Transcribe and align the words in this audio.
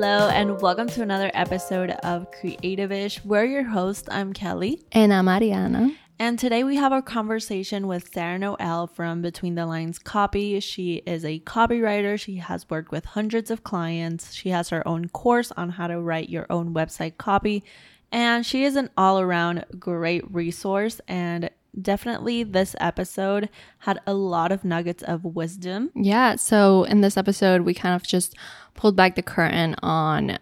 Hello, 0.00 0.28
and 0.28 0.60
welcome 0.60 0.86
to 0.90 1.02
another 1.02 1.28
episode 1.34 1.90
of 1.90 2.30
Creative-ish. 2.30 3.24
We're 3.24 3.46
your 3.46 3.64
host. 3.64 4.06
I'm 4.08 4.32
Kelly. 4.32 4.80
And 4.92 5.12
I'm 5.12 5.26
Ariana. 5.26 5.92
And 6.20 6.38
today 6.38 6.62
we 6.62 6.76
have 6.76 6.92
a 6.92 7.02
conversation 7.02 7.88
with 7.88 8.08
Sara 8.14 8.38
Noel 8.38 8.86
from 8.86 9.22
Between 9.22 9.56
the 9.56 9.66
Lines 9.66 9.98
Copy. 9.98 10.60
She 10.60 11.02
is 11.04 11.24
a 11.24 11.40
copywriter. 11.40 12.16
She 12.16 12.36
has 12.36 12.70
worked 12.70 12.92
with 12.92 13.06
hundreds 13.06 13.50
of 13.50 13.64
clients. 13.64 14.32
She 14.32 14.50
has 14.50 14.68
her 14.68 14.86
own 14.86 15.08
course 15.08 15.50
on 15.56 15.70
how 15.70 15.88
to 15.88 16.00
write 16.00 16.28
your 16.28 16.46
own 16.48 16.72
website 16.72 17.18
copy. 17.18 17.64
And 18.12 18.46
she 18.46 18.62
is 18.62 18.76
an 18.76 18.90
all 18.96 19.18
around 19.18 19.64
great 19.80 20.32
resource. 20.32 21.00
And 21.08 21.50
definitely 21.80 22.42
this 22.42 22.74
episode 22.80 23.48
had 23.78 24.00
a 24.06 24.14
lot 24.14 24.52
of 24.52 24.64
nuggets 24.64 25.02
of 25.02 25.24
wisdom. 25.24 25.90
Yeah. 25.94 26.36
So 26.36 26.84
in 26.84 27.00
this 27.00 27.16
episode, 27.16 27.62
we 27.62 27.74
kind 27.74 27.94
of 27.94 28.02
just 28.02 28.34
pulled 28.74 28.96
back 28.96 29.14
the 29.14 29.22
curtain 29.22 29.74
on 29.82 30.38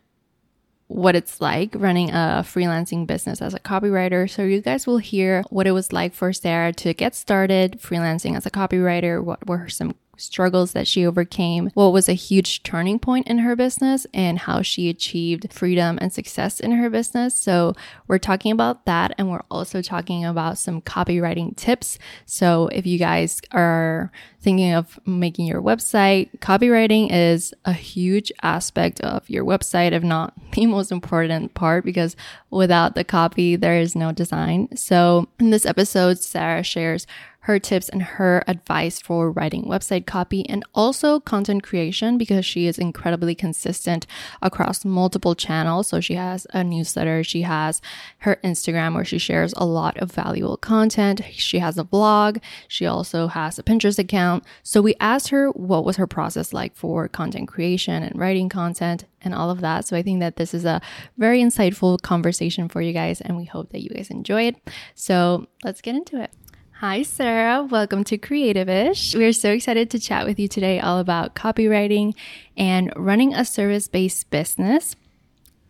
what 0.88 1.16
it's 1.16 1.40
like 1.40 1.74
running 1.74 2.10
a 2.10 2.44
freelancing 2.44 3.06
business 3.06 3.42
as 3.42 3.54
a 3.54 3.58
copywriter. 3.58 4.30
So 4.30 4.42
you 4.42 4.60
guys 4.60 4.86
will 4.86 4.98
hear 4.98 5.42
what 5.50 5.66
it 5.66 5.72
was 5.72 5.92
like 5.92 6.14
for 6.14 6.32
Sara 6.32 6.72
to 6.74 6.94
get 6.94 7.14
started 7.14 7.80
freelancing 7.80 8.36
as 8.36 8.46
a 8.46 8.50
copywriter, 8.50 9.22
what 9.22 9.46
were 9.48 9.68
some 9.68 9.96
struggles 10.16 10.72
that 10.72 10.86
she 10.86 11.06
overcame, 11.06 11.70
what 11.74 11.92
was 11.92 12.08
a 12.08 12.14
huge 12.14 12.62
turning 12.62 12.98
point 12.98 13.26
in 13.26 13.38
her 13.38 13.56
business, 13.56 14.06
and 14.12 14.38
how 14.38 14.62
she 14.62 14.88
achieved 14.88 15.52
freedom 15.52 15.98
and 16.00 16.12
success 16.12 16.60
in 16.60 16.72
her 16.72 16.90
business. 16.90 17.34
So, 17.34 17.74
we're 18.08 18.18
talking 18.18 18.52
about 18.52 18.86
that, 18.86 19.14
and 19.18 19.30
we're 19.30 19.44
also 19.50 19.82
talking 19.82 20.24
about 20.24 20.58
some 20.58 20.80
copywriting 20.80 21.56
tips. 21.56 21.98
So, 22.24 22.68
if 22.68 22.86
you 22.86 22.98
guys 22.98 23.40
are 23.52 24.10
thinking 24.40 24.72
of 24.74 24.98
making 25.06 25.46
your 25.46 25.60
website, 25.60 26.30
copywriting 26.38 27.08
is 27.10 27.52
a 27.64 27.72
huge 27.72 28.30
aspect 28.42 29.00
of 29.00 29.28
your 29.28 29.44
website, 29.44 29.92
if 29.92 30.02
not 30.02 30.34
the 30.52 30.66
most 30.66 30.92
important 30.92 31.54
part, 31.54 31.84
because 31.84 32.16
without 32.50 32.94
the 32.94 33.04
copy, 33.04 33.56
there 33.56 33.78
is 33.78 33.96
no 33.96 34.12
design. 34.12 34.68
So, 34.76 35.28
in 35.38 35.50
this 35.50 35.66
episode, 35.66 36.18
Sara 36.18 36.62
shares 36.62 37.06
her 37.46 37.60
tips 37.60 37.88
and 37.88 38.02
her 38.02 38.42
advice 38.48 39.00
for 39.00 39.30
writing 39.30 39.62
website 39.66 40.04
copy 40.04 40.48
and 40.48 40.64
also 40.74 41.20
content 41.20 41.62
creation 41.62 42.18
because 42.18 42.44
she 42.44 42.66
is 42.66 42.76
incredibly 42.76 43.36
consistent 43.36 44.04
across 44.42 44.84
multiple 44.84 45.36
channels. 45.36 45.86
So 45.86 46.00
she 46.00 46.14
has 46.14 46.48
a 46.52 46.64
newsletter, 46.64 47.22
she 47.22 47.42
has 47.42 47.80
her 48.18 48.40
Instagram 48.42 48.94
where 48.94 49.04
she 49.04 49.18
shares 49.18 49.54
a 49.56 49.64
lot 49.64 49.96
of 49.98 50.10
valuable 50.10 50.56
content, 50.56 51.20
she 51.30 51.60
has 51.60 51.78
a 51.78 51.84
blog, 51.84 52.38
she 52.66 52.84
also 52.84 53.28
has 53.28 53.60
a 53.60 53.62
Pinterest 53.62 54.00
account. 54.00 54.42
So 54.64 54.82
we 54.82 54.96
asked 54.98 55.28
her 55.28 55.50
what 55.50 55.84
was 55.84 55.98
her 55.98 56.08
process 56.08 56.52
like 56.52 56.74
for 56.74 57.06
content 57.06 57.46
creation 57.46 58.02
and 58.02 58.18
writing 58.18 58.48
content 58.48 59.04
and 59.20 59.32
all 59.32 59.50
of 59.50 59.60
that. 59.60 59.86
So 59.86 59.96
I 59.96 60.02
think 60.02 60.18
that 60.18 60.34
this 60.34 60.52
is 60.52 60.64
a 60.64 60.80
very 61.16 61.40
insightful 61.40 62.02
conversation 62.02 62.68
for 62.68 62.80
you 62.80 62.92
guys, 62.92 63.20
and 63.20 63.36
we 63.36 63.44
hope 63.44 63.70
that 63.70 63.82
you 63.82 63.90
guys 63.90 64.10
enjoy 64.10 64.48
it. 64.48 64.56
So 64.96 65.46
let's 65.62 65.80
get 65.80 65.94
into 65.94 66.20
it. 66.20 66.32
Hi, 66.80 67.04
Sara. 67.04 67.62
Welcome 67.62 68.04
to 68.04 68.18
Creative-ish. 68.18 69.14
We're 69.14 69.32
so 69.32 69.52
excited 69.52 69.88
to 69.88 69.98
chat 69.98 70.26
with 70.26 70.38
you 70.38 70.46
today 70.46 70.78
all 70.78 70.98
about 70.98 71.34
copywriting 71.34 72.14
and 72.54 72.92
running 72.94 73.32
a 73.32 73.46
service 73.46 73.88
based 73.88 74.28
business. 74.28 74.94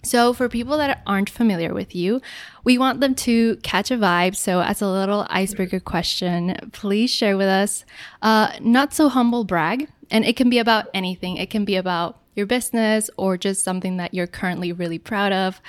So, 0.02 0.32
for 0.32 0.48
people 0.48 0.77
that 0.78 1.02
aren't 1.06 1.30
familiar 1.30 1.72
with 1.72 1.94
you, 1.94 2.20
we 2.64 2.77
want 2.77 2.98
them 2.98 3.14
to 3.14 3.54
catch 3.58 3.92
a 3.92 3.96
vibe. 3.96 4.34
So, 4.34 4.62
as 4.62 4.82
a 4.82 4.88
little 4.88 5.28
icebreaker 5.30 5.78
question, 5.78 6.56
please 6.72 7.12
share 7.12 7.36
with 7.36 7.46
us 7.46 7.84
uh, 8.20 8.54
not 8.60 8.92
so 8.92 9.08
humble 9.08 9.44
brag. 9.44 9.88
And 10.10 10.24
it 10.24 10.34
can 10.34 10.50
be 10.50 10.58
about 10.58 10.86
anything, 10.92 11.36
it 11.36 11.50
can 11.50 11.64
be 11.64 11.77
about 11.77 12.18
your 12.34 12.46
business 12.46 13.10
or 13.16 13.38
just 13.38 13.62
something 13.62 13.96
that 13.98 14.12
you're 14.12 14.27
currently 14.27 14.72
really 14.72 14.98
proud 14.98 15.32
of, 15.32 15.60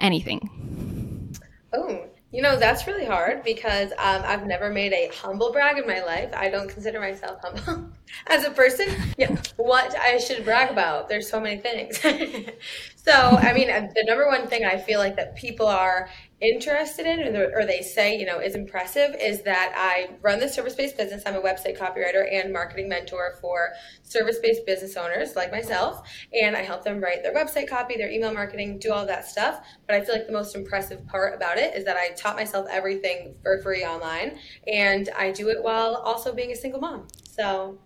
anything. 0.00 1.30
Oh, 1.72 2.09
you 2.32 2.42
know, 2.42 2.56
that's 2.56 2.86
really 2.86 3.04
hard 3.04 3.42
because 3.42 3.90
um, 3.98 4.22
I've 4.24 4.46
never 4.46 4.70
made 4.70 4.92
a 4.92 5.10
humble 5.14 5.50
brag 5.50 5.78
in 5.78 5.86
my 5.86 6.00
life. 6.04 6.30
I 6.32 6.48
don't 6.48 6.68
consider 6.68 7.00
myself 7.00 7.40
humble 7.42 7.90
as 8.28 8.44
a 8.44 8.50
person. 8.50 8.86
Yeah, 9.18 9.36
what 9.56 9.98
I 9.98 10.18
should 10.18 10.44
brag 10.44 10.70
about. 10.70 11.08
There's 11.08 11.28
so 11.28 11.40
many 11.40 11.60
things. 11.60 11.98
so, 12.96 13.12
I 13.12 13.52
mean, 13.52 13.66
the 13.66 14.04
number 14.06 14.28
one 14.28 14.46
thing 14.46 14.64
I 14.64 14.78
feel 14.78 15.00
like 15.00 15.16
that 15.16 15.34
people 15.36 15.66
are 15.66 16.08
interested 16.40 17.06
in 17.06 17.36
or, 17.36 17.66
they 17.66 17.82
say 17.82 18.18
you 18.18 18.24
know 18.24 18.40
is 18.40 18.54
impressive 18.54 19.14
is 19.20 19.42
that 19.42 19.72
i 19.76 20.08
run 20.22 20.40
the 20.40 20.48
service-based 20.48 20.96
business. 20.96 21.22
I'm 21.26 21.34
a 21.34 21.40
website 21.40 21.78
copywriter 21.78 22.26
and 22.32 22.50
marketing 22.52 22.88
mentor 22.88 23.36
for 23.40 23.70
service-based 24.02 24.64
business 24.64 24.96
owners 24.96 25.36
like 25.36 25.52
myself 25.52 26.08
and 26.32 26.56
i 26.56 26.62
help 26.62 26.82
them 26.82 27.00
write 27.00 27.22
their 27.22 27.34
website 27.34 27.68
copy 27.68 27.96
their 27.96 28.10
email 28.10 28.32
marketing 28.32 28.78
do 28.78 28.90
all 28.92 29.04
that 29.06 29.26
stuff. 29.26 29.62
But 29.86 29.96
i 29.96 30.00
feel 30.00 30.14
like 30.14 30.26
the 30.26 30.32
most 30.32 30.56
impressive 30.56 31.06
part 31.06 31.34
about 31.34 31.58
it 31.58 31.74
is 31.76 31.84
that 31.84 31.96
i 31.96 32.10
taught 32.10 32.36
myself 32.36 32.66
everything 32.70 33.34
for 33.42 33.60
free 33.60 33.84
online 33.84 34.38
and 34.66 35.10
i 35.18 35.30
do 35.30 35.50
it 35.50 35.62
while 35.62 35.96
also 35.96 36.34
being 36.34 36.52
a 36.52 36.56
single 36.56 36.80
mom. 36.80 37.06
So 37.30 37.78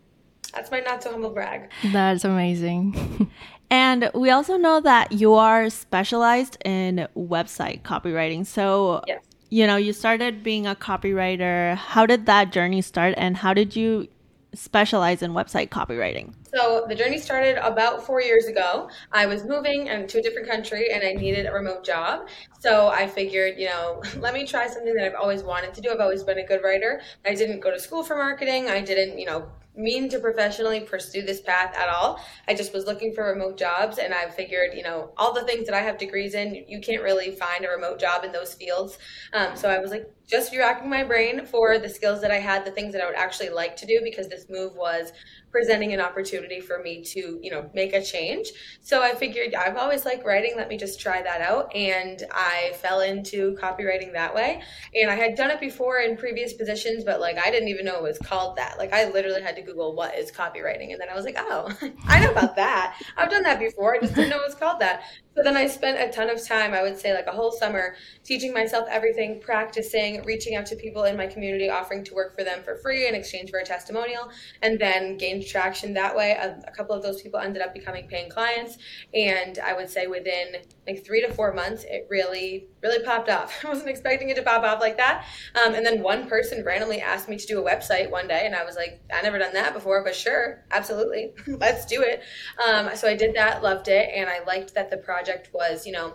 that's 0.53 0.71
my 0.71 0.79
not 0.81 1.03
so 1.03 1.11
humble 1.11 1.31
brag. 1.31 1.71
That's 1.93 2.25
amazing 2.25 3.31
And 3.71 4.11
we 4.15 4.31
also 4.31 4.57
know 4.57 4.81
that 4.81 5.13
you 5.13 5.35
are 5.35 5.71
specialized 5.71 6.59
in 6.65 7.09
website 7.17 7.83
copywriting. 7.83 8.47
So, 8.47 9.03
yes. 9.07 9.23
you 9.51 9.67
know, 9.67 9.77
you 9.77 9.93
started 9.93 10.43
being 10.43 10.67
a 10.67 10.75
copywriter. 10.75 11.77
How 11.77 12.07
did 12.07 12.27
that 12.27 12.53
journey 12.53 12.83
start 12.83 13.15
and 13.17 13.37
how 13.37 13.55
did 13.55 13.75
you 13.75 14.09
specialize 14.55 15.23
in 15.23 15.33
website 15.33 15.69
copywriting? 15.69 16.33
So 16.55 16.87
the 16.89 16.95
journey 16.95 17.19
started 17.19 17.57
about 17.57 18.05
four 18.07 18.23
years 18.23 18.47
ago. 18.47 18.89
I 19.11 19.27
was 19.27 19.45
moving 19.45 19.89
and 19.89 20.09
to 20.09 20.19
a 20.19 20.23
different 20.23 20.49
country 20.49 20.93
and 20.93 21.03
I 21.03 21.13
needed 21.13 21.47
a 21.47 21.53
remote 21.53 21.85
job. 21.85 22.29
So 22.61 22.89
I 22.89 23.09
figured, 23.09 23.59
you 23.59 23.67
know, 23.67 24.03
let 24.19 24.35
me 24.35 24.47
try 24.47 24.69
something 24.69 24.95
that 24.95 25.05
I've 25.05 25.21
always 25.21 25.43
wanted 25.43 25.75
to 25.75 25.81
do. 25.81 25.91
I've 25.91 26.01
always 26.01 26.23
been 26.23 26.39
a 26.39 26.47
good 26.47 26.63
writer. 26.63 27.01
I 27.25 27.35
didn't 27.35 27.61
go 27.61 27.71
to 27.71 27.81
school 27.81 28.05
for 28.05 28.17
marketing. 28.17 28.69
I 28.69 28.81
didn't, 28.81 29.19
you 29.19 29.27
know, 29.27 29.49
mean 29.77 30.09
to 30.09 30.19
professionally 30.19 30.81
pursue 30.81 31.23
this 31.23 31.41
path 31.41 31.75
at 31.77 31.89
all. 31.89 32.21
I 32.47 32.55
just 32.55 32.73
was 32.73 32.87
looking 32.87 33.13
for 33.13 33.25
remote 33.25 33.59
jobs 33.59 33.99
and 33.99 34.15
I 34.15 34.31
figured, 34.31 34.75
you 34.75 34.83
know, 34.83 35.13
all 35.17 35.33
the 35.33 35.45
things 35.45 35.67
that 35.67 35.75
I 35.75 35.81
have 35.81 35.99
degrees 35.99 36.35
in, 36.35 36.65
you 36.69 36.81
can't 36.81 37.03
really 37.03 37.33
find 37.33 37.65
a 37.65 37.69
remote 37.69 37.99
job 37.99 38.25
in 38.25 38.33
those 38.33 38.55
fields. 38.55 38.99
Um, 39.33 39.57
so 39.57 39.69
I 39.69 39.79
was 39.79 39.91
like, 39.91 40.11
just 40.29 40.57
racking 40.57 40.89
my 40.89 41.05
brain 41.05 41.45
for 41.45 41.79
the 41.79 41.89
skills 41.89 42.21
that 42.23 42.31
I 42.31 42.39
had, 42.39 42.65
the 42.65 42.71
things 42.71 42.93
that 42.93 43.03
I 43.03 43.07
would 43.07 43.17
actually 43.17 43.51
like 43.51 43.77
to 43.77 43.87
do 43.87 44.01
because 44.03 44.29
this 44.29 44.47
move 44.49 44.75
was 44.75 45.13
presenting 45.55 45.93
an 45.93 46.01
opportunity 46.01 46.61
for 46.61 46.83
me 46.83 47.05
to, 47.05 47.39
you 47.41 47.49
know, 47.49 47.71
make 47.75 47.93
a 47.93 48.03
change. 48.03 48.49
So 48.81 49.03
I 49.03 49.15
figured 49.15 49.55
I've 49.55 49.77
always 49.77 50.05
liked 50.05 50.27
writing. 50.27 50.55
Let 50.57 50.69
me 50.69 50.77
just 50.77 50.99
try 50.99 51.23
that 51.23 51.41
out. 51.41 51.73
And 51.77 52.25
I 52.33 52.73
fell 52.83 53.03
into 53.03 53.57
copywriting 53.63 54.13
that 54.15 54.35
way. 54.35 54.63
And 54.97 55.09
I 55.09 55.15
had 55.15 55.37
done 55.37 55.53
it 55.53 55.61
before 55.61 55.99
in 55.99 56.17
previous 56.17 56.55
positions, 56.55 57.05
but 57.05 57.21
like 57.21 57.39
I 57.39 57.53
didn't 57.53 57.69
even 57.69 57.85
know 57.85 57.97
it 57.97 58.03
was 58.03 58.19
called 58.19 58.57
that. 58.57 58.79
Like 58.79 58.93
I 58.93 59.09
literally 59.11 59.43
had 59.43 59.55
to 59.55 59.63
Google 59.63 59.95
what 59.95 60.19
is 60.19 60.33
copywriting. 60.33 60.91
And 60.91 61.01
then 61.01 61.09
I 61.09 61.15
was 61.15 61.25
like, 61.25 61.37
oh, 61.39 61.71
I 62.07 62.19
know 62.19 62.33
about 62.33 62.57
that. 62.57 63.01
I've 63.17 63.31
done 63.31 63.45
that 63.45 63.61
before. 63.61 63.95
I 63.95 64.01
just 64.01 64.17
didn't 64.17 64.31
know 64.31 64.41
it 64.41 64.47
was 64.47 64.57
called 64.57 64.81
that. 64.81 65.03
So 65.37 65.43
then 65.43 65.57
I 65.57 65.67
spent 65.67 65.99
a 65.99 66.15
ton 66.15 66.31
of 66.31 66.45
time, 66.47 66.75
I 66.75 66.83
would 66.83 66.97
say 66.97 67.13
like 67.13 67.27
a 67.27 67.33
whole 67.33 67.51
summer, 67.51 67.97
teaching 68.23 68.53
myself 68.53 68.87
everything, 68.89 69.41
practicing, 69.41 70.23
reaching 70.23 70.55
out 70.55 70.67
to 70.67 70.77
people 70.77 71.05
in 71.05 71.17
my 71.17 71.27
community, 71.27 71.69
offering 71.69 72.05
to 72.05 72.15
work 72.15 72.39
for 72.39 72.45
them 72.45 72.63
for 72.63 72.77
free 72.77 73.09
in 73.09 73.17
exchange 73.17 73.51
for 73.51 73.59
a 73.59 73.65
testimonial, 73.65 74.31
and 74.63 74.79
then 74.79 75.17
gained 75.17 75.45
traction 75.45 75.93
that 75.95 76.15
way. 76.15 76.33
A, 76.33 76.61
a 76.69 76.71
couple 76.71 76.95
of 76.95 77.03
those 77.03 77.21
people 77.21 77.41
ended 77.41 77.63
up 77.63 77.75
becoming 77.75 78.07
paying 78.07 78.31
clients. 78.31 78.79
And 79.13 79.59
I 79.59 79.75
would 79.75 79.91
say 79.91 80.07
within 80.07 80.57
like 80.87 81.05
three 81.05 81.21
to 81.27 81.33
four 81.33 81.53
months, 81.53 81.85
it 81.85 82.07
really, 82.09 82.69
really 82.85 83.05
popped 83.05 83.29
off. 83.29 83.53
I 83.65 83.69
wasn't 83.69 83.89
expecting 83.89 84.29
it 84.29 84.37
to 84.37 84.43
pop 84.43 84.63
off 84.63 84.81
like 84.81 84.97
that. 84.99 85.27
Um, 85.57 85.75
and 85.75 85.85
then 85.85 86.03
one 86.03 86.29
person 86.29 86.65
randomly 86.65 87.01
asked 87.01 87.29
me 87.29 87.37
to 87.37 87.47
do 87.47 87.61
a 87.61 87.69
website 87.69 88.09
one 88.09 88.29
day, 88.29 88.43
and 88.45 88.55
I 88.55 88.65
was 88.65 88.77
like, 88.77 89.01
I 89.13 89.21
never 89.23 89.39
done 89.39 89.55
that 89.55 89.75
before, 89.75 90.05
but 90.05 90.15
sure, 90.15 90.65
absolutely, 90.71 91.33
let's 91.49 91.87
do 91.87 92.03
it. 92.03 92.23
Um, 92.65 92.95
so 92.95 93.09
I 93.09 93.17
did 93.17 93.35
that, 93.35 93.65
loved 93.65 93.89
it, 93.89 94.11
and 94.15 94.31
I 94.31 94.45
liked 94.45 94.75
that 94.75 94.91
the 94.91 94.97
project 94.99 95.25
project 95.25 95.51
was, 95.55 95.87
you 95.87 95.93
know, 95.93 96.13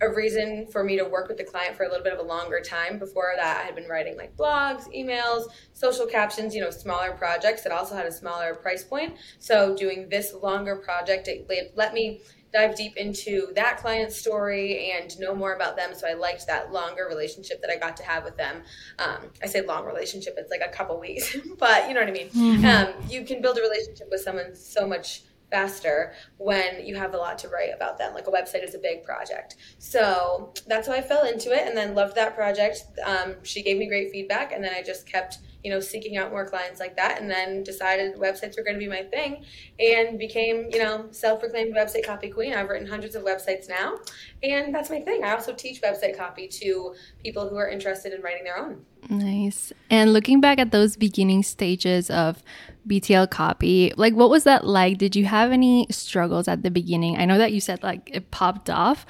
a 0.00 0.08
reason 0.12 0.66
for 0.66 0.84
me 0.84 0.98
to 0.98 1.04
work 1.04 1.26
with 1.26 1.38
the 1.38 1.44
client 1.44 1.74
for 1.74 1.84
a 1.84 1.88
little 1.88 2.04
bit 2.04 2.12
of 2.12 2.18
a 2.18 2.22
longer 2.22 2.60
time. 2.60 2.98
Before 2.98 3.32
that, 3.36 3.60
I 3.62 3.62
had 3.62 3.74
been 3.74 3.88
writing 3.88 4.16
like 4.16 4.36
blogs, 4.36 4.84
emails, 4.94 5.44
social 5.72 6.06
captions, 6.06 6.54
you 6.54 6.60
know, 6.60 6.70
smaller 6.70 7.12
projects 7.12 7.62
that 7.62 7.72
also 7.72 7.94
had 7.94 8.06
a 8.06 8.12
smaller 8.12 8.54
price 8.54 8.84
point. 8.84 9.16
So 9.38 9.74
doing 9.74 10.08
this 10.10 10.34
longer 10.34 10.76
project, 10.76 11.28
it 11.28 11.72
let 11.76 11.94
me 11.94 12.20
dive 12.52 12.76
deep 12.76 12.96
into 12.96 13.52
that 13.54 13.78
client's 13.78 14.16
story 14.16 14.92
and 14.92 15.18
know 15.18 15.34
more 15.34 15.54
about 15.54 15.76
them. 15.76 15.94
So 15.94 16.08
I 16.08 16.14
liked 16.14 16.46
that 16.46 16.72
longer 16.72 17.06
relationship 17.08 17.60
that 17.60 17.70
I 17.70 17.76
got 17.76 17.96
to 17.98 18.02
have 18.04 18.24
with 18.24 18.36
them. 18.36 18.62
Um, 18.98 19.30
I 19.42 19.46
say 19.46 19.62
long 19.62 19.84
relationship, 19.84 20.34
it's 20.38 20.50
like 20.50 20.62
a 20.64 20.68
couple 20.68 20.98
weeks, 20.98 21.36
but 21.58 21.88
you 21.88 21.94
know 21.94 22.00
what 22.00 22.08
I 22.08 22.12
mean? 22.12 22.28
Mm-hmm. 22.28 22.64
Um, 22.64 22.94
you 23.08 23.24
can 23.24 23.42
build 23.42 23.58
a 23.58 23.62
relationship 23.62 24.08
with 24.10 24.20
someone 24.20 24.54
so 24.54 24.86
much 24.86 25.22
faster 25.50 26.12
when 26.38 26.84
you 26.84 26.94
have 26.96 27.14
a 27.14 27.16
lot 27.16 27.38
to 27.38 27.48
write 27.48 27.70
about 27.74 27.98
them. 27.98 28.14
Like 28.14 28.26
a 28.26 28.30
website 28.30 28.64
is 28.64 28.74
a 28.74 28.78
big 28.78 29.04
project. 29.04 29.56
So 29.78 30.52
that's 30.66 30.88
why 30.88 30.96
I 30.96 31.02
fell 31.02 31.24
into 31.24 31.52
it 31.52 31.66
and 31.66 31.76
then 31.76 31.94
loved 31.94 32.16
that 32.16 32.34
project. 32.34 32.84
Um, 33.04 33.36
she 33.42 33.62
gave 33.62 33.78
me 33.78 33.86
great 33.86 34.10
feedback 34.10 34.52
and 34.52 34.62
then 34.62 34.72
I 34.74 34.82
just 34.82 35.06
kept 35.06 35.38
you 35.66 35.72
know, 35.72 35.80
seeking 35.80 36.16
out 36.16 36.30
more 36.30 36.46
clients 36.46 36.78
like 36.78 36.94
that, 36.94 37.20
and 37.20 37.28
then 37.28 37.64
decided 37.64 38.14
websites 38.14 38.56
were 38.56 38.62
going 38.62 38.76
to 38.76 38.78
be 38.78 38.86
my 38.86 39.02
thing, 39.02 39.44
and 39.80 40.16
became, 40.16 40.68
you 40.70 40.78
know, 40.78 41.08
self-proclaimed 41.10 41.74
website 41.74 42.06
copy 42.06 42.30
queen. 42.30 42.54
I've 42.54 42.68
written 42.68 42.86
hundreds 42.86 43.16
of 43.16 43.24
websites 43.24 43.68
now, 43.68 43.98
and 44.44 44.72
that's 44.72 44.90
my 44.90 45.00
thing. 45.00 45.24
I 45.24 45.32
also 45.32 45.52
teach 45.52 45.82
website 45.82 46.16
copy 46.16 46.46
to 46.46 46.94
people 47.24 47.48
who 47.48 47.56
are 47.56 47.68
interested 47.68 48.12
in 48.12 48.22
writing 48.22 48.44
their 48.44 48.56
own. 48.56 48.84
Nice. 49.08 49.72
And 49.90 50.12
looking 50.12 50.40
back 50.40 50.60
at 50.60 50.70
those 50.70 50.96
beginning 50.96 51.42
stages 51.42 52.10
of 52.10 52.44
BTL 52.86 53.28
copy, 53.30 53.92
like 53.96 54.14
what 54.14 54.30
was 54.30 54.44
that 54.44 54.64
like? 54.64 54.98
Did 54.98 55.16
you 55.16 55.24
have 55.24 55.50
any 55.50 55.88
struggles 55.90 56.46
at 56.46 56.62
the 56.62 56.70
beginning? 56.70 57.16
I 57.16 57.24
know 57.24 57.38
that 57.38 57.52
you 57.52 57.60
said 57.60 57.82
like 57.82 58.08
it 58.12 58.30
popped 58.30 58.70
off, 58.70 59.04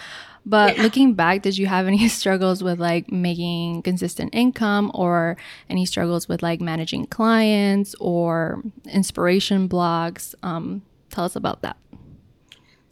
but 0.47 0.77
yeah. 0.77 0.83
looking 0.85 1.15
back, 1.15 1.43
did 1.43 1.59
you 1.59 1.67
have 1.67 1.87
any 1.87 2.09
struggles 2.21 2.63
with 2.63 2.79
like 2.79 3.11
making 3.11 3.83
consistent 3.83 4.33
income 4.33 4.93
or 4.95 5.37
any 5.69 5.85
struggles 5.85 6.29
with 6.29 6.43
like 6.43 6.61
managing 6.61 7.07
clients 7.07 7.97
or 8.01 8.63
inspiration 8.87 9.69
blogs? 9.69 10.35
Um, 10.45 10.83
tell 11.11 11.25
us 11.25 11.35
about 11.35 11.63
that. 11.63 11.77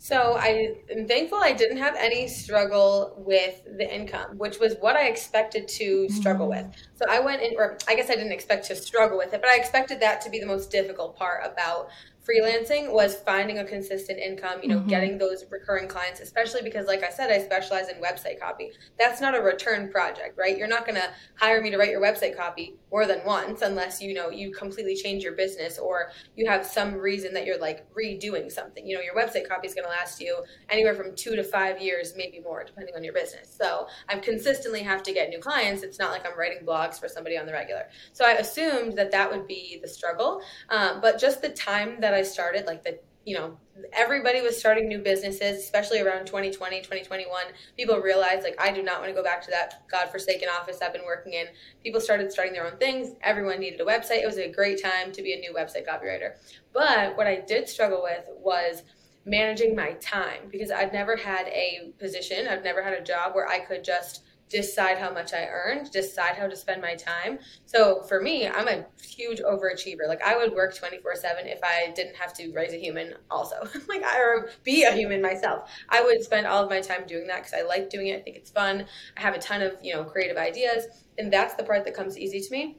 So 0.05 0.37
I 0.39 0.75
am 0.95 1.09
thankful 1.09 1.39
I 1.43 1.55
didn't 1.55 1.79
have 1.79 1.97
any 1.97 2.29
struggle 2.29 3.15
with 3.17 3.65
the 3.79 3.91
income, 3.91 4.37
which 4.37 4.59
was 4.59 4.75
what 4.81 4.97
I 4.97 5.07
expected 5.07 5.67
to 5.67 6.11
struggle 6.11 6.47
with. 6.47 6.67
So 6.97 7.07
I 7.09 7.21
went 7.21 7.41
in, 7.41 7.55
or 7.57 7.79
I 7.89 7.95
guess 7.95 8.11
I 8.11 8.15
didn't 8.15 8.33
expect 8.33 8.67
to 8.67 8.77
struggle 8.77 9.17
with 9.17 9.33
it, 9.33 9.41
but 9.41 9.49
I 9.49 9.57
expected 9.57 10.01
that 10.01 10.21
to 10.21 10.29
be 10.29 10.39
the 10.39 10.45
most 10.45 10.71
difficult 10.71 11.17
part 11.17 11.41
about 11.51 11.89
freelancing 12.29 12.93
was 12.93 13.17
finding 13.17 13.59
a 13.59 13.65
consistent 13.65 14.19
income, 14.19 14.61
you 14.63 14.69
know, 14.69 14.79
mm-hmm. 14.79 14.89
getting 14.89 15.19
those 15.19 15.45
recurring 15.51 15.87
clients, 15.87 16.21
especially 16.21 16.63
because, 16.63 16.87
like 16.87 17.03
I 17.03 17.11
said, 17.11 17.31
I 17.31 17.39
specialize 17.39 17.89
in 17.89 17.97
website 17.97 18.41
copy. 18.41 18.71
That's 18.99 19.21
not 19.21 19.37
a 19.37 19.43
return 19.43 19.91
project, 19.91 20.39
right? 20.39 20.57
You're 20.57 20.69
not 20.69 20.87
going 20.87 20.97
to 20.97 21.11
hire 21.37 21.61
me 21.61 21.71
to 21.71 21.77
write 21.77 21.91
your 21.91 22.01
website 22.01 22.37
copy 22.37 22.75
more 22.91 23.07
than 23.07 23.21
once 23.27 23.63
unless, 23.63 24.01
you 24.01 24.15
know, 24.15 24.31
you 24.31 24.53
completely 24.53 24.97
change 24.97 25.23
your 25.23 25.35
business 25.35 25.79
or 25.79 26.11
you 26.37 26.47
have 26.47 26.65
some 26.65 26.95
reason 26.95 27.35
that 27.35 27.45
you're 27.45 27.59
like 27.59 27.87
redoing 27.95 28.51
something. 28.51 28.87
You 28.87 28.97
know, 28.97 29.03
your 29.03 29.15
website 29.15 29.49
copy 29.49 29.67
is 29.67 29.75
going 29.75 29.85
to 29.85 29.91
last 29.91 30.21
you 30.21 30.43
anywhere 30.71 30.95
from 30.95 31.15
two 31.15 31.37
to 31.37 31.45
five 31.45 31.83
years, 31.83 32.15
maybe 32.17 32.41
more, 32.41 32.65
depending 32.65 32.95
on 32.95 33.05
your 33.05 33.13
business. 33.13 33.55
So 33.55 33.87
I 34.09 34.19
consistently 34.19 34.81
have 34.83 35.03
to 35.03 35.13
get 35.13 35.29
new 35.29 35.41
clients. 35.41 35.83
It's 35.83 35.99
not 35.99 36.11
like 36.13 36.27
I'm 36.27 36.39
writing 36.39 36.65
blogs 36.65 36.99
for 36.99 37.09
somebody 37.09 37.37
on 37.37 37.47
the 37.47 37.53
regular. 37.53 37.89
So 38.13 38.25
I 38.25 38.33
assumed 38.33 38.97
that 38.97 39.11
that 39.11 39.31
would 39.31 39.47
be 39.47 39.79
the 39.83 39.89
struggle. 39.89 40.41
Um, 40.71 41.01
but 41.03 41.19
just 41.19 41.43
the 41.43 41.51
time 41.51 42.01
that 42.01 42.14
I 42.15 42.23
started, 42.23 42.67
like 42.67 42.85
the 42.85 42.99
you 43.25 43.35
know 43.35 43.57
everybody 43.93 44.41
was 44.41 44.59
starting 44.59 44.87
new 44.87 44.99
businesses 44.99 45.59
especially 45.59 46.01
around 46.01 46.27
2020 46.27 46.79
2021 46.79 47.43
people 47.77 47.99
realized 47.99 48.43
like 48.43 48.55
i 48.61 48.71
do 48.71 48.83
not 48.83 49.01
want 49.01 49.09
to 49.09 49.15
go 49.15 49.23
back 49.23 49.43
to 49.43 49.51
that 49.51 49.83
godforsaken 49.91 50.49
office 50.49 50.79
i've 50.83 50.93
been 50.93 51.05
working 51.05 51.33
in. 51.33 51.47
People 51.83 52.01
started 52.01 52.31
starting 52.31 52.53
their 52.53 52.67
own 52.67 52.77
things. 52.79 53.15
Everyone 53.23 53.59
needed 53.59 53.81
a 53.81 53.85
website. 53.85 54.23
It 54.23 54.27
was 54.27 54.39
a 54.39 54.51
great 54.51 54.83
time 54.83 55.13
to 55.13 55.23
be 55.23 55.33
a 55.33 55.39
new 55.39 55.55
website 55.55 55.87
copywriter. 55.87 56.33
But 56.73 57.17
what 57.17 57.27
i 57.27 57.37
did 57.37 57.69
struggle 57.69 58.03
with 58.03 58.29
was 58.39 58.83
managing 59.27 59.75
my 59.75 59.93
time 59.95 60.43
because 60.51 60.71
i'd 60.71 60.93
never 60.93 61.17
had 61.17 61.47
a 61.49 61.93
position. 61.99 62.47
I've 62.49 62.65
never 62.65 62.83
had 62.83 62.93
a 62.93 63.03
job 63.03 63.35
where 63.35 63.49
i 63.49 63.59
could 63.59 63.85
just 63.85 64.23
decide 64.49 64.99
how 64.99 65.13
much 65.13 65.33
I 65.33 65.47
earned, 65.47 65.91
decide 65.91 66.37
how 66.37 66.47
to 66.47 66.57
spend 66.57 66.81
my 66.81 66.95
time. 66.95 67.39
So 67.67 68.03
for 68.03 68.21
me, 68.21 68.47
I'm 68.47 68.69
a 68.69 68.87
huge 69.03 69.41
overachiever. 69.41 70.07
Like 70.07 70.23
I 70.23 70.37
would 70.37 70.53
work 70.53 70.77
24 70.77 71.17
seven 71.17 71.47
if 71.47 71.61
I 71.63 71.93
didn't 71.95 72.17
have 72.17 72.35
to 72.35 72.53
raise 72.53 72.73
a 72.73 72.79
human 72.79 73.15
also, 73.31 73.57
like 73.89 74.05
I 74.05 74.21
or 74.21 74.51
be 74.63 74.85
a 74.85 74.93
human 74.93 75.21
myself. 75.23 75.71
I 75.89 76.03
would 76.03 76.23
spend 76.23 76.47
all 76.47 76.63
of 76.63 76.71
my 76.71 76.81
time 76.81 77.05
doing 77.07 77.27
that 77.29 77.39
because 77.39 77.55
I 77.55 77.63
like 77.63 77.91
doing 77.91 78.09
it. 78.09 78.21
I 78.21 78.23
think 78.23 78.37
it's 78.37 78.51
fun. 78.51 78.87
I 79.17 79.21
have 79.21 79.35
a 79.35 79.39
ton 79.39 79.63
of, 79.63 79.77
you 79.83 79.95
know, 79.95 80.05
creative 80.05 80.37
ideas 80.37 80.85
and 81.19 81.33
that's 81.33 81.55
the 81.55 81.65
part 81.65 81.85
that 81.85 81.95
comes 81.95 82.19
easy 82.19 82.41
to 82.41 82.51
me. 82.51 82.77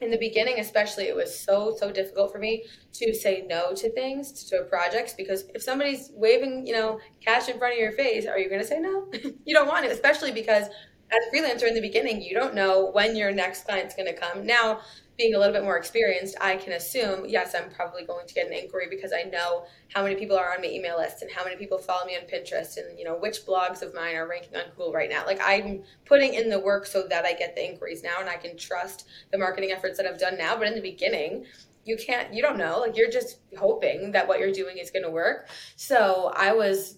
In 0.00 0.10
the 0.10 0.18
beginning, 0.18 0.58
especially, 0.58 1.04
it 1.04 1.14
was 1.14 1.38
so, 1.38 1.76
so 1.78 1.92
difficult 1.92 2.32
for 2.32 2.40
me 2.40 2.64
to 2.94 3.14
say 3.14 3.46
no 3.48 3.72
to 3.74 3.88
things, 3.92 4.42
to 4.50 4.64
projects, 4.64 5.14
because 5.14 5.44
if 5.54 5.62
somebody's 5.62 6.10
waving, 6.12 6.66
you 6.66 6.72
know, 6.72 6.98
cash 7.24 7.48
in 7.48 7.56
front 7.56 7.74
of 7.74 7.78
your 7.78 7.92
face, 7.92 8.26
are 8.26 8.36
you 8.36 8.48
going 8.48 8.60
to 8.60 8.66
say 8.66 8.80
no? 8.80 9.06
you 9.44 9.54
don't 9.54 9.68
want 9.68 9.84
it 9.84 9.92
especially 9.92 10.32
because 10.32 10.66
as 11.12 11.26
a 11.26 11.36
freelancer 11.36 11.68
in 11.68 11.74
the 11.74 11.80
beginning, 11.80 12.22
you 12.22 12.34
don't 12.34 12.54
know 12.54 12.90
when 12.92 13.14
your 13.14 13.32
next 13.32 13.64
client's 13.64 13.94
going 13.94 14.12
to 14.12 14.18
come. 14.18 14.46
Now, 14.46 14.80
being 15.18 15.34
a 15.34 15.38
little 15.38 15.52
bit 15.52 15.62
more 15.62 15.76
experienced, 15.76 16.36
I 16.40 16.56
can 16.56 16.72
assume, 16.72 17.26
yes, 17.26 17.54
I'm 17.54 17.70
probably 17.70 18.04
going 18.04 18.26
to 18.26 18.34
get 18.34 18.46
an 18.46 18.54
inquiry 18.54 18.86
because 18.88 19.12
I 19.12 19.24
know 19.24 19.66
how 19.94 20.02
many 20.02 20.14
people 20.14 20.38
are 20.38 20.54
on 20.54 20.62
my 20.62 20.68
email 20.68 20.96
list 20.96 21.20
and 21.20 21.30
how 21.30 21.44
many 21.44 21.56
people 21.56 21.76
follow 21.76 22.06
me 22.06 22.16
on 22.16 22.22
Pinterest 22.22 22.78
and, 22.78 22.98
you 22.98 23.04
know, 23.04 23.14
which 23.16 23.44
blogs 23.44 23.82
of 23.82 23.94
mine 23.94 24.16
are 24.16 24.26
ranking 24.26 24.56
on 24.56 24.62
Google 24.70 24.92
right 24.92 25.10
now. 25.10 25.26
Like 25.26 25.40
I'm 25.44 25.82
putting 26.06 26.32
in 26.32 26.48
the 26.48 26.58
work 26.58 26.86
so 26.86 27.06
that 27.08 27.26
I 27.26 27.34
get 27.34 27.54
the 27.54 27.70
inquiries 27.70 28.02
now 28.02 28.20
and 28.20 28.28
I 28.28 28.36
can 28.36 28.56
trust 28.56 29.06
the 29.30 29.38
marketing 29.38 29.70
efforts 29.70 29.98
that 29.98 30.06
I've 30.06 30.18
done 30.18 30.38
now. 30.38 30.56
But 30.56 30.66
in 30.66 30.74
the 30.74 30.80
beginning, 30.80 31.44
you 31.84 31.96
can't, 31.96 32.32
you 32.32 32.40
don't 32.42 32.56
know. 32.56 32.80
Like 32.80 32.96
you're 32.96 33.10
just 33.10 33.40
hoping 33.58 34.12
that 34.12 34.26
what 34.26 34.38
you're 34.38 34.52
doing 34.52 34.78
is 34.78 34.90
going 34.90 35.04
to 35.04 35.10
work. 35.10 35.48
So 35.76 36.32
I 36.34 36.52
was 36.52 36.96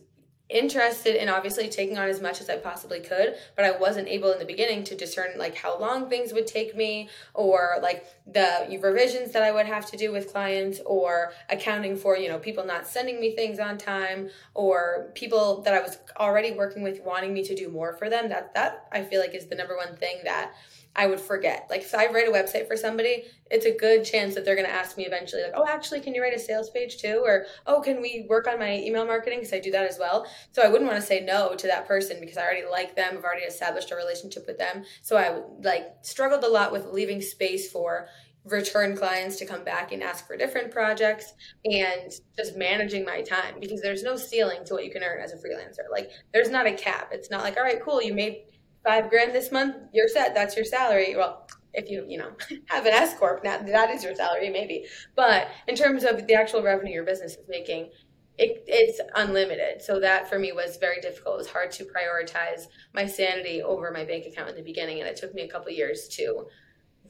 interested 0.51 1.21
in 1.21 1.29
obviously 1.29 1.69
taking 1.69 1.97
on 1.97 2.09
as 2.09 2.21
much 2.21 2.41
as 2.41 2.51
I 2.51 2.57
possibly 2.57 3.01
could, 3.01 3.35
but 3.57 3.65
I 3.65 3.71
wasn't 3.73 4.09
able 4.09 4.31
in 4.33 4.39
the 4.39 4.45
beginning 4.45 4.85
to 4.85 4.95
discern 4.95 5.39
like 5.39 5.57
how 5.57 5.79
long 5.79 6.09
things 6.09 6.33
would 6.35 6.47
take 6.47 6.77
me 6.77 7.09
or 7.33 7.77
like 7.83 8.05
the 8.27 8.67
revisions 8.83 9.33
that 9.33 9.43
I 9.43 9.53
would 9.53 9.67
have 9.67 9.91
to 9.91 9.97
do 9.97 10.13
with 10.13 10.31
clients 10.31 10.81
or 10.85 11.33
accounting 11.49 11.97
for, 11.97 12.19
you 12.19 12.29
know, 12.29 12.39
people 12.39 12.65
not 12.65 12.87
sending 12.87 13.21
me 13.21 13.35
things 13.35 13.59
on 13.59 13.79
time 13.79 14.29
or 14.53 15.11
people 15.15 15.63
that 15.63 15.73
I 15.73 15.81
was 15.81 15.99
already 16.19 16.53
working 16.53 16.83
with 16.83 17.01
wanting 17.03 17.33
me 17.33 17.43
to 17.45 17.55
do 17.55 17.71
more 17.71 17.95
for 17.95 18.11
them. 18.11 18.29
That 18.29 18.55
that 18.55 18.87
I 18.93 19.03
feel 19.03 19.21
like 19.21 19.35
is 19.35 19.47
the 19.47 19.57
number 19.57 19.77
one 19.77 19.97
thing 19.97 20.19
that 20.25 20.53
I 20.97 21.07
would 21.07 21.21
forget. 21.21 21.67
Like 21.69 21.83
if 21.83 21.95
I 21.95 22.07
write 22.07 22.29
a 22.29 22.31
website 22.31 22.69
for 22.69 22.77
somebody, 22.77 23.25
it's 23.51 23.67
a 23.67 23.77
good 23.77 24.05
chance 24.05 24.35
that 24.35 24.45
they're 24.45 24.55
going 24.55 24.69
to 24.69 24.73
ask 24.73 24.97
me 24.97 25.07
eventually, 25.07 25.43
like, 25.43 25.53
oh, 25.57 25.67
actually, 25.69 26.01
can 26.01 26.15
you 26.15 26.23
write 26.23 26.35
a 26.35 26.39
sales 26.39 26.71
page 26.71 26.99
too? 26.99 27.23
Or, 27.25 27.47
oh, 27.67 27.81
can 27.81 28.01
we 28.01 28.27
work 28.29 28.47
on 28.47 28.59
my 28.59 28.79
email 28.79 29.05
marketing? 29.05 29.41
Because 29.41 29.53
I 29.53 29.59
do 29.59 29.73
that 29.73 29.89
as 29.89 29.99
well. 29.99 30.27
So 30.53 30.63
I 30.63 30.69
wouldn't 30.69 30.89
want 30.89 31.01
to 31.01 31.07
say 31.07 31.21
no 31.21 31.55
to 31.57 31.67
that 31.67 31.87
person 31.87 32.19
because 32.21 32.37
I 32.37 32.43
already 32.43 32.67
like 32.71 32.95
them. 32.95 33.15
I've 33.17 33.25
already 33.25 33.45
established 33.45 33.91
a 33.91 33.97
relationship 33.97 34.47
with 34.47 34.59
them. 34.59 34.85
So 35.03 35.17
I 35.17 35.43
like 35.63 35.95
struggled 36.03 36.45
a 36.45 36.49
lot 36.49 36.71
with 36.71 36.87
leaving 36.87 37.21
space 37.21 37.71
for 37.71 38.09
return 38.45 38.95
clients 38.95 39.37
to 39.37 39.47
come 39.47 39.65
back 39.65 39.91
and 39.91 40.03
ask 40.03 40.27
for 40.27 40.37
different 40.37 40.71
projects 40.71 41.33
and 41.65 42.13
just 42.37 42.57
managing 42.57 43.05
my 43.05 43.23
time 43.23 43.55
because 43.59 43.81
there's 43.81 44.03
no 44.03 44.17
ceiling 44.17 44.65
to 44.67 44.75
what 44.75 44.85
you 44.85 44.93
can 44.93 45.03
earn 45.03 45.21
as 45.21 45.33
a 45.33 45.37
freelancer. 45.37 45.91
Like 45.91 46.11
there's 46.33 46.51
not 46.51 46.67
a 46.67 46.73
cap. 46.73 47.09
It's 47.11 47.31
not 47.31 47.43
like, 47.43 47.57
all 47.57 47.63
right, 47.63 47.83
cool, 47.83 48.03
you 48.03 48.13
made 48.13 48.43
five 48.85 49.11
grand 49.11 49.35
this 49.35 49.51
month, 49.51 49.77
you're 49.93 50.09
set. 50.09 50.35
That's 50.35 50.57
your 50.57 50.65
salary. 50.65 51.15
Well, 51.17 51.49
if 51.73 51.91
you 51.91 52.05
you 52.09 52.19
know 52.19 52.33
have 52.67 52.87
an 52.87 52.93
S 52.93 53.19
corp, 53.19 53.45
now 53.45 53.59
that 53.59 53.91
is 53.91 54.05
your 54.05 54.15
salary 54.15 54.51
maybe. 54.51 54.87
But 55.17 55.49
in 55.67 55.75
terms 55.75 56.05
of 56.05 56.27
the 56.27 56.35
actual 56.35 56.63
revenue 56.63 56.93
your 56.93 57.05
business 57.05 57.33
is 57.33 57.49
making, 57.49 57.91
it, 58.39 58.65
it's 58.67 59.01
unlimited. 59.15 59.83
So 59.83 60.01
that 60.01 60.29
for 60.29 60.39
me 60.39 60.53
was 60.53 60.77
very 60.77 61.01
difficult. 61.01 61.35
It 61.35 61.39
was 61.39 61.49
hard 61.49 61.71
to 61.73 61.85
prioritize 61.85 62.67
my 62.93 63.07
sanity 63.07 63.63
over 63.63 63.91
my 63.91 64.05
bank 64.05 64.27
account 64.27 64.51
in 64.51 64.57
the 64.57 64.63
beginning, 64.63 65.01
and 65.01 65.09
it 65.09 65.17
took 65.17 65.35
me 65.35 65.43
a 65.43 65.49
couple 65.49 65.71
years 65.73 66.09
to 66.17 66.47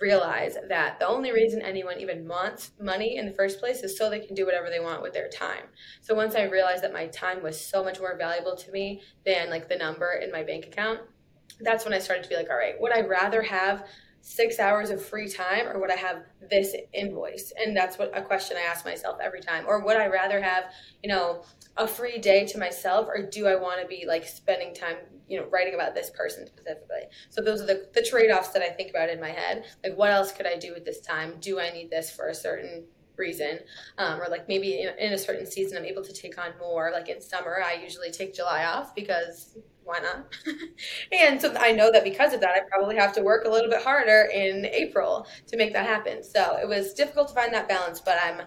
realize 0.00 0.57
that 0.69 0.99
the 0.99 1.07
only 1.07 1.33
reason 1.33 1.62
anyone 1.62 2.00
even 2.00 2.26
wants 2.26 2.73
money 2.81 3.16
in 3.16 3.26
the 3.26 3.33
first 3.33 3.61
place 3.61 3.83
is 3.83 3.97
so 3.97 4.11
they 4.11 4.19
can 4.19 4.35
do 4.35 4.45
whatever 4.45 4.69
they 4.69 4.81
want 4.81 5.02
with 5.02 5.12
their 5.12 5.28
time. 5.28 5.64
So 6.00 6.14
once 6.14 6.35
I 6.35 6.43
realized 6.45 6.83
that 6.83 6.93
my 6.93 7.07
time 7.07 7.43
was 7.43 7.61
so 7.61 7.85
much 7.85 8.00
more 8.00 8.16
valuable 8.19 8.57
to 8.57 8.73
me 8.73 9.02
than 9.25 9.50
like 9.50 9.69
the 9.69 9.76
number 9.76 10.14
in 10.14 10.33
my 10.33 10.43
bank 10.43 10.66
account, 10.66 11.00
that's 11.61 11.85
when 11.85 11.95
I 11.95 11.99
started 11.99 12.23
to 12.25 12.29
be 12.29 12.37
like, 12.37 12.51
all 12.51 12.57
right, 12.57 12.81
would 12.81 12.93
I 12.93 13.01
rather 13.01 13.43
have 13.43 13.87
six 14.21 14.59
hours 14.59 14.89
of 14.89 15.05
free 15.05 15.29
time 15.29 15.69
or 15.69 15.79
would 15.79 15.91
I 15.91 15.97
have 15.97 16.25
this 16.51 16.75
invoice? 16.95 17.53
And 17.59 17.77
that's 17.77 17.99
what 17.99 18.17
a 18.17 18.23
question 18.23 18.57
I 18.57 18.63
ask 18.63 18.85
myself 18.85 19.19
every 19.23 19.41
time. 19.41 19.65
Or 19.67 19.85
would 19.85 19.97
I 19.97 20.07
rather 20.07 20.41
have, 20.41 20.65
you 21.03 21.11
know, 21.11 21.45
a 21.77 21.87
free 21.87 22.19
day 22.19 22.47
to 22.47 22.59
myself 22.59 23.07
or 23.07 23.23
do 23.23 23.47
I 23.47 23.57
want 23.57 23.83
to 23.83 23.87
be 23.87 24.07
like 24.07 24.27
spending 24.27 24.75
time, 24.75 24.97
you 25.29 25.39
know, 25.39 25.47
writing 25.49 25.75
about 25.75 25.95
this 25.95 26.11
person 26.11 26.47
specifically? 26.47 27.03
So 27.29 27.43
those 27.43 27.61
are 27.61 27.67
the, 27.67 27.89
the 27.93 28.03
trade 28.03 28.31
offs 28.31 28.49
that 28.49 28.63
I 28.63 28.71
think 28.71 28.91
about 28.91 29.11
in 29.11 29.21
my 29.21 29.31
head. 29.31 29.65
Like, 29.83 29.97
what 29.97 30.11
else 30.11 30.33
could 30.33 30.47
I 30.47 30.57
do 30.57 30.73
with 30.73 30.87
this 30.87 31.01
time? 31.01 31.35
Do 31.41 31.61
I 31.61 31.71
need 31.71 31.91
this 31.91 32.11
for 32.11 32.29
a 32.29 32.35
certain 32.35 32.85
reason 33.16 33.59
um, 33.99 34.21
or 34.21 34.28
like 34.28 34.49
maybe 34.49 34.80
in, 34.99 35.12
a 35.12 35.18
certain 35.18 35.47
season 35.47 35.78
i'm 35.78 35.85
able 35.85 36.02
to 36.02 36.12
take 36.12 36.38
on 36.38 36.50
more 36.59 36.90
like 36.92 37.09
in 37.09 37.21
summer 37.21 37.62
i 37.64 37.75
usually 37.75 38.11
take 38.11 38.35
july 38.35 38.64
off 38.64 38.94
because 38.94 39.56
why 39.85 39.99
not? 40.00 40.26
and 41.12 41.40
so 41.40 41.54
I 41.59 41.73
know 41.73 41.92
that 41.92 42.04
because 42.04 42.33
of 42.33 42.40
that, 42.40 42.50
I 42.50 42.61
probably 42.68 42.97
have 42.97 43.12
to 43.14 43.23
work 43.23 43.44
a 43.44 43.50
little 43.50 43.71
bit 43.71 43.83
harder 43.83 44.28
in 44.33 44.66
April 44.66 45.26
to 45.47 45.56
make 45.56 45.73
that 45.75 45.87
happen. 45.87 46.23
So 46.23 46.59
it 46.61 46.66
was 46.66 46.94
difficult 46.94 47.28
to 47.28 47.35
find 47.35 47.52
that 47.54 47.68
balance, 47.68 48.00
but 48.00 48.18
I'm, 48.23 48.40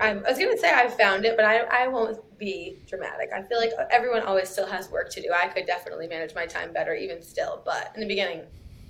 I'm 0.00 0.24
I 0.26 0.30
was 0.30 0.38
going 0.38 0.52
to 0.52 0.58
say 0.58 0.72
I 0.72 0.88
found 0.88 1.24
it, 1.24 1.36
but 1.36 1.44
I, 1.44 1.60
I 1.60 1.88
won't 1.88 2.18
be 2.38 2.76
dramatic. 2.86 3.30
I 3.34 3.42
feel 3.42 3.58
like 3.58 3.70
everyone 3.90 4.22
always 4.22 4.48
still 4.48 4.66
has 4.66 4.90
work 4.90 5.10
to 5.10 5.22
do. 5.22 5.28
I 5.32 5.48
could 5.48 5.66
definitely 5.66 6.08
manage 6.08 6.34
my 6.34 6.46
time 6.46 6.72
better 6.72 6.94
even 6.94 7.22
still, 7.22 7.62
but 7.64 7.92
in 7.94 8.00
the 8.00 8.08
beginning, 8.08 8.42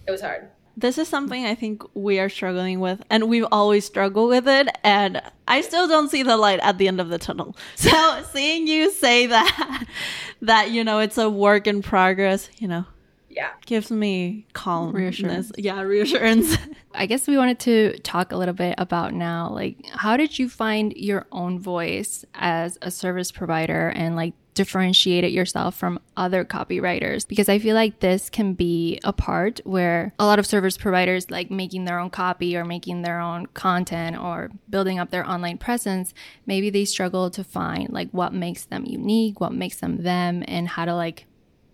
it 0.06 0.10
was 0.10 0.20
hard 0.20 0.48
this 0.78 0.96
is 0.96 1.08
something 1.08 1.44
I 1.44 1.54
think 1.54 1.82
we 1.94 2.20
are 2.20 2.28
struggling 2.28 2.78
with, 2.80 3.02
and 3.10 3.28
we've 3.28 3.46
always 3.50 3.84
struggled 3.84 4.28
with 4.28 4.46
it. 4.46 4.68
And 4.84 5.20
I 5.48 5.60
still 5.62 5.88
don't 5.88 6.08
see 6.08 6.22
the 6.22 6.36
light 6.36 6.60
at 6.60 6.78
the 6.78 6.86
end 6.88 7.00
of 7.00 7.08
the 7.08 7.18
tunnel. 7.18 7.56
So 7.74 8.22
seeing 8.32 8.66
you 8.68 8.92
say 8.92 9.26
that, 9.26 9.84
that 10.42 10.70
you 10.70 10.84
know 10.84 11.00
it's 11.00 11.18
a 11.18 11.28
work 11.28 11.66
in 11.66 11.82
progress, 11.82 12.48
you 12.58 12.68
know, 12.68 12.84
Yeah. 13.28 13.50
Gives 13.66 13.90
me 13.90 14.46
calm 14.52 14.92
reassurance. 14.94 15.50
Yeah, 15.58 15.80
reassurance. 15.82 16.56
I 16.94 17.06
guess 17.06 17.26
we 17.28 17.36
wanted 17.36 17.58
to 17.60 17.98
talk 18.00 18.32
a 18.32 18.36
little 18.36 18.54
bit 18.54 18.74
about 18.78 19.14
now, 19.14 19.50
like, 19.50 19.76
how 19.90 20.16
did 20.16 20.38
you 20.38 20.48
find 20.48 20.92
your 20.96 21.26
own 21.32 21.58
voice 21.60 22.24
as 22.34 22.78
a 22.82 22.90
service 22.90 23.30
provider 23.32 23.88
and 23.90 24.16
like 24.16 24.34
differentiate 24.58 25.24
it 25.24 25.32
yourself 25.32 25.76
from 25.76 26.00
other 26.16 26.44
copywriters? 26.44 27.26
Because 27.26 27.48
I 27.48 27.58
feel 27.58 27.74
like 27.74 28.00
this 28.00 28.28
can 28.28 28.52
be 28.52 29.00
a 29.04 29.12
part 29.12 29.60
where 29.64 30.12
a 30.18 30.26
lot 30.26 30.38
of 30.38 30.46
service 30.46 30.76
providers, 30.76 31.30
like 31.30 31.50
making 31.50 31.84
their 31.84 31.98
own 31.98 32.10
copy 32.10 32.56
or 32.56 32.64
making 32.64 33.02
their 33.02 33.20
own 33.20 33.46
content 33.46 34.18
or 34.18 34.50
building 34.68 34.98
up 34.98 35.10
their 35.10 35.26
online 35.26 35.58
presence, 35.58 36.12
maybe 36.44 36.68
they 36.68 36.84
struggle 36.84 37.30
to 37.30 37.44
find 37.44 37.90
like 37.90 38.10
what 38.10 38.34
makes 38.34 38.64
them 38.64 38.84
unique, 38.84 39.40
what 39.40 39.54
makes 39.54 39.76
them 39.76 40.02
them, 40.02 40.44
and 40.46 40.68
how 40.68 40.84
to 40.84 40.94
like 40.94 41.24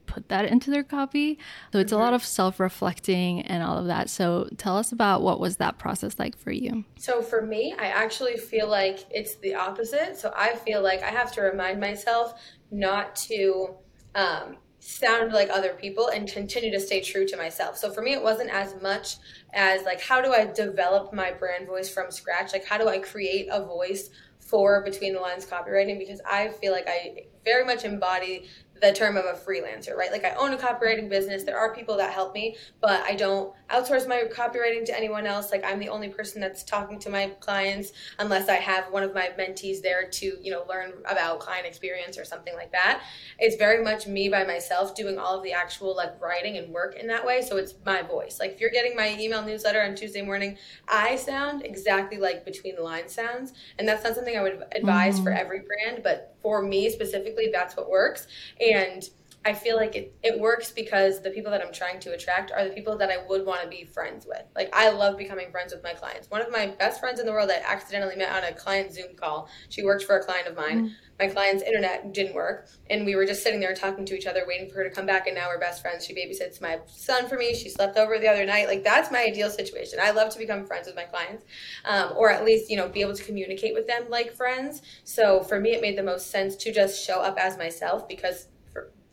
put 0.07 0.29
that 0.29 0.45
into 0.45 0.71
their 0.71 0.85
copy. 0.85 1.39
So 1.73 1.79
it's 1.81 1.91
a 1.91 1.97
lot 1.97 2.07
mm-hmm. 2.07 2.15
of 2.17 2.25
self-reflecting 2.25 3.43
and 3.43 3.63
all 3.63 3.79
of 3.79 3.87
that. 3.87 4.09
So 4.09 4.49
tell 4.57 4.77
us 4.77 4.93
about 4.93 5.23
what 5.23 5.41
was 5.41 5.57
that 5.57 5.79
process 5.79 6.19
like 6.19 6.39
for 6.39 6.53
you? 6.53 6.85
So 6.97 7.21
for 7.21 7.43
me, 7.43 7.75
I 7.79 7.87
actually 7.87 8.37
feel 8.37 8.69
like 8.69 9.07
it's 9.11 9.35
the 9.37 9.55
opposite. 9.55 10.17
So 10.17 10.33
I 10.37 10.55
feel 10.55 10.83
like 10.83 11.03
I 11.03 11.11
have 11.11 11.33
to 11.33 11.41
remind 11.41 11.81
myself 11.81 12.41
not 12.75 13.15
to 13.15 13.75
um, 14.15 14.57
sound 14.81 15.33
like 15.33 15.49
other 15.49 15.75
people 15.75 16.09
and 16.09 16.29
continue 16.31 16.71
to 16.71 16.81
stay 16.81 17.01
true 17.01 17.27
to 17.27 17.37
myself. 17.37 17.79
So 17.79 17.91
for 17.91 18.03
me, 18.03 18.13
it 18.13 18.23
wasn't 18.23 18.51
as 18.51 18.81
much 18.83 19.17
as 19.53 19.85
like, 19.85 20.01
how 20.01 20.21
do 20.21 20.33
I 20.33 20.45
develop 20.45 21.13
my 21.13 21.31
brand 21.31 21.67
voice 21.67 21.89
from 21.89 22.11
scratch? 22.11 22.53
Like, 22.53 22.67
how 22.67 22.77
do 22.77 22.89
I 22.89 22.99
create 22.99 23.49
a 23.51 23.65
voice 23.65 24.11
for 24.41 24.83
between 24.83 25.15
the 25.15 25.21
lines 25.21 25.47
copywriting? 25.47 25.99
Because 25.99 26.21
I 26.29 26.49
feel 26.49 26.73
like 26.73 26.87
I 26.89 27.25
very 27.45 27.65
much 27.65 27.85
embody 27.85 28.49
the 28.85 28.93
term 28.93 29.17
of 29.17 29.25
a 29.25 29.33
freelancer, 29.33 29.97
right? 29.97 30.13
Like 30.13 30.25
I 30.25 30.35
own 30.35 30.53
a 30.53 30.59
copywriting 30.59 31.09
business. 31.09 31.43
There 31.43 31.59
are 31.59 31.75
people 31.75 31.97
that 31.97 32.13
help 32.13 32.35
me, 32.35 32.57
but 32.81 33.01
I 33.03 33.15
don't 33.15 33.53
outsource 33.71 34.07
my 34.07 34.25
copywriting 34.31 34.85
to 34.87 34.97
anyone 34.97 35.27
else. 35.27 35.51
Like 35.51 35.65
I'm 35.65 35.79
the 35.79 35.89
only 35.89 36.09
person 36.09 36.41
that's 36.41 36.63
talking 36.63 36.99
to 37.01 37.11
my 37.11 37.29
clients 37.41 37.93
unless 38.19 38.49
I 38.49 38.57
have 38.57 38.93
one 38.93 39.03
of 39.03 39.15
my 39.15 39.31
mentees 39.39 39.81
there 39.81 40.09
to, 40.09 40.37
you 40.41 40.51
know, 40.51 40.65
learn 40.69 40.93
about 41.11 41.41
client 41.41 41.67
experience 41.67 42.19
or 42.19 42.25
something 42.25 42.55
like 42.55 42.73
that. 42.73 43.03
It's 43.39 43.57
very 43.57 43.83
much 43.83 44.07
me 44.07 44.29
by 44.29 44.45
myself 44.45 44.95
doing 44.95 45.19
all 45.19 45.39
of 45.39 45.43
the 45.43 45.53
actual 45.53 45.97
like 45.97 46.21
writing 46.21 46.59
and 46.59 46.73
work 46.73 46.97
in 46.97 47.07
that 47.07 47.25
way. 47.25 47.41
So 47.41 47.57
it's 47.57 47.75
my 47.87 48.03
voice. 48.03 48.39
Like 48.39 48.53
if 48.53 48.61
you're 48.61 48.71
getting 48.71 48.95
my 48.95 49.17
email 49.19 49.43
newsletter 49.43 49.83
on 49.83 49.95
Tuesday 49.95 50.23
morning, 50.23 50.59
I 50.89 51.17
sound 51.17 51.65
exactly 51.65 52.19
like 52.19 52.45
between 52.45 52.77
the 52.77 52.83
lines 52.83 53.15
sounds. 53.15 53.55
And 53.79 53.89
that's 53.89 54.05
not 54.05 54.15
something 54.15 54.37
I 54.37 54.43
would 54.43 54.63
advise 54.73 55.15
mm-hmm. 55.15 55.25
for 55.25 55.31
every 55.31 55.61
brand, 55.61 56.03
but 56.03 56.34
for 56.45 56.61
me 56.63 56.91
specifically, 56.91 57.49
that's 57.51 57.75
what 57.75 57.89
works. 57.89 58.27
And 58.61 59.09
I 59.47 59.53
feel 59.53 59.77
like 59.77 59.95
it, 59.95 60.15
it 60.23 60.41
works 60.41 60.73
because 60.73 61.21
the 61.21 61.31
people 61.31 61.51
that 61.51 61.61
I'm 61.61 61.73
trying 61.73 62.01
to 62.01 62.15
attract 62.15 62.51
are 62.51 62.65
the 62.65 62.75
people 62.75 62.97
that 62.97 63.11
I 63.11 63.19
would 63.29 63.45
want 63.45 63.63
to 63.63 63.69
be 63.69 63.85
friends 63.85 64.27
with. 64.27 64.43
Like, 64.57 64.75
I 64.75 64.89
love 64.91 65.19
becoming 65.19 65.51
friends 65.51 65.75
with 65.75 65.83
my 65.83 65.93
clients. 65.93 66.31
One 66.31 66.41
of 66.41 66.51
my 66.51 66.69
best 66.69 66.99
friends 66.99 67.21
in 67.21 67.27
the 67.27 67.33
world 67.33 67.51
I 67.51 67.63
accidentally 67.65 68.17
met 68.17 68.33
on 68.33 68.45
a 68.45 68.55
client 68.55 68.93
Zoom 68.93 69.15
call. 69.17 69.49
She 69.69 69.85
worked 69.85 70.05
for 70.05 70.17
a 70.17 70.25
client 70.25 70.49
of 70.49 70.57
mine. 70.57 70.79
Mm-hmm. 70.79 70.95
My 71.19 71.29
client's 71.29 71.63
internet 71.63 72.13
didn't 72.13 72.35
work, 72.35 72.69
and 72.91 73.05
we 73.05 73.15
were 73.15 73.27
just 73.27 73.43
sitting 73.43 73.61
there 73.61 73.75
talking 73.75 74.05
to 74.07 74.17
each 74.17 74.27
other, 74.27 74.45
waiting 74.49 74.69
for 74.69 74.77
her 74.77 74.85
to 74.85 74.91
come 74.91 75.07
back, 75.07 75.27
and 75.27 75.37
now 75.37 75.49
we're 75.49 75.61
best 75.61 75.81
friends. 75.81 76.05
She 76.05 76.15
babysits 76.15 76.61
my 76.61 76.81
son 76.87 77.29
for 77.29 77.37
me. 77.37 77.55
She 77.55 77.69
slept 77.69 77.97
over 77.97 78.19
the 78.19 78.27
other 78.27 78.45
night. 78.45 78.67
Like, 78.67 78.83
that's 78.83 79.13
my 79.13 79.23
ideal 79.23 79.51
situation. 79.51 79.99
I 80.03 80.11
love 80.11 80.33
to 80.33 80.39
become 80.39 80.67
friends 80.67 80.87
with 80.87 80.97
my 80.97 81.05
clients, 81.05 81.45
um, 81.85 82.15
or 82.17 82.31
at 82.31 82.45
least, 82.45 82.71
you 82.71 82.77
know, 82.77 82.89
be 82.89 83.03
able 83.03 83.15
to 83.15 83.23
communicate 83.23 83.75
with 83.75 83.87
them 83.87 84.07
like 84.09 84.35
friends. 84.35 84.83
So 85.05 85.43
for 85.43 85.61
me, 85.61 85.71
it 85.73 85.83
made 85.83 85.97
the 85.97 86.03
most 86.03 86.31
sense 86.31 86.57
to 86.57 86.73
just 86.73 87.05
show 87.05 87.21
up 87.21 87.39
as 87.39 87.57
myself 87.59 88.09
because 88.09 88.49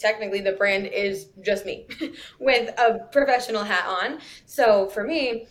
technically 0.01 0.41
the 0.41 0.53
brand 0.53 0.87
is 0.87 1.29
just 1.41 1.65
me 1.65 1.87
with 2.39 2.69
a 2.79 3.07
professional 3.11 3.63
hat 3.63 3.85
on. 3.87 4.19
So 4.45 4.87
for 4.89 5.03
me, 5.03 5.47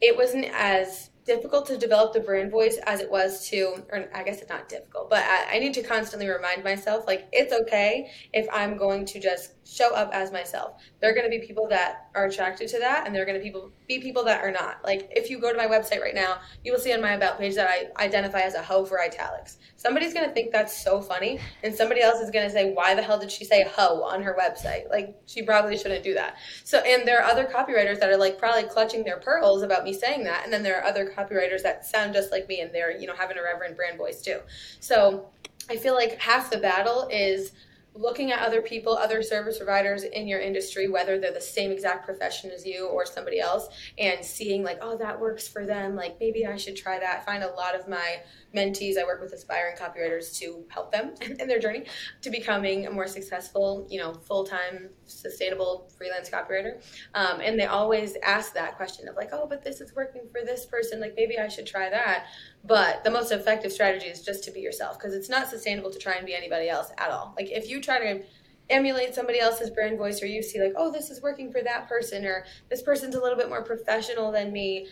it 0.00 0.16
wasn't 0.16 0.46
as 0.52 1.10
difficult 1.24 1.66
to 1.66 1.76
develop 1.76 2.12
the 2.12 2.20
brand 2.20 2.50
voice 2.50 2.78
as 2.86 3.00
it 3.00 3.10
was 3.10 3.48
to, 3.48 3.84
or 3.90 4.08
I 4.14 4.22
guess 4.22 4.40
it's 4.40 4.48
not 4.48 4.68
difficult, 4.68 5.10
but 5.10 5.22
I, 5.22 5.56
I, 5.56 5.58
need 5.58 5.74
to 5.74 5.82
constantly 5.82 6.28
remind 6.28 6.64
myself 6.64 7.06
like 7.06 7.28
it's 7.30 7.52
okay 7.52 8.10
if 8.32 8.48
I'm 8.52 8.76
going 8.76 9.04
to 9.04 9.20
just 9.20 9.59
show 9.70 9.94
up 9.94 10.10
as 10.12 10.32
myself. 10.32 10.82
There 11.00 11.10
are 11.10 11.14
going 11.14 11.30
to 11.30 11.30
be 11.30 11.46
people 11.46 11.68
that 11.68 12.08
are 12.14 12.26
attracted 12.26 12.68
to 12.68 12.78
that, 12.80 13.06
and 13.06 13.14
there 13.14 13.22
are 13.22 13.26
going 13.26 13.38
to 13.38 13.42
people 13.42 13.70
be 13.86 14.00
people 14.00 14.24
that 14.24 14.42
are 14.42 14.50
not. 14.50 14.84
Like 14.84 15.08
if 15.14 15.30
you 15.30 15.38
go 15.40 15.52
to 15.52 15.56
my 15.56 15.66
website 15.66 16.00
right 16.00 16.14
now, 16.14 16.38
you 16.64 16.72
will 16.72 16.80
see 16.80 16.92
on 16.92 17.00
my 17.00 17.12
about 17.12 17.38
page 17.38 17.54
that 17.54 17.68
I 17.68 18.02
identify 18.02 18.40
as 18.40 18.54
a 18.54 18.62
hoe 18.62 18.84
for 18.84 19.00
italics. 19.00 19.58
Somebody's 19.76 20.12
going 20.12 20.28
to 20.28 20.34
think 20.34 20.50
that's 20.50 20.82
so 20.82 21.00
funny, 21.00 21.38
and 21.62 21.74
somebody 21.74 22.00
else 22.00 22.20
is 22.20 22.30
going 22.30 22.46
to 22.46 22.52
say, 22.52 22.72
"Why 22.72 22.94
the 22.94 23.02
hell 23.02 23.18
did 23.18 23.30
she 23.30 23.44
say 23.44 23.64
hoe 23.64 24.02
on 24.02 24.22
her 24.22 24.36
website? 24.38 24.90
Like 24.90 25.14
she 25.26 25.42
probably 25.42 25.76
shouldn't 25.76 26.02
do 26.02 26.14
that." 26.14 26.36
So, 26.64 26.78
and 26.78 27.06
there 27.06 27.22
are 27.22 27.30
other 27.30 27.44
copywriters 27.44 28.00
that 28.00 28.10
are 28.10 28.16
like 28.16 28.38
probably 28.38 28.64
clutching 28.64 29.04
their 29.04 29.18
pearls 29.18 29.62
about 29.62 29.84
me 29.84 29.92
saying 29.92 30.24
that, 30.24 30.44
and 30.44 30.52
then 30.52 30.62
there 30.62 30.80
are 30.80 30.84
other 30.84 31.06
copywriters 31.06 31.62
that 31.62 31.86
sound 31.86 32.12
just 32.12 32.32
like 32.32 32.48
me 32.48 32.60
and 32.60 32.74
they're, 32.74 32.96
you 32.96 33.06
know, 33.06 33.14
having 33.14 33.38
a 33.38 33.42
reverent 33.42 33.76
brand 33.76 33.96
voice 33.96 34.20
too. 34.20 34.40
So 34.80 35.30
I 35.68 35.76
feel 35.76 35.94
like 35.94 36.18
half 36.18 36.50
the 36.50 36.58
battle 36.58 37.08
is 37.10 37.52
looking 37.94 38.30
at 38.30 38.40
other 38.40 38.62
people, 38.62 38.96
other 38.96 39.22
service 39.22 39.58
providers 39.58 40.04
in 40.04 40.28
your 40.28 40.40
industry, 40.40 40.88
whether 40.88 41.18
they're 41.18 41.32
the 41.32 41.40
same 41.40 41.70
exact 41.70 42.04
profession 42.04 42.50
as 42.50 42.64
you 42.64 42.86
or 42.86 43.04
somebody 43.04 43.40
else, 43.40 43.68
and 43.98 44.24
seeing 44.24 44.62
like, 44.62 44.78
oh, 44.80 44.96
that 44.96 45.18
works 45.18 45.48
for 45.48 45.66
them. 45.66 45.96
Like 45.96 46.18
maybe 46.20 46.46
I 46.46 46.56
should 46.56 46.76
try 46.76 46.98
that. 46.98 47.18
I 47.20 47.24
find 47.24 47.42
a 47.42 47.50
lot 47.50 47.74
of 47.74 47.88
my 47.88 48.20
mentees, 48.54 48.98
I 48.98 49.04
work 49.04 49.20
with 49.20 49.32
aspiring 49.32 49.76
copywriters 49.76 50.36
to 50.38 50.64
help 50.68 50.92
them 50.92 51.14
in 51.38 51.46
their 51.46 51.58
journey 51.58 51.84
to 52.22 52.30
becoming 52.30 52.86
a 52.86 52.90
more 52.90 53.06
successful, 53.06 53.86
you 53.90 54.00
know, 54.00 54.12
full 54.12 54.44
time, 54.44 54.90
sustainable 55.06 55.90
freelance 55.96 56.30
copywriter. 56.30 56.82
Um, 57.14 57.40
and 57.40 57.58
they 57.58 57.66
always 57.66 58.16
ask 58.22 58.54
that 58.54 58.76
question 58.76 59.08
of 59.08 59.16
like, 59.16 59.30
oh, 59.32 59.46
but 59.48 59.62
this 59.62 59.80
is 59.80 59.94
working 59.94 60.22
for 60.30 60.44
this 60.44 60.66
person. 60.66 61.00
Like 61.00 61.14
maybe 61.16 61.38
I 61.38 61.48
should 61.48 61.66
try 61.66 61.90
that. 61.90 62.26
But 62.64 63.04
the 63.04 63.10
most 63.10 63.32
effective 63.32 63.72
strategy 63.72 64.06
is 64.06 64.22
just 64.22 64.44
to 64.44 64.50
be 64.50 64.60
yourself 64.60 64.98
because 64.98 65.14
it's 65.14 65.28
not 65.28 65.48
sustainable 65.48 65.90
to 65.90 65.98
try 65.98 66.14
and 66.14 66.26
be 66.26 66.34
anybody 66.34 66.68
else 66.68 66.90
at 66.98 67.10
all. 67.10 67.34
Like 67.36 67.50
if 67.50 67.68
you 67.68 67.80
try 67.80 67.98
to 67.98 68.22
emulate 68.70 69.14
somebody 69.14 69.40
else's 69.40 69.70
brand 69.70 69.98
voice 69.98 70.22
or 70.22 70.26
you 70.26 70.42
see 70.42 70.62
like, 70.62 70.74
oh, 70.76 70.92
this 70.92 71.10
is 71.10 71.20
working 71.20 71.50
for 71.50 71.60
that 71.62 71.88
person 71.88 72.24
or 72.24 72.44
this 72.68 72.82
person's 72.82 73.14
a 73.14 73.20
little 73.20 73.36
bit 73.36 73.48
more 73.48 73.62
professional 73.62 74.30
than 74.30 74.52
me 74.52 74.86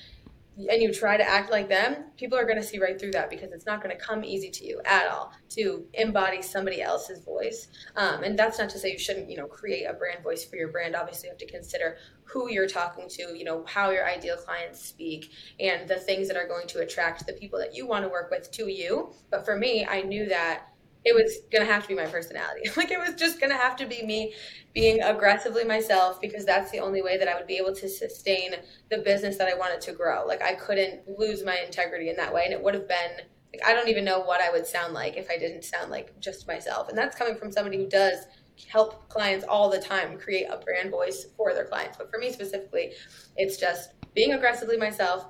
and 0.70 0.82
you 0.82 0.92
try 0.92 1.16
to 1.16 1.28
act 1.28 1.50
like 1.50 1.68
them, 1.68 2.06
people 2.16 2.36
are 2.36 2.44
going 2.44 2.56
to 2.56 2.62
see 2.62 2.78
right 2.78 2.98
through 2.98 3.12
that 3.12 3.30
because 3.30 3.52
it's 3.52 3.66
not 3.66 3.82
going 3.82 3.96
to 3.96 4.02
come 4.02 4.24
easy 4.24 4.50
to 4.50 4.66
you 4.66 4.80
at 4.84 5.08
all 5.08 5.32
to 5.50 5.86
embody 5.94 6.42
somebody 6.42 6.82
else's 6.82 7.22
voice. 7.24 7.68
Um, 7.96 8.24
and 8.24 8.38
that's 8.38 8.58
not 8.58 8.68
to 8.70 8.78
say 8.78 8.92
you 8.92 8.98
shouldn't, 8.98 9.30
you 9.30 9.36
know, 9.36 9.46
create 9.46 9.84
a 9.84 9.92
brand 9.92 10.22
voice 10.22 10.44
for 10.44 10.56
your 10.56 10.68
brand. 10.68 10.96
Obviously, 10.96 11.28
you 11.28 11.32
have 11.32 11.38
to 11.38 11.46
consider 11.46 11.98
who 12.24 12.50
you're 12.50 12.66
talking 12.66 13.08
to, 13.08 13.38
you 13.38 13.44
know, 13.44 13.64
how 13.66 13.90
your 13.90 14.06
ideal 14.06 14.36
clients 14.36 14.84
speak, 14.84 15.30
and 15.60 15.88
the 15.88 15.96
things 15.96 16.28
that 16.28 16.36
are 16.36 16.46
going 16.46 16.66
to 16.66 16.80
attract 16.80 17.26
the 17.26 17.32
people 17.32 17.58
that 17.58 17.74
you 17.74 17.86
want 17.86 18.04
to 18.04 18.08
work 18.08 18.30
with 18.30 18.50
to 18.52 18.68
you. 18.70 19.12
But 19.30 19.44
for 19.44 19.56
me, 19.56 19.86
I 19.86 20.02
knew 20.02 20.28
that 20.28 20.64
it 21.08 21.14
was 21.14 21.38
to 21.50 21.64
have 21.64 21.82
to 21.82 21.88
be 21.88 21.94
my 21.94 22.06
personality. 22.06 22.68
like 22.76 22.90
it 22.90 22.98
was 22.98 23.14
just 23.14 23.40
to 23.40 23.48
have 23.48 23.76
to 23.76 23.86
be 23.86 24.04
me 24.04 24.34
being 24.74 25.02
aggressively 25.02 25.64
myself 25.64 26.20
because 26.20 26.44
that's 26.44 26.70
the 26.70 26.78
only 26.78 27.02
way 27.02 27.16
that 27.16 27.28
I 27.28 27.34
would 27.34 27.46
be 27.46 27.56
able 27.56 27.74
to 27.76 27.88
sustain 27.88 28.52
the 28.90 28.98
business 28.98 29.38
that 29.38 29.48
I 29.48 29.54
wanted 29.54 29.80
to 29.82 29.92
grow. 29.92 30.26
Like 30.26 30.42
I 30.42 30.54
couldn't 30.54 31.08
lose 31.18 31.44
my 31.44 31.58
integrity 31.64 32.10
in 32.10 32.16
that 32.16 32.32
way 32.32 32.44
and 32.44 32.52
it 32.52 32.62
would 32.62 32.74
have 32.74 32.86
been 32.86 33.12
like 33.52 33.62
I 33.66 33.72
don't 33.72 33.88
even 33.88 34.04
know 34.04 34.20
what 34.20 34.42
I 34.42 34.50
would 34.50 34.66
sound 34.66 34.92
like 34.92 35.16
if 35.16 35.30
I 35.30 35.38
didn't 35.38 35.64
sound 35.64 35.90
like 35.90 36.18
just 36.20 36.46
myself. 36.46 36.90
And 36.90 36.98
that's 36.98 37.16
coming 37.16 37.36
from 37.36 37.50
somebody 37.50 37.78
who 37.78 37.88
does 37.88 38.26
help 38.66 39.08
clients 39.08 39.46
all 39.48 39.70
the 39.70 39.80
time 39.80 40.18
create 40.18 40.46
a 40.50 40.58
brand 40.58 40.90
voice 40.90 41.26
for 41.36 41.54
their 41.54 41.64
clients. 41.64 41.96
But 41.96 42.10
for 42.10 42.18
me 42.18 42.30
specifically, 42.32 42.92
it's 43.36 43.56
just 43.56 43.92
being 44.14 44.34
aggressively 44.34 44.76
myself, 44.76 45.24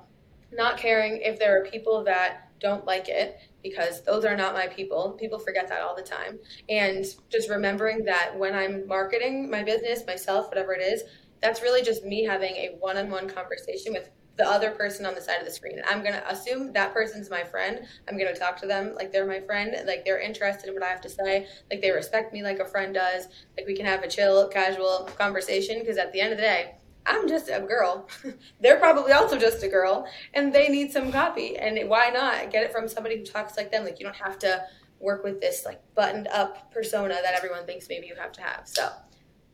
not 0.51 0.77
caring 0.77 1.21
if 1.21 1.39
there 1.39 1.57
are 1.57 1.65
people 1.65 2.03
that 2.03 2.48
don't 2.59 2.85
like 2.85 3.09
it 3.09 3.39
because 3.63 4.03
those 4.03 4.25
are 4.25 4.35
not 4.35 4.53
my 4.53 4.67
people. 4.67 5.17
People 5.19 5.39
forget 5.39 5.67
that 5.69 5.81
all 5.81 5.95
the 5.95 6.01
time. 6.01 6.39
And 6.69 7.05
just 7.29 7.49
remembering 7.49 8.05
that 8.05 8.37
when 8.37 8.55
I'm 8.55 8.87
marketing 8.87 9.49
my 9.49 9.63
business, 9.63 10.05
myself, 10.05 10.47
whatever 10.47 10.73
it 10.73 10.81
is, 10.81 11.03
that's 11.41 11.61
really 11.61 11.81
just 11.81 12.03
me 12.03 12.23
having 12.23 12.55
a 12.55 12.75
one 12.79 12.97
on 12.97 13.09
one 13.09 13.29
conversation 13.29 13.93
with 13.93 14.09
the 14.39 14.49
other 14.49 14.71
person 14.71 15.05
on 15.05 15.13
the 15.13 15.21
side 15.21 15.39
of 15.39 15.45
the 15.45 15.51
screen. 15.51 15.77
And 15.77 15.85
I'm 15.85 16.01
going 16.01 16.13
to 16.13 16.31
assume 16.31 16.71
that 16.71 16.93
person's 16.93 17.29
my 17.29 17.43
friend. 17.43 17.85
I'm 18.07 18.17
going 18.17 18.33
to 18.33 18.39
talk 18.39 18.57
to 18.61 18.67
them 18.67 18.95
like 18.95 19.11
they're 19.11 19.27
my 19.27 19.41
friend, 19.41 19.75
like 19.85 20.05
they're 20.05 20.19
interested 20.19 20.69
in 20.69 20.73
what 20.73 20.83
I 20.83 20.87
have 20.87 21.01
to 21.01 21.09
say, 21.09 21.45
like 21.69 21.81
they 21.81 21.91
respect 21.91 22.31
me 22.31 22.41
like 22.41 22.59
a 22.59 22.65
friend 22.65 22.93
does, 22.93 23.27
like 23.57 23.67
we 23.67 23.75
can 23.75 23.85
have 23.85 24.01
a 24.01 24.07
chill, 24.07 24.47
casual 24.47 25.09
conversation. 25.17 25.79
Because 25.79 25.97
at 25.97 26.13
the 26.13 26.21
end 26.21 26.31
of 26.31 26.37
the 26.37 26.43
day, 26.43 26.75
I'm 27.09 27.27
just 27.27 27.49
a 27.49 27.59
girl. 27.59 28.07
They're 28.61 28.77
probably 28.77 29.11
also 29.11 29.37
just 29.37 29.63
a 29.63 29.67
girl 29.67 30.07
and 30.33 30.53
they 30.53 30.67
need 30.67 30.91
some 30.91 31.11
copy. 31.11 31.57
And 31.57 31.89
why 31.89 32.09
not 32.09 32.51
get 32.51 32.63
it 32.63 32.71
from 32.71 32.87
somebody 32.87 33.17
who 33.17 33.25
talks 33.25 33.57
like 33.57 33.71
them? 33.71 33.83
Like 33.83 33.99
you 33.99 34.05
don't 34.05 34.15
have 34.15 34.37
to 34.39 34.63
work 34.99 35.23
with 35.23 35.41
this 35.41 35.65
like 35.65 35.81
buttoned 35.95 36.27
up 36.27 36.71
persona 36.71 37.15
that 37.23 37.33
everyone 37.33 37.65
thinks 37.65 37.89
maybe 37.89 38.07
you 38.07 38.15
have 38.15 38.31
to 38.33 38.41
have. 38.41 38.67
So 38.67 38.89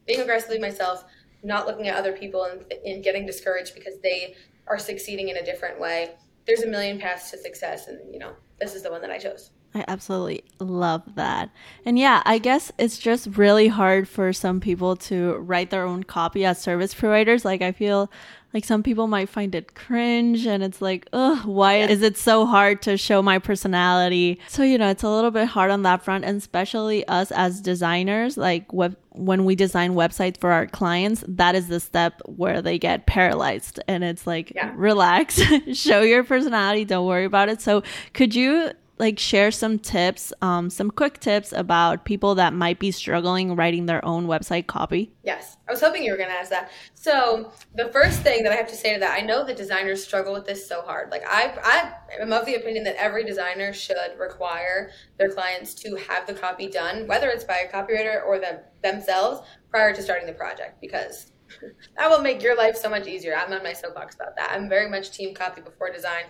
being 0.05 0.19
aggressively 0.19 0.59
myself, 0.59 1.05
not 1.43 1.65
looking 1.65 1.87
at 1.87 1.95
other 1.95 2.11
people 2.11 2.43
and, 2.43 2.65
and 2.85 3.03
getting 3.03 3.25
discouraged 3.25 3.73
because 3.73 3.99
they 4.03 4.35
are 4.67 4.77
succeeding 4.77 5.29
in 5.29 5.37
a 5.37 5.45
different 5.45 5.79
way. 5.79 6.15
There's 6.45 6.61
a 6.61 6.67
million 6.67 6.99
paths 6.99 7.31
to 7.31 7.37
success 7.37 7.87
and 7.87 8.13
you 8.13 8.19
know, 8.19 8.33
this 8.59 8.75
is 8.75 8.83
the 8.83 8.91
one 8.91 9.01
that 9.01 9.11
I 9.11 9.17
chose. 9.17 9.51
I 9.75 9.83
absolutely 9.89 10.43
love 10.59 11.03
that. 11.15 11.49
And 11.85 11.99
yeah, 11.99 12.23
I 12.25 12.37
guess 12.37 12.71
it's 12.79 12.97
just 12.97 13.27
really 13.35 13.67
hard 13.67 14.07
for 14.07 14.31
some 14.31 14.61
people 14.61 14.95
to 14.95 15.33
write 15.35 15.69
their 15.69 15.83
own 15.85 16.03
copy 16.05 16.45
as 16.45 16.59
service 16.61 16.93
providers. 16.93 17.43
Like, 17.43 17.61
I 17.61 17.73
feel 17.73 18.09
like 18.53 18.63
some 18.63 18.83
people 18.83 19.07
might 19.07 19.27
find 19.27 19.53
it 19.53 19.75
cringe 19.75 20.45
and 20.47 20.63
it's 20.63 20.81
like, 20.81 21.09
ugh, 21.11 21.45
why 21.45 21.79
is 21.79 22.01
it 22.01 22.15
so 22.17 22.45
hard 22.45 22.81
to 22.83 22.95
show 22.95 23.21
my 23.21 23.37
personality? 23.37 24.39
So, 24.47 24.63
you 24.63 24.77
know, 24.77 24.89
it's 24.89 25.03
a 25.03 25.09
little 25.09 25.29
bit 25.29 25.47
hard 25.47 25.71
on 25.71 25.81
that 25.81 26.03
front, 26.03 26.23
and 26.23 26.37
especially 26.37 27.05
us 27.09 27.31
as 27.31 27.59
designers, 27.59 28.37
like 28.37 28.71
web, 28.71 28.95
when 29.09 29.43
we 29.43 29.55
design 29.57 29.91
websites 29.93 30.37
for 30.39 30.51
our 30.53 30.67
clients, 30.67 31.21
that 31.27 31.53
is 31.55 31.67
the 31.67 31.81
step 31.81 32.21
where 32.27 32.61
they 32.61 32.79
get 32.79 33.05
paralyzed. 33.07 33.81
And 33.89 34.05
it's 34.05 34.25
like, 34.25 34.53
Yeah. 34.55 34.71
relax, 34.77 35.35
show 35.73 35.99
your 36.01 36.23
personality, 36.23 36.85
don't 36.85 37.05
worry 37.05 37.25
about 37.25 37.49
it. 37.49 37.59
So, 37.59 37.83
could 38.13 38.33
you 38.33 38.71
like 38.97 39.19
share 39.19 39.51
some 39.51 39.77
tips, 39.77 40.31
um, 40.41 40.69
some 40.69 40.89
quick 40.89 41.19
tips 41.19 41.51
about 41.51 42.05
people 42.05 42.35
that 42.35 42.53
might 42.53 42.79
be 42.79 42.91
struggling 42.91 43.55
writing 43.55 43.85
their 43.85 44.03
own 44.05 44.27
website 44.27 44.67
copy? 44.67 45.11
Yes, 45.23 45.57
I 45.67 45.71
was 45.71 45.81
hoping 45.81 46.03
you 46.03 46.11
were 46.11 46.17
going 46.17 46.29
to 46.29 46.35
ask 46.35 46.49
that. 46.49 46.71
So 46.93 47.51
the 47.75 47.89
first 47.89 48.21
thing 48.21 48.43
that 48.43 48.51
I 48.51 48.55
have 48.55 48.69
to 48.69 48.75
say 48.75 48.93
to 48.93 48.99
that, 48.99 49.17
I 49.17 49.21
know 49.21 49.45
that 49.45 49.57
designers 49.57 50.03
struggle 50.03 50.33
with 50.33 50.45
this 50.45 50.67
so 50.67 50.81
hard. 50.81 51.11
Like 51.11 51.23
I, 51.27 51.53
I 51.63 52.21
am 52.21 52.31
of 52.31 52.45
the 52.45 52.55
opinion 52.55 52.83
that 52.85 52.95
every 52.95 53.25
designer 53.25 53.73
should 53.73 53.97
require 54.17 54.91
their 55.17 55.29
clients 55.29 55.73
to 55.75 55.95
have 55.95 56.25
the 56.25 56.33
copy 56.33 56.67
done, 56.67 57.07
whether 57.07 57.29
it's 57.29 57.43
by 57.43 57.57
a 57.57 57.71
copywriter 57.71 58.25
or 58.25 58.39
them 58.39 58.59
themselves, 58.81 59.41
prior 59.69 59.93
to 59.93 60.01
starting 60.01 60.27
the 60.27 60.33
project, 60.33 60.79
because 60.79 61.31
that 61.97 62.09
will 62.09 62.21
make 62.21 62.41
your 62.41 62.55
life 62.55 62.75
so 62.75 62.89
much 62.89 63.07
easier. 63.07 63.35
I'm 63.35 63.51
on 63.53 63.63
my 63.63 63.73
soapbox 63.73 64.15
about 64.15 64.35
that. 64.35 64.51
I'm 64.51 64.69
very 64.69 64.89
much 64.89 65.11
team 65.11 65.33
copy 65.33 65.61
before 65.61 65.91
design. 65.91 66.23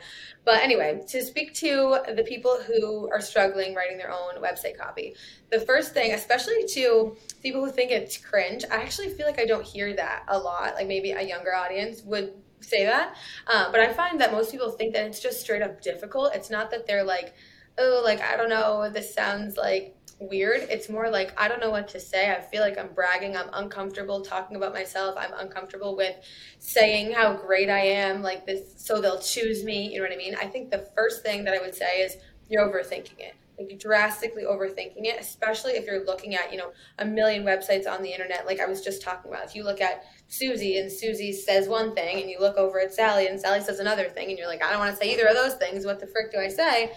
But 0.43 0.61
anyway, 0.61 1.01
to 1.07 1.23
speak 1.23 1.53
to 1.55 1.99
the 2.15 2.23
people 2.23 2.57
who 2.65 3.09
are 3.11 3.21
struggling 3.21 3.73
writing 3.73 3.97
their 3.97 4.11
own 4.11 4.41
website 4.41 4.77
copy, 4.77 5.15
the 5.51 5.59
first 5.59 5.93
thing, 5.93 6.13
especially 6.13 6.65
to 6.73 7.15
people 7.41 7.63
who 7.63 7.71
think 7.71 7.91
it's 7.91 8.17
cringe, 8.17 8.63
I 8.71 8.75
actually 8.75 9.09
feel 9.09 9.25
like 9.25 9.39
I 9.39 9.45
don't 9.45 9.65
hear 9.65 9.95
that 9.95 10.23
a 10.27 10.37
lot. 10.37 10.75
Like 10.75 10.87
maybe 10.87 11.11
a 11.11 11.21
younger 11.21 11.53
audience 11.55 12.01
would 12.03 12.33
say 12.61 12.85
that. 12.85 13.15
Um, 13.47 13.71
but 13.71 13.79
I 13.79 13.93
find 13.93 14.19
that 14.21 14.31
most 14.31 14.51
people 14.51 14.71
think 14.71 14.93
that 14.93 15.05
it's 15.05 15.19
just 15.19 15.41
straight 15.41 15.61
up 15.61 15.81
difficult. 15.81 16.35
It's 16.35 16.49
not 16.49 16.71
that 16.71 16.87
they're 16.87 17.03
like, 17.03 17.33
oh, 17.77 18.01
like, 18.03 18.21
I 18.21 18.37
don't 18.37 18.49
know, 18.49 18.89
this 18.89 19.13
sounds 19.13 19.57
like 19.57 19.95
weird. 20.19 20.61
It's 20.69 20.89
more 20.89 21.09
like 21.09 21.33
I 21.39 21.47
don't 21.47 21.59
know 21.59 21.69
what 21.69 21.87
to 21.89 21.99
say. 21.99 22.31
I 22.31 22.41
feel 22.41 22.61
like 22.61 22.77
I'm 22.77 22.93
bragging. 22.93 23.35
I'm 23.35 23.49
uncomfortable 23.53 24.21
talking 24.21 24.55
about 24.55 24.73
myself. 24.73 25.15
I'm 25.17 25.33
uncomfortable 25.33 25.95
with 25.95 26.15
saying 26.59 27.13
how 27.13 27.33
great 27.33 27.69
I 27.69 27.79
am, 27.79 28.21
like 28.21 28.45
this, 28.45 28.73
so 28.77 29.01
they'll 29.01 29.19
choose 29.19 29.63
me. 29.63 29.91
You 29.91 29.99
know 29.99 30.05
what 30.05 30.13
I 30.13 30.17
mean? 30.17 30.35
I 30.35 30.47
think 30.47 30.71
the 30.71 30.87
first 30.95 31.23
thing 31.23 31.43
that 31.45 31.53
I 31.53 31.59
would 31.59 31.75
say 31.75 32.01
is 32.01 32.17
you're 32.49 32.67
overthinking 32.67 33.19
it. 33.19 33.35
Like 33.57 33.79
drastically 33.79 34.43
overthinking 34.43 35.05
it, 35.05 35.17
especially 35.17 35.73
if 35.73 35.85
you're 35.85 36.05
looking 36.05 36.35
at, 36.35 36.51
you 36.51 36.57
know, 36.57 36.71
a 36.99 37.05
million 37.05 37.45
websites 37.45 37.87
on 37.87 38.03
the 38.03 38.11
internet. 38.11 38.45
Like 38.45 38.59
I 38.59 38.65
was 38.65 38.81
just 38.81 39.01
talking 39.01 39.31
about. 39.31 39.45
If 39.45 39.55
you 39.55 39.63
look 39.63 39.79
at 39.79 40.03
Susie 40.27 40.77
and 40.77 40.91
Susie 40.91 41.31
says 41.31 41.69
one 41.69 41.95
thing 41.95 42.19
and 42.19 42.29
you 42.29 42.37
look 42.39 42.57
over 42.57 42.81
at 42.81 42.93
Sally 42.93 43.27
and 43.27 43.39
Sally 43.39 43.61
says 43.61 43.79
another 43.79 44.09
thing 44.09 44.29
and 44.29 44.37
you're 44.37 44.47
like, 44.47 44.61
I 44.61 44.71
don't 44.71 44.79
want 44.79 44.91
to 44.91 44.97
say 44.97 45.13
either 45.13 45.27
of 45.27 45.35
those 45.35 45.53
things. 45.55 45.85
What 45.85 46.01
the 46.01 46.07
frick 46.07 46.33
do 46.33 46.39
I 46.39 46.49
say? 46.49 46.91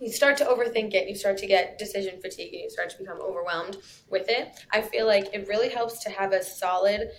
You 0.00 0.12
start 0.12 0.36
to 0.38 0.44
overthink 0.44 0.94
it, 0.94 1.08
you 1.08 1.14
start 1.14 1.38
to 1.38 1.46
get 1.46 1.78
decision 1.78 2.20
fatigue, 2.20 2.52
and 2.54 2.62
you 2.62 2.70
start 2.70 2.90
to 2.90 2.98
become 2.98 3.20
overwhelmed 3.20 3.78
with 4.08 4.28
it. 4.28 4.64
I 4.72 4.80
feel 4.80 5.06
like 5.06 5.34
it 5.34 5.48
really 5.48 5.68
helps 5.68 6.02
to 6.04 6.10
have 6.10 6.32
a 6.32 6.42
solid, 6.42 7.10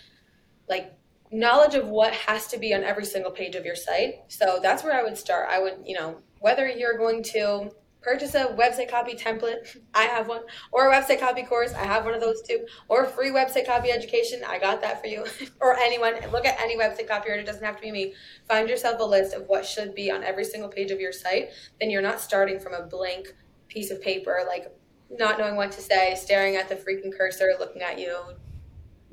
like, 0.68 0.94
knowledge 1.32 1.76
of 1.76 1.88
what 1.88 2.12
has 2.14 2.48
to 2.48 2.58
be 2.58 2.74
on 2.74 2.84
every 2.84 3.06
single 3.06 3.32
page 3.32 3.56
of 3.56 3.66
your 3.66 3.76
site. 3.76 4.16
So 4.30 4.60
that's 4.62 4.84
where 4.84 4.94
I 4.94 5.04
would 5.04 5.18
start. 5.18 5.48
I 5.50 5.60
would, 5.60 5.80
you 5.86 5.96
know, 5.96 6.18
whether 6.40 6.68
you're 6.68 6.98
going 6.98 7.22
to 7.24 7.70
purchase 8.02 8.34
a 8.36 8.48
website 8.48 8.90
copy 8.90 9.14
template, 9.14 9.78
I 9.94 10.04
have 10.04 10.28
one, 10.28 10.42
or 10.72 10.90
a 10.90 10.94
website 10.94 11.20
copy 11.20 11.44
course, 11.44 11.74
I 11.74 11.84
have 11.84 12.06
one 12.06 12.14
of 12.14 12.22
those 12.22 12.42
too, 12.42 12.66
or 12.88 13.06
free 13.06 13.30
website 13.30 13.66
copy 13.66 13.92
education, 13.92 14.42
I 14.48 14.60
got 14.60 14.82
that 14.82 15.02
for 15.02 15.08
you, 15.08 15.26
or 15.62 15.78
anyone, 15.78 16.16
look 16.32 16.46
at 16.46 16.60
any 16.60 16.78
website 16.78 17.08
copy, 17.08 17.30
it 17.30 17.46
doesn't 17.46 17.64
have 17.64 17.76
to 17.76 17.82
be 17.82 17.92
me. 17.92 18.14
Find 18.48 18.70
yourself 18.70 19.00
a 19.00 19.04
list 19.04 19.34
of 19.34 19.48
what 19.48 19.66
should 19.66 19.94
be 19.96 20.10
on 20.12 20.24
every 20.24 20.46
single 20.46 20.70
page 20.70 20.92
of 20.92 21.00
your 21.00 21.12
site, 21.12 21.50
then 21.80 21.90
you're 21.90 22.02
not 22.02 22.22
starting 22.22 22.60
from 22.60 22.74
a 22.74 22.84
blank 22.84 23.36
piece 23.68 23.92
of 23.92 24.02
paper, 24.02 24.40
like 24.48 24.72
not 25.10 25.38
knowing 25.38 25.56
what 25.56 25.72
to 25.74 25.82
say, 25.82 26.16
staring 26.16 26.56
at 26.56 26.70
the 26.70 26.76
freaking 26.76 27.16
cursor, 27.16 27.54
looking 27.60 27.82
at 27.82 28.00
you, 28.00 28.18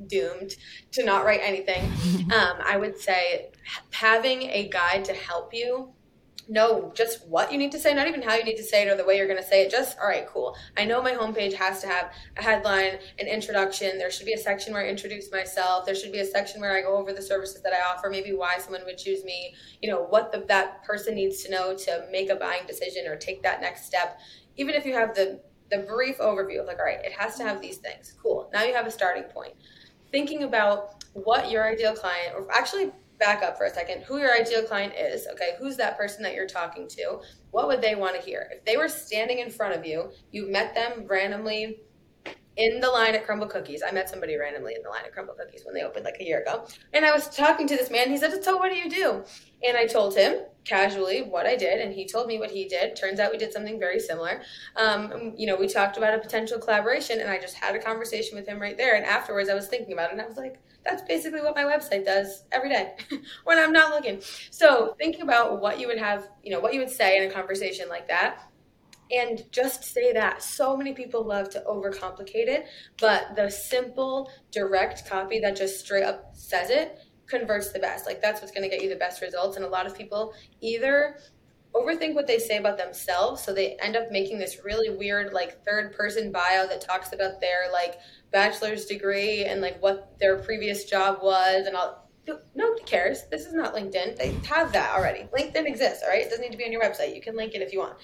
doomed 0.07 0.55
to 0.93 1.05
not 1.05 1.25
write 1.25 1.41
anything. 1.43 1.85
um, 2.33 2.59
I 2.65 2.77
would 2.77 2.99
say 2.99 3.51
having 3.91 4.43
a 4.43 4.69
guide 4.69 5.05
to 5.07 5.15
help 5.15 5.55
you 5.55 5.93
know 6.49 6.93
just 6.95 7.27
what 7.27 7.51
you 7.51 7.59
need 7.59 7.73
to 7.73 7.79
say, 7.79 7.93
not 7.93 8.07
even 8.07 8.23
how 8.23 8.35
you 8.35 8.45
need 8.45 8.57
to 8.57 8.63
say 8.63 8.87
it 8.87 8.89
or 8.89 8.97
the 8.97 9.05
way 9.05 9.17
you're 9.17 9.27
going 9.27 9.43
to 9.43 9.47
say 9.47 9.63
it. 9.63 9.71
Just, 9.71 9.99
all 9.99 10.07
right, 10.07 10.27
cool. 10.29 10.57
I 10.77 10.85
know 10.85 11.03
my 11.03 11.13
homepage 11.13 11.53
has 11.55 11.81
to 11.81 11.89
have 11.89 12.13
a 12.37 12.43
headline, 12.43 12.99
an 13.19 13.27
introduction. 13.27 13.99
There 13.99 14.11
should 14.11 14.27
be 14.27 14.35
a 14.35 14.39
section 14.39 14.73
where 14.73 14.85
I 14.85 14.89
introduce 14.89 15.33
myself. 15.33 15.87
There 15.87 15.95
should 15.95 16.13
be 16.13 16.21
a 16.21 16.25
section 16.25 16.61
where 16.61 16.77
I 16.77 16.83
go 16.83 16.97
over 16.97 17.13
the 17.13 17.23
services 17.23 17.63
that 17.63 17.73
I 17.73 17.93
offer, 17.93 18.09
maybe 18.11 18.33
why 18.33 18.59
someone 18.59 18.83
would 18.85 18.99
choose 18.99 19.25
me, 19.25 19.55
you 19.83 19.91
know, 19.91 20.05
what 20.05 20.31
the, 20.31 20.45
that 20.49 20.85
person 20.85 21.15
needs 21.15 21.43
to 21.45 21.51
know 21.51 21.77
to 21.77 22.07
make 22.13 22.31
a 22.31 22.37
buying 22.37 22.67
decision 22.67 23.07
or 23.07 23.17
take 23.17 23.43
that 23.43 23.61
next 23.61 23.87
step. 23.87 24.21
Even 24.57 24.75
if 24.75 24.87
you 24.87 24.95
have 24.95 25.15
the, 25.15 25.41
the 25.71 25.79
brief 25.79 26.19
overview 26.19 26.61
of 26.61 26.67
like, 26.67 26.79
all 26.79 26.85
right, 26.85 27.05
it 27.05 27.13
has 27.13 27.37
to 27.37 27.43
have 27.43 27.61
these 27.61 27.79
things. 27.79 28.15
Cool. 28.23 28.49
Now 28.53 28.63
you 28.63 28.73
have 28.75 28.87
a 28.87 28.91
starting 28.91 29.25
point. 29.25 29.55
Thinking 30.13 30.45
about 30.45 31.05
what 31.15 31.51
your 31.51 31.65
ideal 31.65 31.95
client, 31.95 32.35
or 32.37 32.47
actually 32.53 32.93
back 33.19 33.43
up 33.43 33.57
for 33.57 33.65
a 33.65 33.71
second. 33.71 34.03
Who 34.03 34.19
your 34.19 34.35
ideal 34.35 34.63
client 34.63 34.95
is 34.95 35.27
okay? 35.33 35.51
Who's 35.59 35.77
that 35.77 35.97
person 35.97 36.23
that 36.23 36.35
you're 36.35 36.47
talking 36.47 36.89
to? 36.89 37.21
What 37.51 37.69
would 37.69 37.81
they 37.81 37.95
want 37.95 38.17
to 38.17 38.23
hear? 38.23 38.49
If 38.53 38.65
they 38.65 38.77
were 38.77 38.89
standing 38.89 39.39
in 39.39 39.51
front 39.51 39.75
of 39.75 39.87
you 39.87 40.11
you 40.31 40.51
met 40.51 40.75
them 40.75 41.07
randomly 41.07 41.81
in 42.57 42.81
the 42.81 42.89
line 42.89 43.15
at 43.15 43.27
Crumbl 43.27 43.51
Cookies. 43.51 43.83
I 43.87 43.93
met 43.93 44.09
somebody 44.09 44.37
randomly 44.37 44.75
in 44.75 44.83
the 44.83 44.89
line 44.89 45.03
at 45.05 45.15
Crumbl 45.15 45.37
Cookies 45.37 45.63
when 45.65 45.75
they 45.75 45.83
opened 45.83 46.05
like 46.05 46.17
a 46.21 46.25
year 46.25 46.41
ago. 46.41 46.67
And 46.93 47.05
i 47.05 47.13
was 47.13 47.29
talking 47.29 47.67
to 47.69 47.77
this 47.77 47.91
man. 47.91 48.11
He 48.11 48.17
said 48.17 48.43
so 48.43 48.57
what 48.57 48.71
do 48.71 48.77
you 48.77 48.89
do? 48.89 49.25
And 49.63 49.77
i 49.77 49.87
told 49.87 50.17
him 50.17 50.41
casually 50.65 51.23
what 51.23 51.47
i 51.47 51.55
did 51.55 51.81
and 51.81 51.93
he 51.93 52.07
told 52.07 52.27
me 52.27 52.39
what 52.39 52.51
he 52.51 52.67
did. 52.67 52.97
Turns 52.97 53.21
out 53.21 53.33
we 53.33 53.39
did 53.39 53.53
something 53.53 53.79
very 53.79 54.01
similar. 54.01 54.43
Um, 54.77 55.35
you 55.37 55.47
know 55.47 55.57
we 55.57 55.69
talked 55.69 55.97
about 55.97 56.15
a 56.15 56.19
potential 56.19 56.59
collaboration 56.59 57.21
and 57.21 57.31
i 57.31 57.39
just 57.39 57.57
had 57.57 57.75
a 57.75 57.79
conversation 57.79 58.37
with 58.37 58.47
him 58.47 58.61
right 58.61 58.77
there. 58.77 58.97
And 58.97 59.05
afterwards 59.05 59.49
i 59.49 59.55
was 59.55 59.69
thinking 59.69 59.93
about 59.93 60.11
it 60.11 60.13
and 60.13 60.23
i 60.23 60.27
was 60.27 60.37
like 60.37 60.61
that's 60.87 61.03
basically 61.03 61.41
what 61.41 61.55
my 61.55 61.65
website 61.65 62.05
does 62.05 62.45
every 62.53 62.69
day 62.69 62.95
when 63.45 63.59
I'm 63.59 63.73
not 63.73 63.91
looking. 63.91 64.23
So 64.51 64.95
think 64.99 65.19
about 65.21 65.61
what 65.61 65.81
you 65.81 65.89
would 65.89 65.99
have, 65.99 66.29
you 66.45 66.53
know, 66.53 66.61
what 66.61 66.75
you 66.75 66.81
would 66.81 66.91
say 66.91 67.19
in 67.19 67.29
a 67.29 67.33
conversation 67.33 67.89
like 67.89 68.07
that. 68.09 68.49
And 69.11 69.45
just 69.53 69.85
say 69.85 70.13
that. 70.13 70.43
So 70.43 70.77
many 70.77 70.93
people 70.93 71.25
love 71.25 71.49
to 71.51 71.63
overcomplicate 71.69 72.49
it, 72.49 72.67
but 73.01 73.37
the 73.37 73.51
simple, 73.51 74.31
direct 74.51 75.09
copy 75.09 75.39
that 75.41 75.57
just 75.57 75.81
straight 75.81 76.05
up 76.05 76.31
says 76.33 76.71
it 76.71 76.99
converts 77.27 77.73
the 77.73 77.79
best. 77.79 78.07
Like 78.07 78.21
that's 78.21 78.41
what's 78.41 78.53
going 78.53 78.69
to 78.69 78.75
get 78.75 78.83
you 78.83 78.89
the 78.89 78.97
best 78.97 79.21
results. 79.23 79.57
And 79.57 79.65
a 79.65 79.69
lot 79.69 79.87
of 79.87 79.97
people 79.97 80.33
either 80.61 81.19
overthink 81.77 82.15
what 82.15 82.27
they 82.27 82.39
say 82.39 82.57
about 82.57 82.79
themselves 82.79 83.43
so 83.43 83.53
they 83.53 83.77
end 83.77 83.97
up 83.97 84.11
making 84.11 84.39
this 84.39 84.65
really 84.65 84.89
weird 84.89 85.33
like 85.33 85.63
third 85.65 85.93
person 85.93 86.33
bio 86.33 86.67
that 86.67 86.81
talks 86.81 87.13
about 87.13 87.41
their 87.41 87.71
like 87.73 87.99
bachelor's 88.33 88.87
degree 88.87 89.45
and 89.45 89.61
like 89.61 89.81
what 89.83 90.19
their 90.19 90.39
previous 90.39 90.85
job 90.85 91.19
was 91.23 91.67
and 91.67 91.77
all 91.77 92.09
nobody 92.55 92.83
cares 92.85 93.25
this 93.31 93.47
is 93.47 93.53
not 93.53 93.75
linkedin 93.75 94.17
they 94.17 94.33
have 94.49 94.73
that 94.73 94.97
already 94.97 95.29
linkedin 95.37 95.67
exists 95.67 96.03
all 96.03 96.09
right 96.09 96.23
it 96.23 96.31
doesn't 96.31 96.41
need 96.41 96.53
to 96.53 96.59
be 96.59 96.65
on 96.65 96.73
your 96.73 96.83
website 96.83 97.15
you 97.15 97.21
can 97.21 97.37
link 97.37 97.55
it 97.55 97.61
if 97.61 97.73
you 97.73 97.79
want 97.79 97.95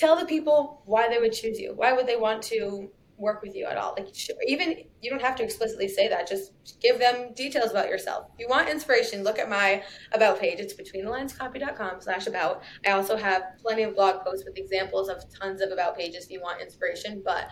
tell 0.00 0.18
the 0.18 0.26
people 0.26 0.82
why 0.86 1.08
they 1.08 1.18
would 1.18 1.32
choose 1.32 1.58
you 1.58 1.72
why 1.74 1.92
would 1.92 2.06
they 2.06 2.16
want 2.16 2.42
to 2.42 2.90
work 3.20 3.42
with 3.42 3.54
you 3.54 3.66
at 3.66 3.76
all. 3.76 3.94
Like 3.96 4.08
even 4.46 4.84
you 5.00 5.10
don't 5.10 5.22
have 5.22 5.36
to 5.36 5.44
explicitly 5.44 5.88
say 5.88 6.08
that. 6.08 6.26
Just 6.26 6.52
give 6.80 6.98
them 6.98 7.32
details 7.34 7.70
about 7.70 7.88
yourself. 7.88 8.26
If 8.34 8.40
you 8.40 8.48
want 8.48 8.68
inspiration, 8.68 9.22
look 9.22 9.38
at 9.38 9.48
my 9.48 9.84
about 10.12 10.40
page. 10.40 10.58
It's 10.58 10.74
betweenthelinescopy.com 10.74 12.00
slash 12.00 12.26
about. 12.26 12.62
I 12.86 12.92
also 12.92 13.16
have 13.16 13.42
plenty 13.62 13.82
of 13.82 13.94
blog 13.94 14.24
posts 14.24 14.44
with 14.44 14.58
examples 14.58 15.08
of 15.08 15.22
tons 15.38 15.60
of 15.60 15.70
about 15.70 15.96
pages 15.96 16.24
if 16.24 16.30
you 16.30 16.40
want 16.40 16.62
inspiration. 16.62 17.22
But 17.24 17.48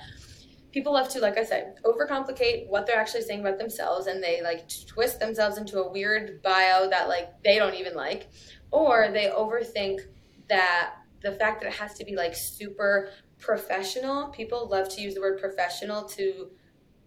people 0.73 0.95
love 0.95 1.11
to, 1.11 1.21
like 1.21 1.37
I 1.37 1.45
said, 1.45 1.77
overcomplicate 1.85 2.69
what 2.69 2.87
they're 2.87 2.99
actually 2.99 3.23
saying 3.23 3.41
about 3.41 3.59
themselves 3.59 4.07
and 4.07 4.23
they 4.23 4.43
like 4.43 4.69
twist 4.87 5.21
themselves 5.21 5.59
into 5.59 5.81
a 5.81 5.93
weird 5.93 6.43
bio 6.43 6.89
that 6.89 7.09
like 7.09 7.29
they 7.45 7.57
don't 7.57 7.75
even 7.75 7.95
like. 7.95 8.29
Or 8.71 9.11
they 9.13 9.27
overthink 9.27 10.01
that 10.49 10.95
the 11.23 11.33
fact 11.33 11.61
that 11.61 11.69
it 11.69 11.75
has 11.75 11.95
to 11.95 12.05
be 12.05 12.17
like 12.17 12.35
super 12.35 13.11
professional 13.39 14.29
people 14.29 14.69
love 14.69 14.89
to 14.89 15.01
use 15.01 15.15
the 15.15 15.21
word 15.21 15.39
professional 15.41 16.05
to 16.05 16.51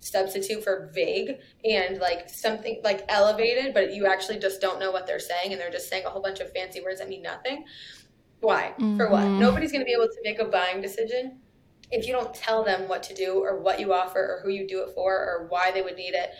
substitute 0.02 0.64
for 0.64 0.90
vague 0.94 1.38
and 1.64 2.00
like 2.00 2.28
something 2.28 2.82
like 2.84 3.06
elevated 3.08 3.74
but 3.74 3.94
you 3.94 4.08
actually 4.08 4.40
just 4.40 4.60
don't 4.60 4.80
know 4.80 4.92
what 4.92 5.06
they're 5.06 5.20
saying 5.20 5.52
and 5.52 5.62
they're 5.62 5.72
just 5.72 5.90
saying 5.90 6.04
a 6.06 6.10
whole 6.10 6.22
bunch 6.22 6.40
of 6.40 6.52
fancy 6.52 6.82
words 6.82 7.00
that 7.00 7.08
mean 7.08 7.22
nothing. 7.22 7.64
Why? 8.40 8.74
Mm-hmm. 8.80 8.98
for 8.98 9.10
what? 9.10 9.26
Nobody's 9.26 9.72
going 9.72 9.82
to 9.82 9.86
be 9.86 9.94
able 9.94 10.08
to 10.08 10.20
make 10.24 10.40
a 10.40 10.46
buying 10.46 10.82
decision 10.82 11.40
if 11.92 12.08
you 12.08 12.14
don't 12.14 12.34
tell 12.34 12.64
them 12.64 12.90
what 12.90 13.04
to 13.04 13.14
do 13.14 13.36
or 13.36 13.60
what 13.62 13.80
you 13.80 13.94
offer 13.94 14.20
or 14.20 14.42
who 14.44 14.50
you 14.50 14.68
do 14.68 14.82
it 14.82 14.90
for 14.96 15.14
or 15.14 15.46
why 15.50 15.72
they 15.72 15.84
would 15.84 15.96
need 15.96 16.16
it. 16.16 16.32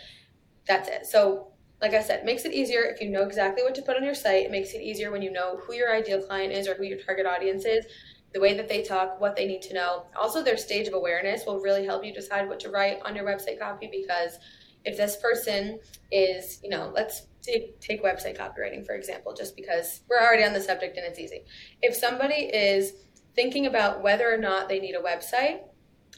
That's 0.66 0.88
it. 0.88 1.06
So 1.06 1.51
like 1.82 1.94
I 1.94 2.02
said, 2.02 2.24
makes 2.24 2.44
it 2.44 2.52
easier 2.52 2.82
if 2.82 3.00
you 3.00 3.10
know 3.10 3.24
exactly 3.24 3.64
what 3.64 3.74
to 3.74 3.82
put 3.82 3.96
on 3.96 4.04
your 4.04 4.14
site. 4.14 4.46
It 4.46 4.52
makes 4.52 4.72
it 4.72 4.80
easier 4.80 5.10
when 5.10 5.20
you 5.20 5.32
know 5.32 5.58
who 5.66 5.74
your 5.74 5.92
ideal 5.94 6.22
client 6.22 6.52
is 6.52 6.68
or 6.68 6.74
who 6.74 6.84
your 6.84 6.98
target 6.98 7.26
audience 7.26 7.64
is 7.64 7.84
the 8.32 8.40
way 8.40 8.56
that 8.56 8.68
they 8.68 8.82
talk, 8.82 9.20
what 9.20 9.36
they 9.36 9.46
need 9.46 9.60
to 9.62 9.74
know. 9.74 10.06
Also, 10.16 10.42
their 10.42 10.56
stage 10.56 10.88
of 10.88 10.94
awareness 10.94 11.44
will 11.44 11.60
really 11.60 11.84
help 11.84 12.04
you 12.04 12.14
decide 12.14 12.48
what 12.48 12.60
to 12.60 12.70
write 12.70 12.98
on 13.04 13.14
your 13.14 13.24
website 13.24 13.58
copy 13.58 13.88
because 13.90 14.38
if 14.84 14.96
this 14.96 15.16
person 15.16 15.78
is, 16.10 16.60
you 16.62 16.70
know, 16.70 16.90
let's 16.94 17.26
take, 17.42 18.02
website 18.02 18.38
copywriting 18.38 18.86
for 18.86 18.94
example, 18.94 19.34
just 19.34 19.56
because 19.56 20.02
we're 20.08 20.20
already 20.20 20.44
on 20.44 20.52
the 20.52 20.60
subject 20.60 20.96
and 20.96 21.04
it's 21.04 21.18
easy. 21.18 21.44
If 21.82 21.94
somebody 21.94 22.36
is 22.36 22.94
thinking 23.34 23.66
about 23.66 24.02
whether 24.02 24.32
or 24.32 24.38
not 24.38 24.68
they 24.68 24.78
need 24.78 24.94
a 24.94 25.00
website, 25.00 25.60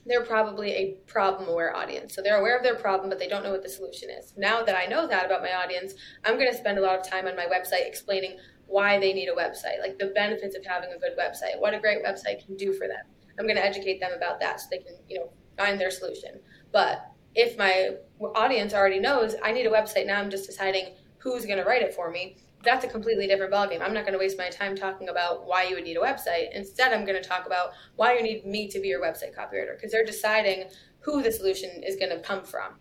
they're 0.06 0.24
probably 0.24 0.72
a 0.72 0.92
problem 1.06 1.48
aware 1.48 1.74
audience. 1.74 2.14
So 2.14 2.22
they're 2.22 2.38
aware 2.38 2.56
of 2.56 2.62
their 2.62 2.74
problem, 2.74 3.08
but 3.08 3.18
they 3.18 3.28
don't 3.28 3.42
know 3.42 3.52
what 3.52 3.62
the 3.62 3.68
solution 3.68 4.10
is. 4.10 4.34
Now 4.36 4.62
that 4.62 4.76
I 4.76 4.86
know 4.86 5.06
that 5.06 5.26
about 5.26 5.42
my 5.42 5.54
audience, 5.54 5.94
I'm 6.24 6.34
going 6.34 6.50
to 6.50 6.56
spend 6.56 6.78
a 6.78 6.82
lot 6.82 6.98
of 6.98 7.08
time 7.08 7.26
on 7.26 7.36
my 7.36 7.46
website 7.46 7.86
explaining 7.86 8.38
why 8.66 8.98
they 8.98 9.12
need 9.12 9.28
a 9.28 9.34
website, 9.34 9.80
like 9.80 9.98
the 9.98 10.12
benefits 10.14 10.56
of 10.56 10.64
having 10.64 10.90
a 10.92 10.98
good 10.98 11.16
website, 11.18 11.60
what 11.60 11.74
a 11.74 11.80
great 11.80 12.04
website 12.04 12.44
can 12.44 12.56
do 12.56 12.72
for 12.72 12.86
them. 12.86 13.04
I'm 13.38 13.46
going 13.46 13.56
to 13.56 13.64
educate 13.64 14.00
them 14.00 14.12
about 14.16 14.40
that 14.40 14.60
so 14.60 14.66
they 14.70 14.78
can, 14.78 14.96
you 15.08 15.18
know, 15.18 15.32
find 15.56 15.80
their 15.80 15.90
solution. 15.90 16.40
But 16.72 17.06
if 17.34 17.58
my 17.58 17.90
audience 18.34 18.74
already 18.74 19.00
knows 19.00 19.34
I 19.42 19.52
need 19.52 19.66
a 19.66 19.70
website, 19.70 20.06
now 20.06 20.20
I'm 20.20 20.30
just 20.30 20.46
deciding 20.46 20.94
who's 21.18 21.46
going 21.46 21.58
to 21.58 21.64
write 21.64 21.82
it 21.82 21.94
for 21.94 22.10
me. 22.10 22.36
That's 22.64 22.84
a 22.84 22.88
completely 22.88 23.26
different 23.26 23.52
ballgame. 23.52 23.82
I'm 23.82 23.94
not 23.94 24.04
going 24.04 24.14
to 24.14 24.18
waste 24.18 24.38
my 24.38 24.48
time 24.48 24.74
talking 24.74 25.08
about 25.08 25.46
why 25.46 25.64
you 25.64 25.74
would 25.74 25.84
need 25.84 25.96
a 25.96 26.00
website. 26.00 26.52
Instead, 26.52 26.92
I'm 26.92 27.04
going 27.04 27.20
to 27.20 27.28
talk 27.28 27.46
about 27.46 27.70
why 27.96 28.16
you 28.16 28.22
need 28.22 28.46
me 28.46 28.68
to 28.68 28.80
be 28.80 28.88
your 28.88 29.00
website 29.00 29.36
copywriter 29.36 29.76
because 29.76 29.92
they're 29.92 30.04
deciding 30.04 30.64
who 31.00 31.22
the 31.22 31.30
solution 31.30 31.82
is 31.82 31.96
going 31.96 32.10
to 32.10 32.20
come 32.20 32.44
from. 32.44 32.76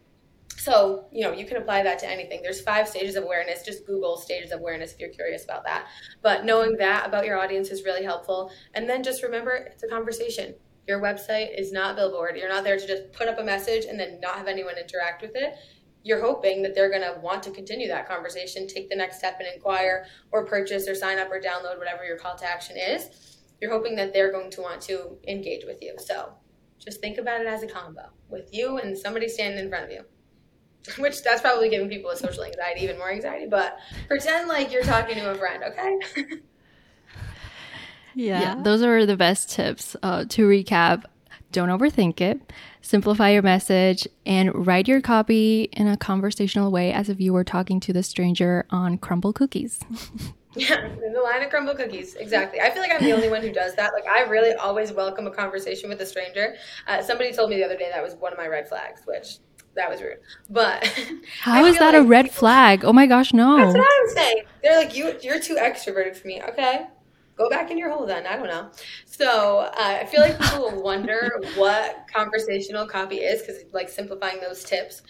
So, 0.57 1.07
you 1.11 1.23
know, 1.23 1.33
you 1.33 1.45
can 1.45 1.57
apply 1.57 1.83
that 1.83 1.99
to 1.99 2.09
anything. 2.09 2.41
There's 2.41 2.61
five 2.61 2.87
stages 2.87 3.15
of 3.17 3.25
awareness. 3.25 3.63
Just 3.63 3.85
Google 3.85 4.15
stages 4.15 4.51
of 4.51 4.61
awareness 4.61 4.93
if 4.93 4.99
you're 4.99 5.09
curious 5.09 5.43
about 5.43 5.65
that. 5.65 5.87
But 6.21 6.45
knowing 6.45 6.77
that 6.77 7.05
about 7.05 7.25
your 7.25 7.37
audience 7.37 7.69
is 7.69 7.83
really 7.83 8.03
helpful. 8.03 8.49
And 8.73 8.87
then 8.87 9.03
just 9.03 9.23
remember 9.23 9.51
it's 9.51 9.83
a 9.83 9.87
conversation. 9.87 10.53
Your 10.87 11.01
website 11.01 11.57
is 11.57 11.71
not 11.71 11.95
billboard. 11.95 12.37
You're 12.37 12.49
not 12.49 12.63
there 12.63 12.77
to 12.77 12.87
just 12.87 13.11
put 13.13 13.27
up 13.27 13.39
a 13.39 13.43
message 13.43 13.85
and 13.85 13.99
then 13.99 14.19
not 14.21 14.37
have 14.37 14.47
anyone 14.47 14.77
interact 14.77 15.21
with 15.21 15.31
it. 15.35 15.55
You're 16.03 16.21
hoping 16.21 16.61
that 16.63 16.75
they're 16.75 16.89
going 16.89 17.01
to 17.01 17.19
want 17.21 17.43
to 17.43 17.51
continue 17.51 17.87
that 17.87 18.07
conversation, 18.07 18.67
take 18.67 18.89
the 18.89 18.95
next 18.95 19.17
step 19.17 19.37
and 19.39 19.47
inquire 19.53 20.05
or 20.31 20.45
purchase 20.45 20.87
or 20.87 20.95
sign 20.95 21.17
up 21.17 21.31
or 21.31 21.39
download 21.39 21.77
whatever 21.77 22.03
your 22.05 22.17
call 22.17 22.35
to 22.35 22.45
action 22.45 22.77
is. 22.77 23.09
You're 23.61 23.71
hoping 23.71 23.95
that 23.95 24.13
they're 24.13 24.31
going 24.31 24.51
to 24.51 24.61
want 24.61 24.81
to 24.83 25.17
engage 25.27 25.63
with 25.65 25.81
you. 25.81 25.95
So 25.97 26.33
just 26.77 26.99
think 26.99 27.17
about 27.17 27.41
it 27.41 27.47
as 27.47 27.63
a 27.63 27.67
combo 27.67 28.09
with 28.29 28.53
you 28.53 28.77
and 28.77 28.97
somebody 28.97 29.29
standing 29.29 29.59
in 29.59 29.69
front 29.69 29.85
of 29.85 29.91
you. 29.91 30.03
Which 31.01 31.23
that's 31.23 31.41
probably 31.41 31.69
giving 31.69 31.87
people 31.87 32.11
a 32.11 32.17
social 32.17 32.43
anxiety, 32.43 32.81
even 32.81 32.97
more 32.97 33.09
anxiety, 33.09 33.47
but 33.49 33.77
pretend 34.09 34.49
like 34.49 34.73
you're 34.73 34.83
talking 34.83 35.15
to 35.15 35.31
a 35.31 35.35
friend, 35.35 35.63
okay? 35.63 36.35
Yeah. 38.15 38.41
yeah 38.41 38.61
those 38.61 38.81
are 38.83 39.05
the 39.05 39.17
best 39.17 39.49
tips. 39.49 39.95
Uh, 40.03 40.25
to 40.29 40.47
recap, 40.47 41.05
don't 41.53 41.69
overthink 41.69 42.19
it. 42.19 42.51
Simplify 42.81 43.29
your 43.29 43.41
message 43.41 44.05
and 44.25 44.67
write 44.67 44.87
your 44.89 44.99
copy 44.99 45.69
in 45.71 45.87
a 45.87 45.95
conversational 45.95 46.71
way 46.71 46.91
as 46.91 47.07
if 47.07 47.21
you 47.21 47.31
were 47.31 47.45
talking 47.45 47.79
to 47.79 47.93
the 47.93 48.03
stranger 48.03 48.65
on 48.69 48.97
Crumbl 48.97 49.33
Cookies. 49.33 49.79
Yeah, 50.55 50.85
in 50.85 51.13
the 51.13 51.19
line 51.19 51.41
of 51.41 51.49
Crumbl 51.49 51.75
Cookies. 51.75 52.13
Exactly. 52.13 52.61
I 52.61 52.69
feel 52.69 52.83
like 52.83 52.91
I'm 52.93 53.03
the 53.03 53.11
only 53.11 53.27
one 53.27 53.41
who 53.41 53.51
does 53.51 53.73
that. 53.75 53.91
Like, 53.91 54.05
I 54.05 54.21
really 54.29 54.53
always 54.53 54.91
welcome 54.91 55.25
a 55.25 55.31
conversation 55.31 55.89
with 55.89 55.99
a 56.01 56.05
stranger. 56.05 56.53
Uh, 56.85 57.01
somebody 57.01 57.33
told 57.33 57.49
me 57.49 57.55
the 57.55 57.63
other 57.63 57.75
day 57.75 57.89
that 57.91 58.03
was 58.03 58.13
one 58.13 58.31
of 58.31 58.37
my 58.37 58.45
red 58.45 58.69
flags, 58.69 59.01
which 59.05 59.37
that 59.75 59.89
was 59.89 60.01
rude. 60.01 60.19
But 60.49 60.85
how 61.41 61.65
is 61.65 61.79
that 61.79 61.93
like 61.93 62.03
a 62.03 62.07
red 62.07 62.31
flag? 62.31 62.85
Oh 62.85 62.93
my 62.93 63.07
gosh, 63.07 63.33
no. 63.33 63.57
That's 63.57 63.75
what 63.75 63.87
I'm 64.01 64.09
saying. 64.15 64.43
They're 64.61 64.77
like, 64.77 64.95
you, 64.95 65.17
you're 65.23 65.39
too 65.39 65.55
extroverted 65.55 66.15
for 66.15 66.27
me. 66.27 66.41
Okay, 66.43 66.85
go 67.35 67.49
back 67.49 67.71
in 67.71 67.77
your 67.77 67.91
hole 67.91 68.05
then. 68.05 68.27
I 68.27 68.35
don't 68.35 68.47
know. 68.47 68.69
So 69.05 69.59
uh, 69.59 69.99
I 70.01 70.05
feel 70.05 70.21
like 70.21 70.39
people 70.39 70.71
will 70.71 70.83
wonder 70.83 71.31
what 71.55 72.05
conversational 72.13 72.87
copy 72.87 73.17
is 73.17 73.41
because 73.41 73.63
like 73.73 73.89
simplifying 73.89 74.39
those 74.39 74.63
tips. 74.63 75.01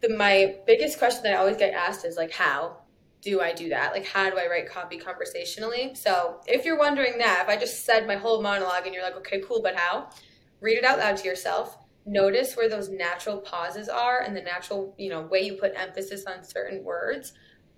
The, 0.00 0.10
my 0.10 0.56
biggest 0.66 0.98
question 0.98 1.22
that 1.24 1.34
I 1.34 1.36
always 1.36 1.56
get 1.56 1.72
asked 1.72 2.04
is 2.04 2.16
like, 2.16 2.32
how 2.32 2.78
do 3.22 3.40
I 3.40 3.52
do 3.54 3.70
that? 3.70 3.92
Like, 3.92 4.04
how 4.04 4.28
do 4.28 4.36
I 4.36 4.46
write 4.48 4.68
copy 4.68 4.98
conversationally? 4.98 5.94
So 5.94 6.40
if 6.46 6.64
you're 6.64 6.78
wondering 6.78 7.16
that, 7.18 7.44
if 7.44 7.48
I 7.48 7.58
just 7.58 7.84
said 7.84 8.06
my 8.06 8.16
whole 8.16 8.42
monologue 8.42 8.84
and 8.84 8.94
you're 8.94 9.02
like, 9.02 9.16
okay, 9.16 9.40
cool, 9.40 9.62
but 9.62 9.74
how? 9.74 10.10
Read 10.60 10.76
it 10.76 10.84
out 10.84 10.98
loud 10.98 11.16
to 11.16 11.24
yourself. 11.24 11.78
Notice 12.04 12.54
where 12.54 12.68
those 12.68 12.90
natural 12.90 13.38
pauses 13.38 13.88
are 13.88 14.20
and 14.20 14.36
the 14.36 14.42
natural, 14.42 14.94
you 14.98 15.08
know, 15.08 15.22
way 15.22 15.40
you 15.40 15.54
put 15.54 15.72
emphasis 15.74 16.26
on 16.26 16.44
certain 16.44 16.84
words. 16.84 17.32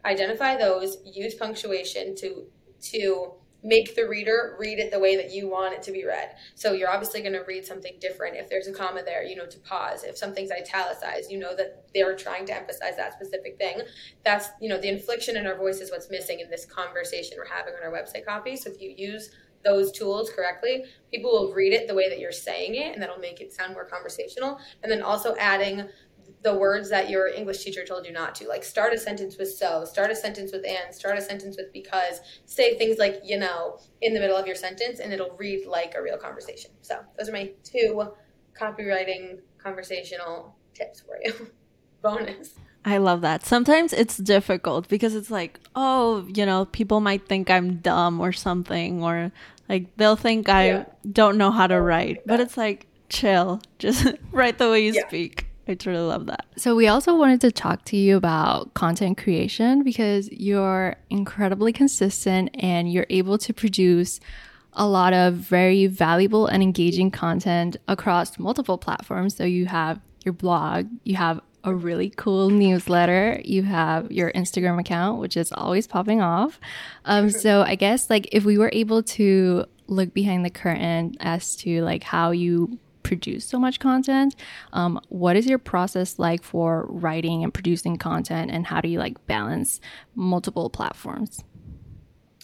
Identify 0.04 0.56
those. 0.56 0.98
Use 1.04 1.34
punctuation 1.34 2.16
to 2.16 2.46
to 2.90 3.32
make 3.66 3.96
the 3.96 4.06
reader 4.06 4.56
read 4.60 4.78
it 4.78 4.92
the 4.92 4.98
way 4.98 5.16
that 5.16 5.32
you 5.32 5.48
want 5.48 5.74
it 5.74 5.82
to 5.82 5.90
be 5.90 6.06
read. 6.06 6.36
So 6.54 6.72
you're 6.72 6.88
obviously 6.88 7.20
going 7.20 7.32
to 7.32 7.44
read 7.48 7.66
something 7.66 7.96
different. 8.00 8.36
If 8.36 8.48
there's 8.48 8.68
a 8.68 8.72
comma 8.72 9.02
there, 9.04 9.24
you 9.24 9.34
know 9.34 9.44
to 9.46 9.58
pause. 9.58 10.04
If 10.04 10.16
something's 10.16 10.52
italicized, 10.52 11.32
you 11.32 11.38
know 11.38 11.54
that 11.56 11.84
they're 11.92 12.14
trying 12.14 12.46
to 12.46 12.54
emphasize 12.54 12.96
that 12.96 13.14
specific 13.14 13.58
thing. 13.58 13.80
That's, 14.24 14.48
you 14.60 14.68
know, 14.68 14.80
the 14.80 14.88
inflection 14.88 15.36
in 15.36 15.48
our 15.48 15.56
voice 15.56 15.80
is 15.80 15.90
what's 15.90 16.08
missing 16.10 16.38
in 16.38 16.48
this 16.48 16.64
conversation 16.64 17.38
we're 17.38 17.52
having 17.52 17.74
on 17.74 17.82
our 17.82 17.92
website 17.92 18.24
copy. 18.24 18.56
So 18.56 18.70
if 18.70 18.80
you 18.80 18.94
use 18.96 19.30
those 19.64 19.90
tools 19.90 20.30
correctly, 20.30 20.84
people 21.10 21.32
will 21.32 21.52
read 21.52 21.72
it 21.72 21.88
the 21.88 21.94
way 21.94 22.08
that 22.08 22.20
you're 22.20 22.30
saying 22.30 22.76
it, 22.76 22.94
and 22.94 23.02
that'll 23.02 23.18
make 23.18 23.40
it 23.40 23.52
sound 23.52 23.72
more 23.72 23.84
conversational. 23.84 24.60
And 24.84 24.92
then 24.92 25.02
also 25.02 25.34
adding 25.40 25.88
the 26.42 26.54
words 26.54 26.90
that 26.90 27.10
your 27.10 27.28
English 27.28 27.64
teacher 27.64 27.84
told 27.84 28.06
you 28.06 28.12
not 28.12 28.34
to. 28.36 28.48
Like 28.48 28.64
start 28.64 28.92
a 28.92 28.98
sentence 28.98 29.36
with 29.38 29.52
so, 29.52 29.84
start 29.84 30.10
a 30.10 30.16
sentence 30.16 30.52
with 30.52 30.64
and, 30.64 30.94
start 30.94 31.18
a 31.18 31.22
sentence 31.22 31.56
with 31.56 31.72
because. 31.72 32.20
Say 32.44 32.76
things 32.78 32.98
like, 32.98 33.20
you 33.24 33.38
know, 33.38 33.78
in 34.00 34.14
the 34.14 34.20
middle 34.20 34.36
of 34.36 34.46
your 34.46 34.56
sentence 34.56 35.00
and 35.00 35.12
it'll 35.12 35.36
read 35.36 35.66
like 35.66 35.94
a 35.96 36.02
real 36.02 36.16
conversation. 36.16 36.70
So 36.82 37.00
those 37.18 37.28
are 37.28 37.32
my 37.32 37.50
two 37.64 38.12
copywriting 38.58 39.40
conversational 39.58 40.54
tips 40.74 41.00
for 41.00 41.18
you. 41.22 41.50
Bonus. 42.02 42.54
I 42.84 42.98
love 42.98 43.20
that. 43.22 43.44
Sometimes 43.44 43.92
it's 43.92 44.16
difficult 44.16 44.88
because 44.88 45.16
it's 45.16 45.30
like, 45.30 45.58
oh, 45.74 46.28
you 46.32 46.46
know, 46.46 46.66
people 46.66 47.00
might 47.00 47.26
think 47.26 47.50
I'm 47.50 47.78
dumb 47.78 48.20
or 48.20 48.32
something, 48.32 49.02
or 49.02 49.32
like 49.68 49.96
they'll 49.96 50.14
think 50.14 50.48
I 50.48 50.66
yeah. 50.68 50.84
don't 51.10 51.36
know 51.36 51.50
how 51.50 51.66
to 51.66 51.80
write. 51.80 52.24
But 52.26 52.38
it's 52.38 52.56
like, 52.56 52.86
chill, 53.08 53.60
just 53.80 54.06
write 54.30 54.58
the 54.58 54.70
way 54.70 54.84
you 54.84 54.92
yeah. 54.92 55.08
speak. 55.08 55.45
I 55.68 55.74
truly 55.74 55.98
love 55.98 56.26
that. 56.26 56.46
So, 56.56 56.76
we 56.76 56.86
also 56.86 57.16
wanted 57.16 57.40
to 57.42 57.50
talk 57.50 57.84
to 57.86 57.96
you 57.96 58.16
about 58.16 58.74
content 58.74 59.18
creation 59.18 59.82
because 59.82 60.30
you're 60.30 60.96
incredibly 61.10 61.72
consistent 61.72 62.50
and 62.54 62.92
you're 62.92 63.06
able 63.10 63.36
to 63.38 63.52
produce 63.52 64.20
a 64.74 64.86
lot 64.86 65.12
of 65.12 65.34
very 65.34 65.86
valuable 65.86 66.46
and 66.46 66.62
engaging 66.62 67.10
content 67.10 67.76
across 67.88 68.38
multiple 68.38 68.78
platforms. 68.78 69.34
So, 69.36 69.44
you 69.44 69.66
have 69.66 70.00
your 70.24 70.34
blog, 70.34 70.86
you 71.02 71.16
have 71.16 71.40
a 71.64 71.74
really 71.74 72.10
cool 72.10 72.48
newsletter, 72.48 73.40
you 73.44 73.64
have 73.64 74.12
your 74.12 74.30
Instagram 74.32 74.78
account, 74.78 75.20
which 75.20 75.36
is 75.36 75.52
always 75.52 75.88
popping 75.88 76.20
off. 76.20 76.60
Um, 77.04 77.28
so, 77.28 77.62
I 77.62 77.74
guess 77.74 78.08
like 78.08 78.28
if 78.30 78.44
we 78.44 78.56
were 78.56 78.70
able 78.72 79.02
to 79.02 79.64
look 79.88 80.14
behind 80.14 80.44
the 80.44 80.50
curtain 80.50 81.16
as 81.20 81.56
to 81.56 81.82
like 81.82 82.04
how 82.04 82.30
you 82.30 82.78
produce 83.06 83.44
so 83.44 83.58
much 83.58 83.78
content. 83.78 84.34
Um, 84.72 85.00
what 85.08 85.36
is 85.36 85.46
your 85.46 85.58
process 85.58 86.18
like 86.18 86.42
for 86.42 86.86
writing 86.88 87.44
and 87.44 87.54
producing 87.54 87.96
content, 87.96 88.50
and 88.50 88.66
how 88.66 88.80
do 88.80 88.88
you 88.88 88.98
like 88.98 89.26
balance 89.26 89.80
multiple 90.14 90.68
platforms? 90.68 91.42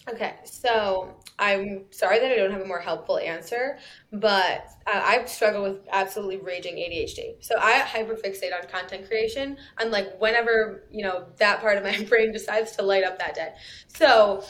Okay, 0.09 0.35
so 0.45 1.15
I'm 1.39 1.85
sorry 1.91 2.19
that 2.19 2.31
I 2.31 2.35
don't 2.35 2.51
have 2.51 2.61
a 2.61 2.65
more 2.65 2.79
helpful 2.79 3.17
answer, 3.17 3.77
but 4.11 4.67
uh, 4.87 5.01
I 5.03 5.25
struggle 5.25 5.63
with 5.63 5.79
absolutely 5.91 6.37
raging 6.37 6.75
ADHD. 6.75 7.35
So 7.41 7.55
I 7.59 7.79
hyperfixate 7.79 8.53
on 8.53 8.67
content 8.69 9.07
creation, 9.07 9.57
and 9.79 9.91
like 9.91 10.19
whenever 10.19 10.83
you 10.91 11.03
know 11.03 11.25
that 11.37 11.59
part 11.59 11.77
of 11.77 11.83
my 11.83 12.03
brain 12.09 12.31
decides 12.31 12.71
to 12.77 12.83
light 12.83 13.03
up 13.03 13.19
that 13.19 13.35
day. 13.35 13.53
So 13.87 14.43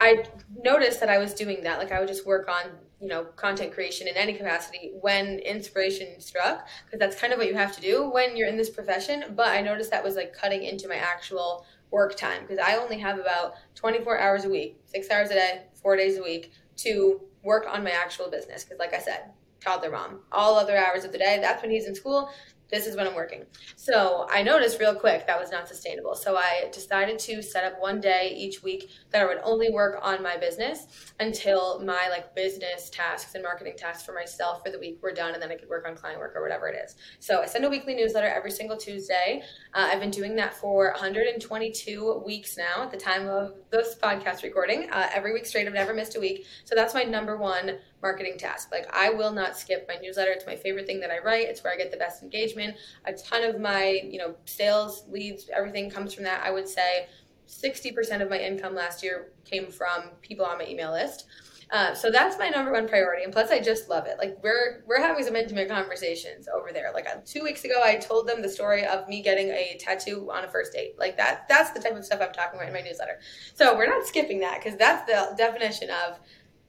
I 0.00 0.24
noticed 0.64 0.98
that 0.98 1.08
I 1.08 1.18
was 1.18 1.34
doing 1.34 1.62
that. 1.62 1.78
Like 1.78 1.92
I 1.92 2.00
would 2.00 2.08
just 2.08 2.26
work 2.26 2.48
on 2.48 2.64
you 3.02 3.08
know 3.08 3.24
content 3.34 3.72
creation 3.72 4.06
in 4.06 4.16
any 4.16 4.32
capacity 4.32 4.92
when 5.00 5.40
inspiration 5.40 6.20
struck 6.20 6.68
because 6.86 7.00
that's 7.00 7.20
kind 7.20 7.32
of 7.32 7.38
what 7.38 7.48
you 7.48 7.54
have 7.54 7.74
to 7.74 7.80
do 7.80 8.08
when 8.08 8.36
you're 8.36 8.48
in 8.48 8.56
this 8.56 8.70
profession. 8.70 9.24
But 9.34 9.48
i 9.48 9.60
noticed 9.60 9.90
that 9.90 10.04
was 10.04 10.14
like 10.14 10.32
cutting 10.32 10.62
into 10.62 10.88
my 10.88 10.94
actual 10.94 11.66
work 11.90 12.16
time 12.16 12.42
because 12.42 12.58
i 12.58 12.76
only 12.76 12.98
have 12.98 13.18
about 13.18 13.54
24 13.74 14.18
hours 14.18 14.44
a 14.44 14.48
week 14.48 14.80
six 14.86 15.10
hours 15.10 15.30
a 15.30 15.34
day 15.34 15.62
four 15.74 15.96
days 15.96 16.16
a 16.16 16.22
week 16.22 16.52
to 16.76 17.20
work 17.42 17.66
on 17.68 17.84
my 17.84 17.90
actual 17.90 18.30
business 18.30 18.64
because 18.64 18.78
like 18.78 18.94
i 18.94 18.98
said 18.98 19.24
toddler 19.60 19.90
mom 19.90 20.20
all 20.32 20.56
other 20.56 20.76
hours 20.76 21.04
of 21.04 21.12
the 21.12 21.18
day 21.18 21.38
that's 21.42 21.60
when 21.60 21.70
he's 21.70 21.86
in 21.86 21.94
school 21.94 22.30
This 22.72 22.86
is 22.86 22.96
when 22.96 23.06
I'm 23.06 23.14
working. 23.14 23.44
So 23.76 24.26
I 24.30 24.42
noticed 24.42 24.80
real 24.80 24.94
quick 24.94 25.26
that 25.26 25.38
was 25.38 25.50
not 25.50 25.68
sustainable. 25.68 26.14
So 26.14 26.36
I 26.38 26.70
decided 26.72 27.18
to 27.18 27.42
set 27.42 27.64
up 27.64 27.78
one 27.78 28.00
day 28.00 28.34
each 28.34 28.62
week 28.62 28.88
that 29.10 29.20
I 29.20 29.26
would 29.26 29.40
only 29.44 29.70
work 29.70 30.00
on 30.00 30.22
my 30.22 30.38
business 30.38 30.86
until 31.20 31.84
my 31.84 32.08
like 32.10 32.34
business 32.34 32.88
tasks 32.88 33.34
and 33.34 33.42
marketing 33.42 33.74
tasks 33.76 34.04
for 34.06 34.14
myself 34.14 34.64
for 34.64 34.72
the 34.72 34.78
week 34.78 35.02
were 35.02 35.12
done, 35.12 35.34
and 35.34 35.42
then 35.42 35.50
I 35.50 35.56
could 35.56 35.68
work 35.68 35.86
on 35.86 35.94
client 35.94 36.18
work 36.18 36.32
or 36.34 36.40
whatever 36.40 36.66
it 36.66 36.82
is. 36.82 36.96
So 37.20 37.42
I 37.42 37.46
send 37.46 37.66
a 37.66 37.68
weekly 37.68 37.94
newsletter 37.94 38.28
every 38.28 38.50
single 38.50 38.78
Tuesday. 38.78 39.42
Uh, 39.74 39.90
I've 39.92 40.00
been 40.00 40.10
doing 40.10 40.34
that 40.36 40.54
for 40.54 40.92
122 40.92 42.22
weeks 42.24 42.56
now 42.56 42.84
at 42.84 42.90
the 42.90 42.96
time 42.96 43.28
of 43.28 43.52
this 43.70 43.96
podcast 44.02 44.44
recording. 44.44 44.90
Uh, 44.90 45.10
every 45.12 45.34
week 45.34 45.44
straight, 45.44 45.66
I've 45.66 45.74
never 45.74 45.92
missed 45.92 46.16
a 46.16 46.20
week. 46.20 46.46
So 46.64 46.74
that's 46.74 46.94
my 46.94 47.02
number 47.02 47.36
one 47.36 47.78
marketing 48.02 48.36
task. 48.36 48.70
Like 48.72 48.86
I 48.94 49.10
will 49.10 49.32
not 49.32 49.56
skip 49.56 49.86
my 49.88 49.96
newsletter. 49.96 50.32
It's 50.32 50.46
my 50.46 50.56
favorite 50.56 50.86
thing 50.86 51.00
that 51.00 51.10
I 51.10 51.18
write. 51.18 51.48
It's 51.48 51.62
where 51.62 51.72
I 51.72 51.76
get 51.76 51.90
the 51.90 51.96
best 51.96 52.22
engagement. 52.22 52.76
A 53.06 53.12
ton 53.12 53.44
of 53.44 53.60
my, 53.60 54.00
you 54.04 54.18
know, 54.18 54.34
sales 54.44 55.04
leads, 55.08 55.48
everything 55.54 55.88
comes 55.90 56.12
from 56.12 56.24
that. 56.24 56.42
I 56.44 56.50
would 56.50 56.68
say 56.68 57.06
60% 57.48 58.20
of 58.22 58.30
my 58.30 58.38
income 58.38 58.74
last 58.74 59.02
year 59.02 59.32
came 59.44 59.70
from 59.70 60.10
people 60.20 60.44
on 60.44 60.58
my 60.58 60.66
email 60.66 60.92
list. 60.92 61.26
Uh, 61.72 61.94
so 61.94 62.10
that's 62.10 62.38
my 62.38 62.50
number 62.50 62.70
one 62.70 62.86
priority, 62.86 63.24
and 63.24 63.32
plus 63.32 63.50
I 63.50 63.58
just 63.58 63.88
love 63.88 64.04
it. 64.04 64.18
Like 64.18 64.36
we're 64.42 64.84
we're 64.86 65.00
having 65.00 65.24
some 65.24 65.34
intimate 65.34 65.70
conversations 65.70 66.46
over 66.54 66.70
there. 66.70 66.90
Like 66.92 67.06
uh, 67.06 67.20
two 67.24 67.42
weeks 67.42 67.64
ago, 67.64 67.80
I 67.82 67.96
told 67.96 68.28
them 68.28 68.42
the 68.42 68.48
story 68.48 68.84
of 68.84 69.08
me 69.08 69.22
getting 69.22 69.48
a 69.48 69.78
tattoo 69.80 70.30
on 70.30 70.44
a 70.44 70.48
first 70.48 70.74
date. 70.74 70.96
Like 70.98 71.16
that 71.16 71.48
that's 71.48 71.70
the 71.70 71.80
type 71.80 71.96
of 71.96 72.04
stuff 72.04 72.20
I'm 72.20 72.32
talking 72.34 72.60
about 72.60 72.68
in 72.68 72.74
my 72.74 72.82
newsletter. 72.82 73.20
So 73.54 73.74
we're 73.74 73.86
not 73.86 74.06
skipping 74.06 74.40
that 74.40 74.62
because 74.62 74.78
that's 74.78 75.10
the 75.10 75.34
definition 75.38 75.88
of 75.88 76.20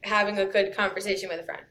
having 0.04 0.40
a 0.40 0.46
good 0.46 0.76
conversation 0.76 1.30
with 1.30 1.40
a 1.40 1.44
friend. 1.44 1.64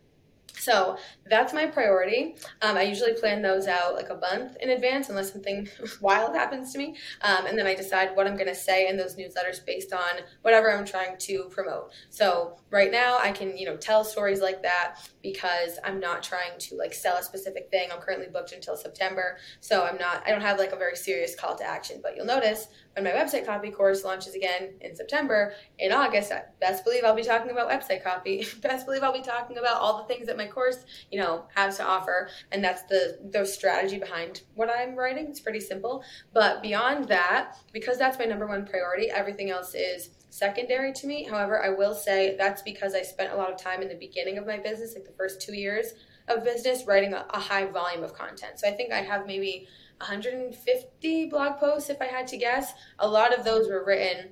So 0.63 0.97
that's 1.29 1.53
my 1.53 1.67
priority. 1.67 2.37
Um, 2.61 2.77
I 2.77 2.83
usually 2.83 3.15
plan 3.15 3.43
those 3.43 3.67
out 3.67 3.95
like 3.95 4.11
a 4.11 4.15
month 4.15 4.57
in 4.61 4.71
advance, 4.71 5.09
unless 5.09 5.33
something 5.33 5.69
wild 6.01 6.37
happens 6.37 6.73
to 6.73 6.79
me. 6.79 6.95
Um, 7.23 7.47
and 7.47 7.59
then 7.59 7.67
I 7.67 7.75
decide 7.75 8.15
what 8.15 8.29
I'm 8.29 8.37
going 8.37 8.47
to 8.47 8.55
say 8.55 8.87
in 8.87 8.97
those 8.97 9.17
newsletters 9.17 9.65
based 9.67 9.93
on 9.93 10.23
whatever 10.43 10.73
I'm 10.73 10.85
trying 10.85 11.19
to 11.19 11.45
promote. 11.51 11.91
So 12.11 12.61
right 12.71 12.93
now, 12.93 13.19
I 13.19 13.33
can 13.33 13.57
you 13.57 13.67
know 13.67 13.77
tell 13.77 14.05
stories 14.05 14.41
like 14.41 14.63
that 14.63 14.97
because 15.21 15.81
I'm 15.83 15.99
not 15.99 16.23
trying 16.23 16.59
to 16.59 16.77
like 16.77 16.95
sell 16.95 17.17
a 17.17 17.25
specific 17.25 17.69
thing. 17.71 17.89
I'm 17.93 18.01
currently 18.01 18.29
booked 18.33 18.53
until 18.53 18.77
September, 18.77 19.39
so 19.61 19.85
I'm 19.85 19.99
not. 19.99 20.23
I 20.25 20.31
don't 20.31 20.43
have 20.43 20.59
like 20.59 20.73
a 20.73 20.77
very 20.77 20.97
serious 20.97 21.35
call 21.35 21.57
to 21.57 21.65
action. 21.65 21.99
But 22.01 22.15
you'll 22.15 22.27
notice 22.27 22.69
when 22.95 23.05
my 23.05 23.11
website 23.11 23.47
copy 23.47 23.71
course 23.71 24.05
launches 24.05 24.35
again 24.35 24.75
in 24.81 24.95
September, 24.95 25.55
in 25.79 25.93
August, 25.93 26.33
best 26.61 26.85
believe 26.85 27.05
I'll 27.05 27.15
be 27.15 27.23
talking 27.23 27.51
about 27.51 27.71
website 27.71 28.03
copy. 28.03 28.47
best 28.63 28.87
believe 28.87 29.03
I'll 29.03 29.13
be 29.13 29.23
talking 29.23 29.59
about 29.59 29.81
all 29.81 29.99
the 29.99 30.13
things 30.13 30.27
that 30.27 30.37
my 30.37 30.47
course, 30.47 30.85
you 31.11 31.19
know, 31.19 31.47
has 31.55 31.79
to 31.79 31.85
offer. 31.85 32.29
And 32.51 32.63
that's 32.63 32.83
the 32.85 33.19
the 33.33 33.45
strategy 33.45 33.99
behind 33.99 34.43
what 34.55 34.71
I'm 34.71 34.95
writing. 34.95 35.27
It's 35.29 35.41
pretty 35.41 35.61
simple. 35.61 36.05
But 36.33 36.63
beyond 36.63 37.09
that, 37.09 37.57
because 37.73 37.99
that's 37.99 38.19
my 38.19 38.27
number 38.27 38.47
one 38.47 38.67
priority, 38.67 39.11
everything 39.11 39.51
else 39.51 39.75
is 39.75 40.11
secondary 40.31 40.93
to 40.95 41.07
me. 41.07 41.25
However, 41.25 41.63
I 41.63 41.71
will 41.71 41.95
say 41.95 42.37
that's 42.39 42.63
because 42.63 42.95
I 42.95 43.03
spent 43.03 43.33
a 43.33 43.37
lot 43.37 43.51
of 43.51 43.59
time 43.59 43.83
in 43.83 43.89
the 43.89 43.95
beginning 43.95 44.39
of 44.39 44.47
my 44.47 44.59
business, 44.59 44.95
like 44.95 45.05
the 45.05 45.13
first 45.13 45.41
two 45.41 45.55
years 45.55 45.93
of 46.29 46.45
business, 46.45 46.87
writing 46.87 47.13
a, 47.13 47.27
a 47.31 47.39
high 47.39 47.67
volume 47.67 48.03
of 48.03 48.15
content. 48.15 48.59
So 48.59 48.69
I 48.69 48.73
think 48.73 48.93
I 48.93 49.01
have 49.01 49.27
maybe 49.27 49.67
150 50.03 51.27
blog 51.27 51.59
posts 51.59 51.89
if 51.89 52.01
I 52.01 52.07
had 52.07 52.27
to 52.29 52.37
guess. 52.37 52.73
A 52.99 53.09
lot 53.09 53.37
of 53.37 53.45
those 53.45 53.69
were 53.69 53.85
written, 53.85 54.31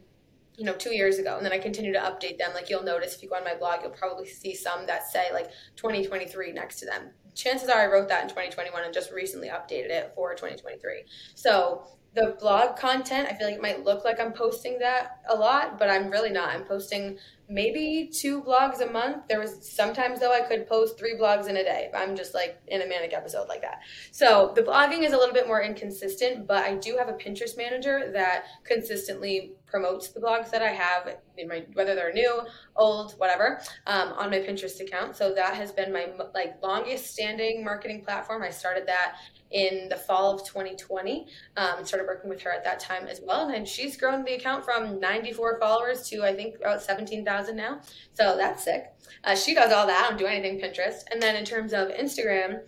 you 0.56 0.64
know, 0.64 0.74
two 0.74 0.94
years 0.94 1.18
ago, 1.18 1.36
and 1.36 1.44
then 1.44 1.52
I 1.52 1.58
continue 1.58 1.92
to 1.92 1.98
update 1.98 2.38
them. 2.38 2.50
Like 2.54 2.68
you'll 2.68 2.82
notice 2.82 3.14
if 3.14 3.22
you 3.22 3.28
go 3.28 3.36
on 3.36 3.44
my 3.44 3.54
blog, 3.54 3.82
you'll 3.82 3.92
probably 3.92 4.26
see 4.26 4.54
some 4.54 4.86
that 4.86 5.06
say 5.08 5.32
like 5.32 5.50
2023 5.76 6.52
next 6.52 6.80
to 6.80 6.86
them. 6.86 7.10
Chances 7.34 7.68
are 7.68 7.80
I 7.80 7.86
wrote 7.86 8.08
that 8.08 8.22
in 8.24 8.28
2021 8.28 8.82
and 8.82 8.92
just 8.92 9.12
recently 9.12 9.48
updated 9.48 9.90
it 9.90 10.12
for 10.14 10.34
2023. 10.34 11.04
So 11.34 11.86
the 12.14 12.36
blog 12.40 12.76
content, 12.76 13.28
I 13.30 13.34
feel 13.34 13.46
like 13.46 13.56
it 13.56 13.62
might 13.62 13.84
look 13.84 14.04
like 14.04 14.18
I'm 14.18 14.32
posting 14.32 14.78
that 14.80 15.20
a 15.28 15.34
lot, 15.34 15.78
but 15.78 15.88
I'm 15.88 16.10
really 16.10 16.30
not. 16.30 16.48
I'm 16.48 16.64
posting 16.64 17.18
maybe 17.50 18.08
two 18.12 18.40
blogs 18.42 18.80
a 18.80 18.90
month. 18.90 19.26
There 19.28 19.40
was 19.40 19.68
sometimes 19.68 20.20
though 20.20 20.32
I 20.32 20.40
could 20.42 20.68
post 20.68 20.96
three 20.96 21.16
blogs 21.16 21.48
in 21.48 21.56
a 21.56 21.64
day. 21.64 21.90
I'm 21.94 22.16
just 22.16 22.32
like 22.32 22.60
in 22.68 22.80
a 22.82 22.86
manic 22.86 23.12
episode 23.12 23.48
like 23.48 23.60
that. 23.62 23.80
So 24.12 24.52
the 24.54 24.62
blogging 24.62 25.02
is 25.02 25.12
a 25.12 25.16
little 25.16 25.34
bit 25.34 25.48
more 25.48 25.60
inconsistent, 25.60 26.46
but 26.46 26.62
I 26.62 26.76
do 26.76 26.96
have 26.96 27.08
a 27.08 27.14
Pinterest 27.14 27.56
manager 27.56 28.10
that 28.12 28.44
consistently 28.64 29.52
promotes 29.66 30.08
the 30.08 30.20
blogs 30.20 30.50
that 30.50 30.62
I 30.62 30.68
have, 30.68 31.16
my, 31.48 31.64
whether 31.74 31.94
they're 31.94 32.12
new, 32.12 32.42
old, 32.76 33.12
whatever, 33.12 33.60
um, 33.86 34.12
on 34.12 34.30
my 34.30 34.38
Pinterest 34.38 34.80
account. 34.80 35.16
So 35.16 35.34
that 35.34 35.54
has 35.54 35.72
been 35.72 35.92
my 35.92 36.08
like 36.34 36.62
longest 36.62 37.10
standing 37.12 37.64
marketing 37.64 38.04
platform. 38.04 38.42
I 38.42 38.50
started 38.50 38.86
that 38.86 39.16
in 39.50 39.88
the 39.88 39.96
fall 39.96 40.34
of 40.34 40.46
2020. 40.46 41.26
Um, 41.56 41.84
started 41.84 42.06
working 42.06 42.30
with 42.30 42.40
her 42.42 42.52
at 42.52 42.64
that 42.64 42.80
time 42.80 43.06
as 43.06 43.20
well, 43.24 43.48
and 43.48 43.66
she's 43.66 43.96
grown 43.96 44.24
the 44.24 44.34
account 44.34 44.64
from 44.64 45.00
94 45.00 45.58
followers 45.58 46.08
to 46.08 46.22
I 46.24 46.34
think 46.34 46.56
about 46.56 46.82
17,000 46.82 47.39
now. 47.48 47.80
So 48.14 48.36
that's 48.36 48.64
sick. 48.64 48.84
Uh, 49.24 49.34
she 49.34 49.54
does 49.54 49.72
all 49.72 49.86
that. 49.86 50.04
I 50.04 50.08
don't 50.08 50.18
do 50.18 50.26
anything 50.26 50.60
Pinterest. 50.60 51.02
And 51.10 51.20
then 51.20 51.36
in 51.36 51.44
terms 51.44 51.72
of 51.72 51.88
Instagram, 51.88 52.60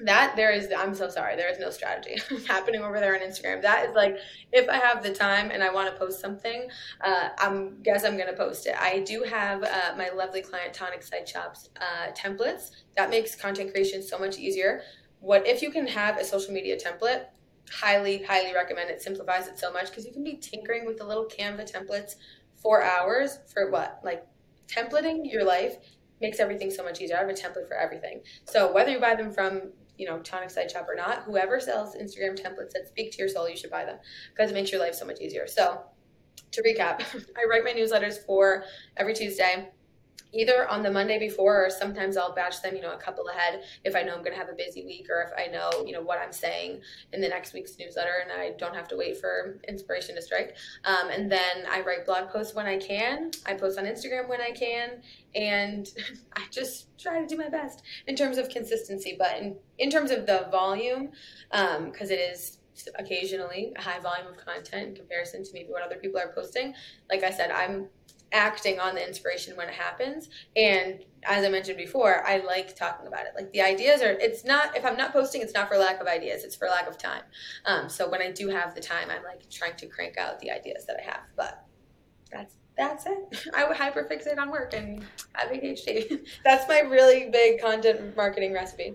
that 0.00 0.34
there 0.36 0.52
is 0.52 0.68
i'm 0.76 0.94
so 0.94 1.08
sorry 1.08 1.34
there 1.34 1.50
is 1.50 1.58
no 1.58 1.70
strategy 1.70 2.16
happening 2.46 2.80
over 2.80 3.00
there 3.00 3.14
on 3.14 3.20
instagram 3.20 3.60
that 3.60 3.88
is 3.88 3.94
like 3.94 4.16
if 4.52 4.68
i 4.68 4.76
have 4.76 5.02
the 5.02 5.12
time 5.12 5.50
and 5.50 5.62
i 5.62 5.72
want 5.72 5.92
to 5.92 5.98
post 5.98 6.20
something 6.20 6.68
uh, 7.00 7.30
i'm 7.38 7.80
guess 7.82 8.04
i'm 8.04 8.16
going 8.16 8.28
to 8.28 8.36
post 8.36 8.66
it 8.66 8.74
i 8.78 9.00
do 9.00 9.24
have 9.28 9.62
uh, 9.62 9.94
my 9.96 10.10
lovely 10.10 10.42
client 10.42 10.72
Tonic 10.72 11.02
Site 11.02 11.28
Shop's 11.28 11.70
uh, 11.80 12.12
templates 12.12 12.70
that 12.96 13.10
makes 13.10 13.34
content 13.34 13.72
creation 13.72 14.02
so 14.02 14.18
much 14.18 14.38
easier 14.38 14.82
what 15.20 15.46
if 15.46 15.62
you 15.62 15.70
can 15.70 15.86
have 15.86 16.18
a 16.18 16.24
social 16.24 16.52
media 16.52 16.76
template 16.78 17.24
highly 17.70 18.22
highly 18.22 18.54
recommend 18.54 18.88
it 18.90 19.02
simplifies 19.02 19.46
it 19.46 19.58
so 19.58 19.72
much 19.72 19.88
because 19.90 20.06
you 20.06 20.12
can 20.12 20.24
be 20.24 20.36
tinkering 20.36 20.86
with 20.86 20.96
the 20.96 21.04
little 21.04 21.26
canva 21.26 21.70
templates 21.70 22.14
for 22.62 22.82
hours 22.82 23.38
for 23.52 23.70
what? 23.70 24.00
Like 24.04 24.26
templating 24.66 25.30
your 25.30 25.44
life 25.44 25.76
makes 26.20 26.40
everything 26.40 26.70
so 26.70 26.82
much 26.82 27.00
easier. 27.00 27.16
I 27.16 27.20
have 27.20 27.28
a 27.28 27.32
template 27.32 27.68
for 27.68 27.76
everything. 27.76 28.20
So 28.44 28.72
whether 28.72 28.90
you 28.90 29.00
buy 29.00 29.14
them 29.14 29.32
from 29.32 29.72
you 29.96 30.06
know 30.06 30.20
Tonic 30.20 30.50
Site 30.50 30.70
Shop 30.70 30.86
or 30.88 30.94
not 30.94 31.24
whoever 31.24 31.58
sells 31.58 31.96
instagram 31.96 32.40
templates 32.40 32.70
that 32.70 32.86
speak 32.86 33.10
to 33.12 33.18
your 33.18 33.28
soul 33.28 33.48
you 33.48 33.56
should 33.56 33.70
buy 33.70 33.84
them 33.84 33.98
because 34.32 34.52
it 34.52 34.54
makes 34.54 34.70
your 34.70 34.80
life 34.80 34.94
so 34.94 35.04
much 35.04 35.20
easier. 35.20 35.46
So 35.46 35.82
to 36.52 36.62
recap 36.62 37.02
i 37.36 37.44
write 37.50 37.64
my 37.64 37.72
newsletters 37.72 38.24
for 38.24 38.64
every 38.96 39.12
tuesday 39.12 39.68
either 40.32 40.68
on 40.68 40.82
the 40.82 40.90
Monday 40.90 41.18
before 41.18 41.64
or 41.64 41.70
sometimes 41.70 42.16
I'll 42.16 42.34
batch 42.34 42.62
them, 42.62 42.76
you 42.76 42.82
know, 42.82 42.92
a 42.92 42.98
couple 42.98 43.28
ahead 43.28 43.62
if 43.84 43.96
I 43.96 44.02
know 44.02 44.12
I'm 44.14 44.22
going 44.22 44.32
to 44.32 44.38
have 44.38 44.48
a 44.48 44.54
busy 44.54 44.84
week 44.84 45.06
or 45.10 45.22
if 45.22 45.30
I 45.38 45.50
know, 45.50 45.70
you 45.86 45.92
know, 45.92 46.02
what 46.02 46.18
I'm 46.18 46.32
saying 46.32 46.80
in 47.12 47.20
the 47.20 47.28
next 47.28 47.54
week's 47.54 47.78
newsletter 47.78 48.12
and 48.22 48.32
I 48.32 48.52
don't 48.58 48.74
have 48.74 48.88
to 48.88 48.96
wait 48.96 49.18
for 49.18 49.58
inspiration 49.68 50.14
to 50.16 50.22
strike. 50.22 50.56
Um, 50.84 51.10
and 51.10 51.30
then 51.30 51.66
I 51.70 51.80
write 51.80 52.04
blog 52.04 52.28
posts 52.28 52.54
when 52.54 52.66
I 52.66 52.76
can. 52.76 53.30
I 53.46 53.54
post 53.54 53.78
on 53.78 53.84
Instagram 53.84 54.28
when 54.28 54.40
I 54.40 54.50
can. 54.50 55.02
And 55.34 55.88
I 56.36 56.42
just 56.50 56.96
try 56.98 57.20
to 57.20 57.26
do 57.26 57.36
my 57.36 57.48
best 57.48 57.82
in 58.06 58.16
terms 58.16 58.38
of 58.38 58.48
consistency. 58.48 59.16
But 59.18 59.38
in, 59.38 59.56
in 59.78 59.90
terms 59.90 60.10
of 60.10 60.26
the 60.26 60.48
volume, 60.50 61.10
because 61.50 62.10
um, 62.10 62.16
it 62.16 62.20
is 62.20 62.58
occasionally 62.96 63.72
a 63.76 63.82
high 63.82 63.98
volume 63.98 64.28
of 64.28 64.36
content 64.36 64.88
in 64.88 64.94
comparison 64.94 65.42
to 65.42 65.50
maybe 65.52 65.70
what 65.70 65.82
other 65.82 65.96
people 65.96 66.20
are 66.20 66.32
posting. 66.34 66.74
Like 67.10 67.24
I 67.24 67.30
said, 67.30 67.50
I'm 67.50 67.88
acting 68.32 68.78
on 68.78 68.94
the 68.94 69.06
inspiration 69.06 69.56
when 69.56 69.68
it 69.68 69.74
happens. 69.74 70.28
And 70.56 71.04
as 71.24 71.44
I 71.44 71.48
mentioned 71.48 71.78
before, 71.78 72.26
I 72.26 72.38
like 72.38 72.76
talking 72.76 73.06
about 73.06 73.26
it. 73.26 73.32
Like 73.34 73.52
the 73.52 73.62
ideas 73.62 74.02
are, 74.02 74.12
it's 74.12 74.44
not, 74.44 74.76
if 74.76 74.84
I'm 74.84 74.96
not 74.96 75.12
posting, 75.12 75.42
it's 75.42 75.54
not 75.54 75.68
for 75.68 75.76
lack 75.76 76.00
of 76.00 76.06
ideas, 76.06 76.44
it's 76.44 76.56
for 76.56 76.68
lack 76.68 76.88
of 76.88 76.98
time. 76.98 77.22
Um, 77.66 77.88
so 77.88 78.08
when 78.08 78.22
I 78.22 78.30
do 78.30 78.48
have 78.48 78.74
the 78.74 78.80
time, 78.80 79.08
I'm 79.10 79.22
like 79.24 79.48
trying 79.50 79.76
to 79.76 79.86
crank 79.86 80.18
out 80.18 80.38
the 80.40 80.50
ideas 80.50 80.84
that 80.86 80.96
I 81.00 81.04
have. 81.04 81.20
But 81.36 81.64
that's, 82.30 82.54
that's 82.76 83.06
it. 83.06 83.50
I 83.54 83.66
would 83.66 83.76
hyperfixate 83.76 84.38
on 84.38 84.50
work 84.50 84.74
and 84.74 85.04
have 85.32 85.50
ADHD. 85.50 86.26
that's 86.44 86.68
my 86.68 86.80
really 86.80 87.30
big 87.30 87.60
content 87.60 88.16
marketing 88.16 88.52
recipe. 88.52 88.94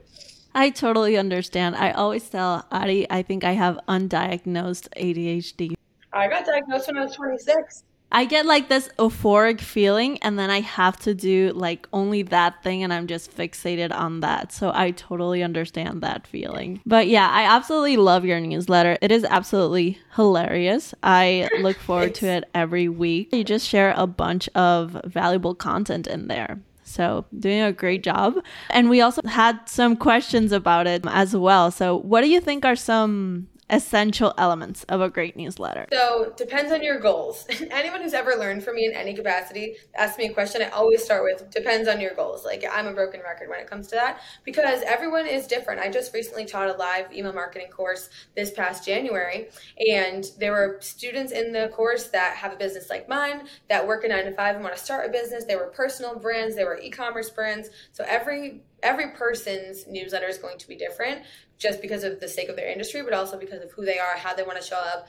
I 0.56 0.70
totally 0.70 1.18
understand. 1.18 1.76
I 1.76 1.92
always 1.92 2.30
tell 2.30 2.66
Ari, 2.72 3.10
I 3.10 3.24
think 3.24 3.44
I 3.44 3.54
have 3.54 3.80
undiagnosed 3.88 4.88
ADHD. 4.96 5.74
I 6.14 6.28
got 6.28 6.46
diagnosed 6.46 6.88
when 6.88 6.98
I 6.98 7.06
was 7.06 7.16
26. 7.16 7.84
I 8.14 8.26
get 8.26 8.46
like 8.46 8.70
this 8.70 8.90
euphoric 9.00 9.60
feeling 9.60 10.20
and 10.20 10.38
then 10.38 10.52
I 10.52 10.62
have 10.62 10.98
to 11.02 11.16
do 11.16 11.52
like 11.56 11.88
only 11.92 12.22
that 12.24 12.62
thing 12.62 12.84
and 12.84 12.94
I'm 12.94 13.08
just 13.08 13.36
fixated 13.36 13.92
on 13.92 14.20
that. 14.20 14.52
So 14.52 14.72
I 14.74 14.92
totally 14.92 15.42
understand 15.42 16.02
that 16.02 16.28
feeling. 16.28 16.80
But 16.86 17.08
yeah, 17.08 17.28
I 17.28 17.44
absolutely 17.44 17.98
love 17.98 18.24
your 18.24 18.40
newsletter. 18.40 19.00
It 19.02 19.12
is 19.12 19.24
absolutely 19.24 19.98
hilarious. 20.16 20.94
I 21.02 21.50
look 21.62 21.78
forward 21.80 22.14
to 22.16 22.28
it 22.28 22.44
every 22.54 22.88
week. 22.88 23.34
You 23.34 23.44
just 23.44 23.68
share 23.68 23.96
a 23.98 24.06
bunch 24.06 24.48
of 24.50 25.02
valuable 25.06 25.56
content 25.56 26.06
in 26.06 26.28
there. 26.28 26.60
So, 26.86 27.26
doing 27.40 27.62
a 27.62 27.72
great 27.72 28.04
job. 28.04 28.36
And 28.70 28.90
we 28.90 29.02
also 29.02 29.22
had 29.26 29.68
some 29.68 29.96
questions 29.96 30.52
about 30.52 30.86
it 30.86 31.04
as 31.08 31.36
well. 31.36 31.72
So, 31.72 31.98
what 31.98 32.22
do 32.22 32.30
you 32.30 32.42
think 32.42 32.66
are 32.66 32.76
some 32.76 33.48
essential 33.70 34.34
elements 34.38 34.84
of 34.86 35.02
a 35.02 35.10
great 35.10 35.36
newsletter? 35.36 35.88
So, 35.92 36.34
depends 36.36 36.72
on 36.72 36.84
your 36.84 37.00
goals. 37.00 37.46
Anyone 37.72 38.02
who's 38.02 38.14
ever 38.14 38.36
learned 38.36 38.64
from 38.64 38.76
me 38.76 38.86
in 38.86 38.94
any 38.94 39.14
capacity 39.14 39.76
asks 39.96 40.18
me 40.18 40.26
a 40.26 40.34
question. 40.34 40.62
I 40.62 40.70
always 40.70 41.04
start 41.04 41.24
with 41.24 41.50
depends 41.50 41.88
on 41.88 42.00
your 42.00 42.14
goals. 42.14 42.46
Like, 42.46 42.64
I'm 42.72 42.88
a 42.88 42.94
broken 42.94 43.22
record 43.22 43.50
when 43.50 43.60
it 43.60 43.70
comes 43.70 43.88
to 43.88 43.96
that 43.96 44.22
because 44.44 44.82
everyone 44.84 45.28
is 45.28 45.48
different. 45.48 45.80
I 45.82 45.90
just 45.90 46.14
recently 46.14 46.46
taught 46.46 46.70
a 46.70 46.78
live 46.78 47.14
email 47.14 47.34
marketing 47.34 47.68
course 47.70 48.10
this 48.36 48.52
past 48.52 48.86
January, 48.86 49.50
and 49.90 50.26
there 50.40 50.52
were 50.52 50.78
students 50.82 51.32
in 51.32 51.52
the 51.52 51.70
course 51.74 52.08
that 52.08 52.36
have 52.38 52.54
a 52.54 52.58
business 52.58 52.90
like 52.90 53.08
mine 53.08 53.48
that 53.70 53.86
work 53.86 54.04
a 54.04 54.08
nine 54.08 54.26
to 54.26 54.32
five 54.32 54.56
and 54.56 54.64
want 54.64 54.76
to 54.76 54.84
start 54.84 55.08
a 55.08 55.12
business. 55.12 55.46
They 55.46 55.56
were 55.56 55.68
personal 55.68 56.18
brands, 56.18 56.56
they 56.56 56.64
were 56.64 56.80
e 56.80 56.90
commerce 56.90 57.30
brands. 57.30 57.70
So, 57.92 58.04
every 58.08 58.62
every 58.84 59.12
person's 59.12 59.88
newsletter 59.88 60.28
is 60.28 60.38
going 60.38 60.58
to 60.58 60.68
be 60.68 60.76
different 60.76 61.22
just 61.58 61.82
because 61.82 62.04
of 62.04 62.20
the 62.20 62.28
sake 62.28 62.50
of 62.50 62.56
their 62.56 62.70
industry, 62.70 63.02
but 63.04 63.14
also 63.14 63.38
because 63.38 63.62
of 63.64 63.72
who 63.72 63.86
they 63.86 64.00
are, 64.00 64.18
how 64.18 64.34
they 64.34 64.44
want 64.44 64.60
to 64.60 64.66
show 64.66 64.78
up 64.78 65.08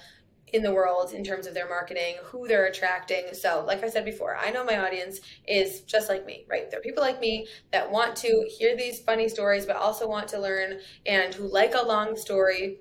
in 0.54 0.62
the 0.62 0.72
world 0.72 1.12
in 1.12 1.24
terms 1.24 1.48
of 1.48 1.54
their 1.54 1.68
marketing, 1.68 2.14
who 2.22 2.46
they're 2.46 2.66
attracting. 2.66 3.24
So, 3.32 3.64
like 3.66 3.82
I 3.82 3.88
said 3.88 4.04
before, 4.04 4.36
I 4.36 4.50
know 4.50 4.64
my 4.64 4.78
audience 4.78 5.18
is 5.48 5.80
just 5.80 6.08
like 6.08 6.24
me, 6.24 6.46
right? 6.48 6.70
They're 6.70 6.80
people 6.80 7.02
like 7.02 7.18
me 7.18 7.48
that 7.72 7.90
want 7.90 8.14
to 8.16 8.48
hear 8.56 8.76
these 8.76 9.00
funny 9.00 9.28
stories, 9.28 9.66
but 9.66 9.74
also 9.74 10.08
want 10.08 10.28
to 10.28 10.40
learn 10.40 10.78
and 11.06 11.34
who 11.34 11.52
like 11.52 11.74
a 11.74 11.84
long 11.84 12.16
story. 12.16 12.78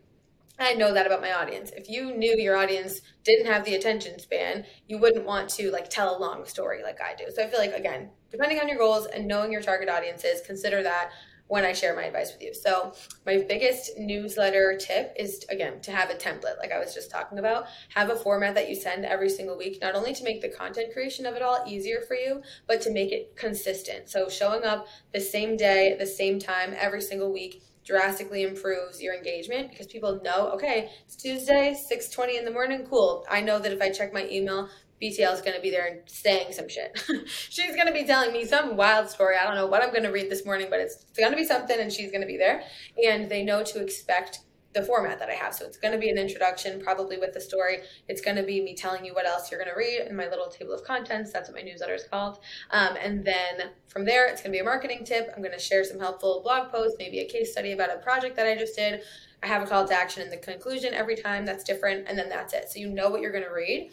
I 0.60 0.76
know 0.76 0.94
that 0.94 1.08
about 1.08 1.22
my 1.22 1.34
audience. 1.34 1.72
If 1.76 1.90
you 1.90 2.16
knew 2.16 2.36
your 2.38 2.56
audience 2.56 3.02
didn't 3.24 3.48
have 3.48 3.66
the 3.66 3.74
attention 3.74 4.20
span, 4.20 4.66
you 4.88 5.00
wouldn't 5.00 5.26
want 5.26 5.50
to 5.52 5.72
like 5.72 5.90
tell 5.90 6.16
a 6.16 6.20
long 6.20 6.46
story 6.46 6.84
like 6.84 7.00
I 7.02 7.16
do. 7.16 7.26
So 7.34 7.42
I 7.44 7.48
feel 7.48 7.60
like 7.60 7.74
again, 7.74 8.12
depending 8.30 8.60
on 8.60 8.68
your 8.68 8.78
goals 8.78 9.08
and 9.08 9.28
knowing 9.28 9.52
your 9.52 9.64
target 9.64 9.90
audiences, 9.90 10.42
consider 10.46 10.84
that 10.84 11.10
when 11.54 11.64
I 11.64 11.72
share 11.72 11.96
my 11.96 12.06
advice 12.06 12.34
with 12.34 12.42
you. 12.42 12.52
So, 12.52 12.94
my 13.28 13.46
biggest 13.48 13.92
newsletter 14.00 14.76
tip 14.76 15.14
is 15.16 15.46
again 15.50 15.82
to 15.82 15.92
have 15.92 16.10
a 16.10 16.16
template, 16.16 16.58
like 16.58 16.72
I 16.72 16.80
was 16.80 16.96
just 16.96 17.12
talking 17.12 17.38
about. 17.38 17.66
Have 17.94 18.10
a 18.10 18.16
format 18.16 18.56
that 18.56 18.70
you 18.70 18.76
send 18.76 19.06
every 19.06 19.30
single 19.30 19.56
week, 19.56 19.78
not 19.80 19.94
only 19.94 20.16
to 20.16 20.24
make 20.24 20.42
the 20.42 20.50
content 20.50 20.92
creation 20.94 21.28
of 21.28 21.36
it 21.36 21.44
all 21.44 21.64
easier 21.68 22.02
for 22.08 22.16
you, 22.16 22.42
but 22.68 22.82
to 22.82 22.92
make 22.92 23.12
it 23.12 23.36
consistent. 23.36 24.10
So, 24.10 24.30
showing 24.30 24.64
up 24.64 24.88
the 25.14 25.20
same 25.20 25.56
day, 25.56 25.96
the 26.00 26.08
same 26.08 26.40
time, 26.40 26.74
every 26.76 27.02
single 27.02 27.32
week 27.32 27.62
drastically 27.86 28.44
improves 28.44 29.02
your 29.02 29.14
engagement 29.14 29.70
because 29.70 29.88
people 29.88 30.22
know 30.24 30.48
okay 30.54 30.90
it's 31.06 31.18
tuesday 31.18 31.76
6.20 31.92 32.40
in 32.40 32.46
the 32.46 32.52
morning 32.52 32.88
cool 32.90 33.26
i 33.30 33.42
know 33.42 33.60
that 33.60 33.74
if 33.74 33.82
i 33.82 33.90
check 33.90 34.14
my 34.14 34.26
email 34.30 34.70
BTL 35.04 35.34
is 35.34 35.42
going 35.42 35.56
to 35.56 35.62
be 35.62 35.70
there 35.70 35.86
and 35.86 36.00
saying 36.06 36.54
some 36.54 36.70
shit. 36.70 36.98
she's 37.28 37.76
going 37.76 37.88
to 37.88 37.94
be 37.94 38.06
telling 38.06 38.32
me 38.32 38.46
some 38.46 38.78
wild 38.78 39.10
story. 39.10 39.36
I 39.36 39.46
don't 39.46 39.56
know 39.56 39.68
what 39.68 39.84
I'm 39.84 39.90
going 39.90 40.04
to 40.04 40.12
read 40.12 40.32
this 40.32 40.46
morning, 40.46 40.68
but 40.70 40.80
it's 40.80 41.04
going 41.18 41.32
to 41.32 41.38
be 41.38 41.44
something 41.44 41.78
and 41.78 41.92
she's 41.92 42.10
going 42.10 42.22
to 42.22 42.28
be 42.28 42.38
there. 42.38 42.64
And 43.06 43.30
they 43.30 43.44
know 43.44 43.64
to 43.64 43.82
expect 43.82 44.40
the 44.74 44.82
format 44.82 45.20
that 45.20 45.30
I 45.30 45.34
have. 45.34 45.54
So 45.54 45.66
it's 45.66 45.78
going 45.78 45.92
to 45.94 46.00
be 46.00 46.10
an 46.10 46.18
introduction, 46.18 46.82
probably 46.82 47.18
with 47.18 47.34
the 47.34 47.42
story. 47.42 47.80
It's 48.08 48.22
going 48.22 48.38
to 48.38 48.44
be 48.44 48.62
me 48.62 48.76
telling 48.76 49.06
you 49.06 49.14
what 49.14 49.26
else 49.26 49.52
you're 49.52 49.60
going 49.60 49.74
to 49.74 49.78
read 49.78 50.08
in 50.08 50.16
my 50.16 50.28
little 50.28 50.48
table 50.48 50.74
of 50.74 50.84
contents. 50.84 51.32
That's 51.32 51.50
what 51.50 51.58
my 51.58 51.62
newsletter 51.62 51.94
is 51.94 52.06
called. 52.06 52.40
Um, 52.72 52.96
and 53.02 53.24
then 53.24 53.72
from 53.88 54.06
there, 54.06 54.28
it's 54.28 54.42
going 54.42 54.52
to 54.52 54.56
be 54.56 54.62
a 54.62 54.64
marketing 54.64 55.06
tip. 55.06 55.32
I'm 55.36 55.44
going 55.44 55.54
to 55.54 55.60
share 55.60 55.84
some 55.84 56.00
helpful 56.00 56.42
blog 56.44 56.72
posts, 56.72 56.96
maybe 56.98 57.20
a 57.20 57.28
case 57.28 57.52
study 57.52 57.74
about 57.74 57.94
a 57.94 57.98
project 57.98 58.36
that 58.38 58.48
I 58.48 58.56
just 58.56 58.76
did. 58.76 59.02
I 59.44 59.48
have 59.48 59.62
a 59.62 59.66
call 59.66 59.86
to 59.86 59.94
action 59.94 60.24
in 60.24 60.30
the 60.30 60.38
conclusion 60.38 60.94
every 60.94 61.18
time. 61.18 61.46
That's 61.46 61.66
different. 61.66 62.08
And 62.08 62.18
then 62.18 62.30
that's 62.30 62.54
it. 62.54 62.70
So 62.70 62.80
you 62.80 62.90
know 62.90 63.10
what 63.10 63.22
you're 63.22 63.32
going 63.32 63.44
to 63.44 63.54
read. 63.54 63.92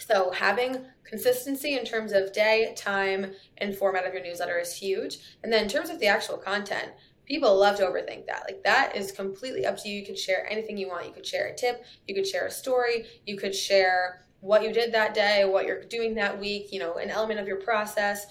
So 0.00 0.30
having 0.30 0.86
consistency 1.04 1.78
in 1.78 1.84
terms 1.84 2.12
of 2.12 2.32
day, 2.32 2.72
time, 2.76 3.32
and 3.58 3.76
format 3.76 4.06
of 4.06 4.14
your 4.14 4.22
newsletter 4.22 4.58
is 4.58 4.74
huge. 4.74 5.18
And 5.42 5.52
then 5.52 5.64
in 5.64 5.68
terms 5.68 5.90
of 5.90 5.98
the 5.98 6.06
actual 6.06 6.38
content, 6.38 6.92
people 7.26 7.56
love 7.56 7.76
to 7.76 7.84
overthink 7.84 8.26
that. 8.26 8.44
Like 8.46 8.64
that 8.64 8.96
is 8.96 9.12
completely 9.12 9.66
up 9.66 9.76
to 9.78 9.88
you. 9.88 10.00
You 10.00 10.06
could 10.06 10.18
share 10.18 10.50
anything 10.50 10.76
you 10.76 10.88
want. 10.88 11.06
You 11.06 11.12
could 11.12 11.26
share 11.26 11.48
a 11.48 11.54
tip, 11.54 11.84
you 12.08 12.14
could 12.14 12.26
share 12.26 12.46
a 12.46 12.50
story, 12.50 13.06
you 13.26 13.36
could 13.36 13.54
share 13.54 14.26
what 14.40 14.62
you 14.62 14.72
did 14.72 14.92
that 14.94 15.14
day, 15.14 15.44
what 15.44 15.66
you're 15.66 15.84
doing 15.84 16.14
that 16.14 16.40
week, 16.40 16.72
you 16.72 16.80
know, 16.80 16.94
an 16.94 17.10
element 17.10 17.38
of 17.38 17.46
your 17.46 17.60
process. 17.60 18.26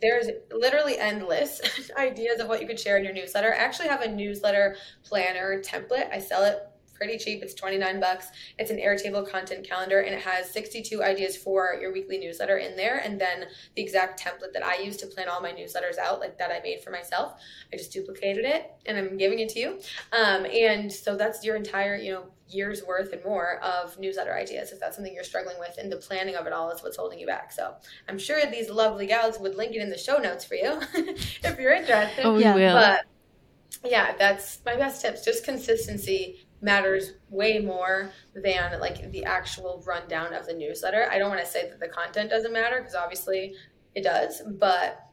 There's 0.00 0.26
literally 0.50 0.98
endless 0.98 1.60
ideas 1.96 2.40
of 2.40 2.48
what 2.48 2.60
you 2.60 2.66
could 2.66 2.80
share 2.80 2.98
in 2.98 3.04
your 3.04 3.14
newsletter. 3.14 3.54
I 3.54 3.58
actually 3.58 3.88
have 3.88 4.02
a 4.02 4.10
newsletter 4.10 4.76
planner 5.04 5.62
template. 5.62 6.12
I 6.12 6.18
sell 6.18 6.42
it 6.42 6.58
pretty 7.02 7.18
cheap. 7.18 7.42
It's 7.42 7.54
29 7.54 7.98
bucks. 7.98 8.28
It's 8.58 8.70
an 8.70 8.76
Airtable 8.76 9.28
content 9.28 9.68
calendar 9.68 10.02
and 10.02 10.14
it 10.14 10.20
has 10.20 10.48
62 10.50 11.02
ideas 11.02 11.36
for 11.36 11.76
your 11.80 11.92
weekly 11.92 12.16
newsletter 12.16 12.58
in 12.58 12.76
there. 12.76 12.98
And 12.98 13.20
then 13.20 13.46
the 13.74 13.82
exact 13.82 14.22
template 14.22 14.52
that 14.52 14.64
I 14.64 14.76
use 14.76 14.96
to 14.98 15.08
plan 15.08 15.28
all 15.28 15.40
my 15.40 15.50
newsletters 15.50 15.98
out, 15.98 16.20
like 16.20 16.38
that 16.38 16.52
I 16.52 16.60
made 16.62 16.80
for 16.80 16.90
myself. 16.90 17.34
I 17.72 17.76
just 17.76 17.92
duplicated 17.92 18.44
it 18.44 18.70
and 18.86 18.96
I'm 18.96 19.16
giving 19.16 19.40
it 19.40 19.48
to 19.48 19.58
you. 19.58 19.80
Um, 20.12 20.46
and 20.46 20.92
so 20.92 21.16
that's 21.16 21.44
your 21.44 21.56
entire, 21.56 21.96
you 21.96 22.12
know, 22.12 22.24
year's 22.46 22.84
worth 22.84 23.12
and 23.12 23.24
more 23.24 23.58
of 23.64 23.98
newsletter 23.98 24.34
ideas 24.34 24.72
if 24.72 24.78
that's 24.78 24.94
something 24.94 25.14
you're 25.14 25.24
struggling 25.24 25.58
with 25.58 25.78
and 25.78 25.90
the 25.90 25.96
planning 25.96 26.34
of 26.34 26.46
it 26.46 26.52
all 26.52 26.70
is 26.70 26.82
what's 26.82 26.98
holding 26.98 27.18
you 27.18 27.26
back 27.26 27.50
so 27.50 27.74
i'm 28.10 28.18
sure 28.18 28.44
these 28.50 28.68
lovely 28.68 29.06
gals 29.06 29.38
would 29.38 29.54
link 29.54 29.74
it 29.74 29.80
in 29.80 29.88
the 29.88 29.96
show 29.96 30.18
notes 30.18 30.44
for 30.44 30.56
you 30.56 30.78
if 30.94 31.58
you're 31.58 31.72
interested 31.72 32.26
oh 32.26 32.34
we 32.34 32.42
yeah. 32.42 32.54
will 32.54 32.74
but 32.74 33.90
yeah 33.90 34.14
that's 34.18 34.58
my 34.66 34.76
best 34.76 35.00
tips 35.00 35.24
just 35.24 35.44
consistency 35.46 36.44
matters 36.62 37.12
way 37.28 37.58
more 37.58 38.12
than 38.34 38.80
like 38.80 39.10
the 39.10 39.24
actual 39.24 39.82
rundown 39.86 40.32
of 40.32 40.46
the 40.46 40.54
newsletter. 40.54 41.08
I 41.10 41.18
don't 41.18 41.28
want 41.28 41.44
to 41.44 41.50
say 41.50 41.68
that 41.68 41.80
the 41.80 41.88
content 41.88 42.30
doesn't 42.30 42.52
matter 42.52 42.78
because 42.78 42.94
obviously 42.94 43.54
it 43.94 44.04
does, 44.04 44.42
but 44.46 45.08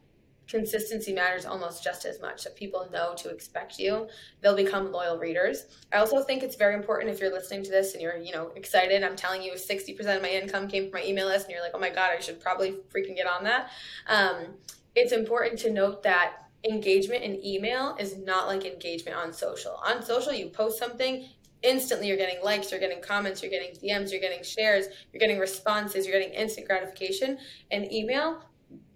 consistency 0.47 1.13
matters 1.13 1.45
almost 1.45 1.83
just 1.83 2.05
as 2.05 2.19
much. 2.21 2.41
So 2.41 2.49
people 2.51 2.89
know 2.91 3.13
to 3.17 3.29
expect 3.29 3.77
you, 3.77 4.07
they'll 4.41 4.55
become 4.55 4.91
loyal 4.91 5.19
readers. 5.19 5.65
I 5.91 5.97
also 5.97 6.23
think 6.23 6.41
it's 6.41 6.55
very 6.55 6.73
important 6.73 7.11
if 7.11 7.19
you're 7.19 7.31
listening 7.31 7.63
to 7.63 7.71
this 7.71 7.93
and 7.93 8.01
you're, 8.01 8.17
you 8.17 8.31
know, 8.31 8.51
excited. 8.55 9.03
I'm 9.03 9.15
telling 9.15 9.43
you 9.43 9.53
60% 9.53 9.99
of 10.15 10.21
my 10.21 10.29
income 10.29 10.67
came 10.67 10.89
from 10.89 11.01
my 11.01 11.05
email 11.05 11.27
list 11.27 11.45
and 11.45 11.53
you're 11.53 11.61
like, 11.61 11.73
"Oh 11.75 11.79
my 11.79 11.89
god, 11.89 12.11
I 12.15 12.19
should 12.19 12.39
probably 12.39 12.77
freaking 12.93 13.15
get 13.15 13.27
on 13.27 13.43
that." 13.43 13.69
Um, 14.07 14.55
it's 14.95 15.11
important 15.11 15.59
to 15.59 15.71
note 15.71 16.01
that 16.03 16.49
engagement 16.67 17.23
in 17.23 17.43
email 17.45 17.95
is 17.99 18.17
not 18.17 18.47
like 18.47 18.65
engagement 18.65 19.17
on 19.17 19.31
social. 19.31 19.79
On 19.85 20.03
social, 20.03 20.33
you 20.33 20.49
post 20.49 20.77
something, 20.77 21.25
instantly 21.63 22.07
you're 22.07 22.17
getting 22.17 22.43
likes, 22.43 22.71
you're 22.71 22.79
getting 22.79 23.01
comments, 23.01 23.41
you're 23.41 23.51
getting 23.51 23.71
DMs, 23.71 24.11
you're 24.11 24.21
getting 24.21 24.43
shares, 24.43 24.85
you're 25.11 25.19
getting 25.19 25.39
responses, 25.39 26.05
you're 26.05 26.17
getting 26.17 26.33
instant 26.33 26.67
gratification. 26.67 27.37
And 27.71 27.91
email, 27.91 28.43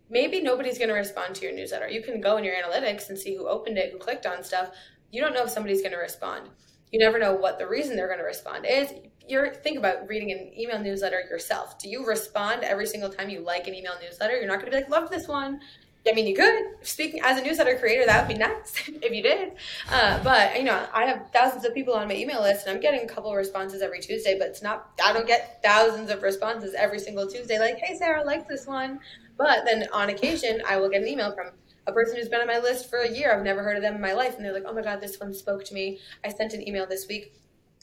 maybe 0.09 0.41
nobody's 0.41 0.77
going 0.77 0.89
to 0.89 0.95
respond 0.95 1.35
to 1.35 1.45
your 1.45 1.53
newsletter. 1.53 1.89
You 1.89 2.01
can 2.01 2.21
go 2.21 2.37
in 2.37 2.43
your 2.43 2.55
analytics 2.55 3.09
and 3.09 3.17
see 3.17 3.35
who 3.35 3.47
opened 3.47 3.77
it, 3.77 3.91
who 3.91 3.97
clicked 3.97 4.25
on 4.25 4.43
stuff. 4.43 4.71
You 5.11 5.21
don't 5.21 5.33
know 5.33 5.43
if 5.43 5.49
somebody's 5.49 5.81
going 5.81 5.91
to 5.91 5.97
respond. 5.97 6.49
You 6.91 6.99
never 6.99 7.17
know 7.17 7.33
what 7.33 7.57
the 7.57 7.67
reason 7.67 7.95
they're 7.95 8.07
going 8.07 8.19
to 8.19 8.25
respond 8.25 8.65
is. 8.69 8.93
You're 9.27 9.53
think 9.53 9.77
about 9.77 10.07
reading 10.07 10.31
an 10.31 10.51
email 10.57 10.79
newsletter 10.79 11.21
yourself. 11.29 11.79
Do 11.79 11.89
you 11.89 12.05
respond 12.05 12.63
every 12.63 12.85
single 12.85 13.09
time 13.09 13.29
you 13.29 13.39
like 13.39 13.67
an 13.67 13.73
email 13.73 13.93
newsletter? 14.01 14.35
You're 14.35 14.47
not 14.47 14.59
going 14.59 14.71
to 14.71 14.77
be 14.77 14.83
like, 14.83 14.89
"Love 14.89 15.09
this 15.09 15.27
one." 15.27 15.61
I 16.07 16.13
mean, 16.13 16.27
you 16.27 16.35
could. 16.35 16.63
Speaking 16.81 17.21
as 17.23 17.37
a 17.37 17.43
newsletter 17.43 17.77
creator, 17.77 18.05
that 18.05 18.27
would 18.27 18.33
be 18.33 18.39
nice 18.39 18.73
if 18.87 19.13
you 19.13 19.23
did. 19.23 19.53
Uh, 19.89 20.21
but 20.23 20.57
you 20.57 20.63
know, 20.63 20.85
I 20.93 21.05
have 21.05 21.29
thousands 21.31 21.63
of 21.65 21.73
people 21.73 21.93
on 21.93 22.07
my 22.07 22.15
email 22.15 22.41
list, 22.41 22.67
and 22.67 22.75
I'm 22.75 22.81
getting 22.81 23.01
a 23.01 23.07
couple 23.07 23.31
of 23.31 23.37
responses 23.37 23.81
every 23.81 24.01
Tuesday. 24.01 24.37
But 24.37 24.49
it's 24.49 24.61
not. 24.61 24.91
I 25.03 25.13
don't 25.13 25.27
get 25.27 25.63
thousands 25.63 26.09
of 26.09 26.21
responses 26.21 26.73
every 26.73 26.99
single 26.99 27.27
Tuesday. 27.27 27.57
Like, 27.57 27.77
hey, 27.77 27.95
Sara, 27.95 28.21
I 28.21 28.23
like 28.23 28.47
this 28.47 28.67
one. 28.67 28.99
But 29.37 29.65
then 29.65 29.87
on 29.93 30.09
occasion, 30.09 30.61
I 30.67 30.77
will 30.77 30.89
get 30.89 31.01
an 31.01 31.07
email 31.07 31.33
from 31.33 31.51
a 31.87 31.91
person 31.91 32.17
who's 32.17 32.29
been 32.29 32.41
on 32.41 32.47
my 32.47 32.59
list 32.59 32.89
for 32.89 32.99
a 32.99 33.09
year. 33.09 33.33
I've 33.33 33.43
never 33.43 33.63
heard 33.63 33.77
of 33.77 33.81
them 33.81 33.95
in 33.95 34.01
my 34.01 34.13
life, 34.13 34.35
and 34.35 34.45
they're 34.45 34.53
like, 34.53 34.65
"Oh 34.65 34.73
my 34.73 34.81
god, 34.81 34.99
this 34.99 35.19
one 35.19 35.33
spoke 35.33 35.63
to 35.65 35.73
me." 35.73 35.99
I 36.23 36.29
sent 36.29 36.53
an 36.53 36.67
email 36.67 36.85
this 36.85 37.07
week 37.07 37.33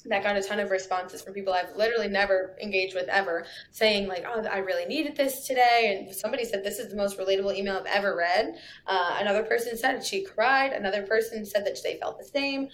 that 0.07 0.23
got 0.23 0.37
a 0.37 0.43
ton 0.43 0.61
of 0.61 0.71
responses 0.71 1.23
from 1.23 1.35
people 1.35 1.53
I've 1.53 1.77
literally 1.77 2.09
never 2.09 2.57
engaged 2.63 2.95
with 2.95 3.09
ever 3.09 3.45
saying 3.71 4.09
like, 4.09 4.25
oh, 4.27 4.43
I 4.43 4.59
really 4.59 4.87
needed 4.87 5.17
this 5.17 5.47
today. 5.47 6.07
And 6.07 6.15
somebody 6.15 6.45
said, 6.45 6.65
this 6.65 6.79
is 6.79 6.91
the 6.91 6.97
most 6.97 7.19
relatable 7.19 7.55
email 7.55 7.77
I've 7.77 7.87
ever 7.87 8.17
read. 8.17 8.55
Uh, 8.87 9.17
another 9.21 9.43
person 9.43 9.77
said 9.77 10.05
she 10.05 10.25
cried. 10.25 10.73
Another 10.73 11.03
person 11.03 11.45
said 11.45 11.67
that 11.67 11.79
they 11.83 11.99
felt 11.99 12.19
the 12.19 12.25
same. 12.25 12.69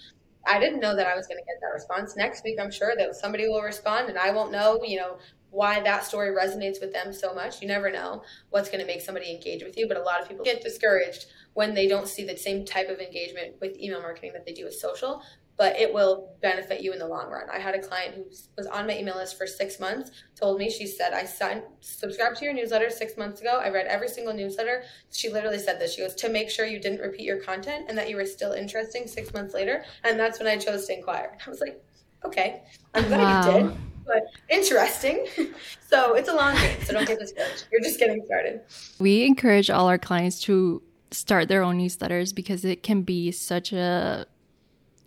I 0.47 0.59
didn't 0.59 0.79
know 0.79 0.95
that 0.95 1.07
I 1.07 1.15
was 1.15 1.27
going 1.27 1.39
to 1.39 1.43
get 1.43 1.59
that 1.61 1.73
response. 1.73 2.15
Next 2.15 2.43
week, 2.45 2.57
I'm 2.61 2.71
sure 2.71 2.93
that 2.97 3.15
somebody 3.15 3.47
will 3.49 3.61
respond 3.61 4.09
and 4.09 4.17
I 4.17 4.31
won't 4.31 4.51
know, 4.51 4.81
you 4.83 4.97
know, 4.97 5.17
why 5.49 5.79
that 5.79 6.05
story 6.05 6.35
resonates 6.35 6.79
with 6.81 6.93
them 6.93 7.13
so 7.13 7.33
much. 7.33 7.61
You 7.61 7.67
never 7.67 7.91
know 7.91 8.23
what's 8.49 8.69
going 8.69 8.81
to 8.81 8.85
make 8.85 9.01
somebody 9.01 9.31
engage 9.31 9.63
with 9.63 9.77
you, 9.77 9.87
but 9.87 9.97
a 9.97 10.01
lot 10.01 10.21
of 10.21 10.27
people 10.27 10.43
get 10.43 10.61
discouraged 10.61 11.27
when 11.53 11.73
they 11.73 11.87
don't 11.87 12.07
see 12.07 12.23
the 12.25 12.37
same 12.37 12.65
type 12.65 12.89
of 12.89 12.99
engagement 12.99 13.55
with 13.61 13.79
email 13.79 14.01
marketing 14.01 14.31
that 14.33 14.45
they 14.45 14.53
do 14.53 14.65
with 14.65 14.75
social 14.75 15.23
but 15.57 15.75
it 15.75 15.91
will 15.91 16.35
benefit 16.41 16.81
you 16.81 16.93
in 16.93 16.99
the 16.99 17.07
long 17.07 17.29
run. 17.31 17.49
I 17.51 17.57
had 17.57 17.73
a 17.73 17.79
client 17.79 18.13
who 18.15 18.25
was 18.55 18.67
on 18.67 18.85
my 18.85 18.97
email 18.97 19.15
list 19.15 19.37
for 19.37 19.47
six 19.47 19.79
months, 19.79 20.11
told 20.35 20.59
me, 20.59 20.69
she 20.69 20.85
said, 20.85 21.13
I 21.13 21.25
signed, 21.25 21.63
subscribed 21.79 22.37
to 22.37 22.45
your 22.45 22.53
newsletter 22.53 22.91
six 22.91 23.17
months 23.17 23.41
ago. 23.41 23.59
I 23.61 23.69
read 23.69 23.87
every 23.87 24.07
single 24.07 24.33
newsletter. 24.33 24.83
She 25.11 25.29
literally 25.29 25.57
said 25.57 25.79
this. 25.79 25.95
She 25.95 26.01
goes, 26.01 26.13
to 26.15 26.29
make 26.29 26.51
sure 26.51 26.67
you 26.67 26.79
didn't 26.79 27.01
repeat 27.01 27.23
your 27.23 27.41
content 27.41 27.85
and 27.89 27.97
that 27.97 28.07
you 28.07 28.17
were 28.17 28.25
still 28.25 28.51
interesting 28.51 29.07
six 29.07 29.33
months 29.33 29.55
later. 29.55 29.83
And 30.03 30.19
that's 30.19 30.37
when 30.37 30.47
I 30.47 30.57
chose 30.57 30.85
to 30.87 30.93
inquire. 30.95 31.35
I 31.45 31.49
was 31.49 31.59
like, 31.59 31.83
okay, 32.23 32.61
I'm 32.93 33.07
glad 33.07 33.19
wow. 33.19 33.57
you 33.57 33.63
did, 33.69 33.77
but 34.05 34.23
interesting. 34.49 35.25
so 35.89 36.13
it's 36.13 36.29
a 36.29 36.35
long 36.35 36.55
game. 36.55 36.77
So 36.83 36.93
don't 36.93 37.07
get 37.07 37.19
discouraged. 37.19 37.65
You're 37.71 37.81
just 37.81 37.99
getting 37.99 38.21
started. 38.25 38.61
We 38.99 39.25
encourage 39.25 39.71
all 39.71 39.87
our 39.87 39.97
clients 39.97 40.39
to 40.41 40.83
start 41.09 41.47
their 41.47 41.63
own 41.63 41.79
newsletters 41.79 42.35
because 42.35 42.63
it 42.63 42.83
can 42.83 43.01
be 43.01 43.31
such 43.31 43.73
a 43.73 44.27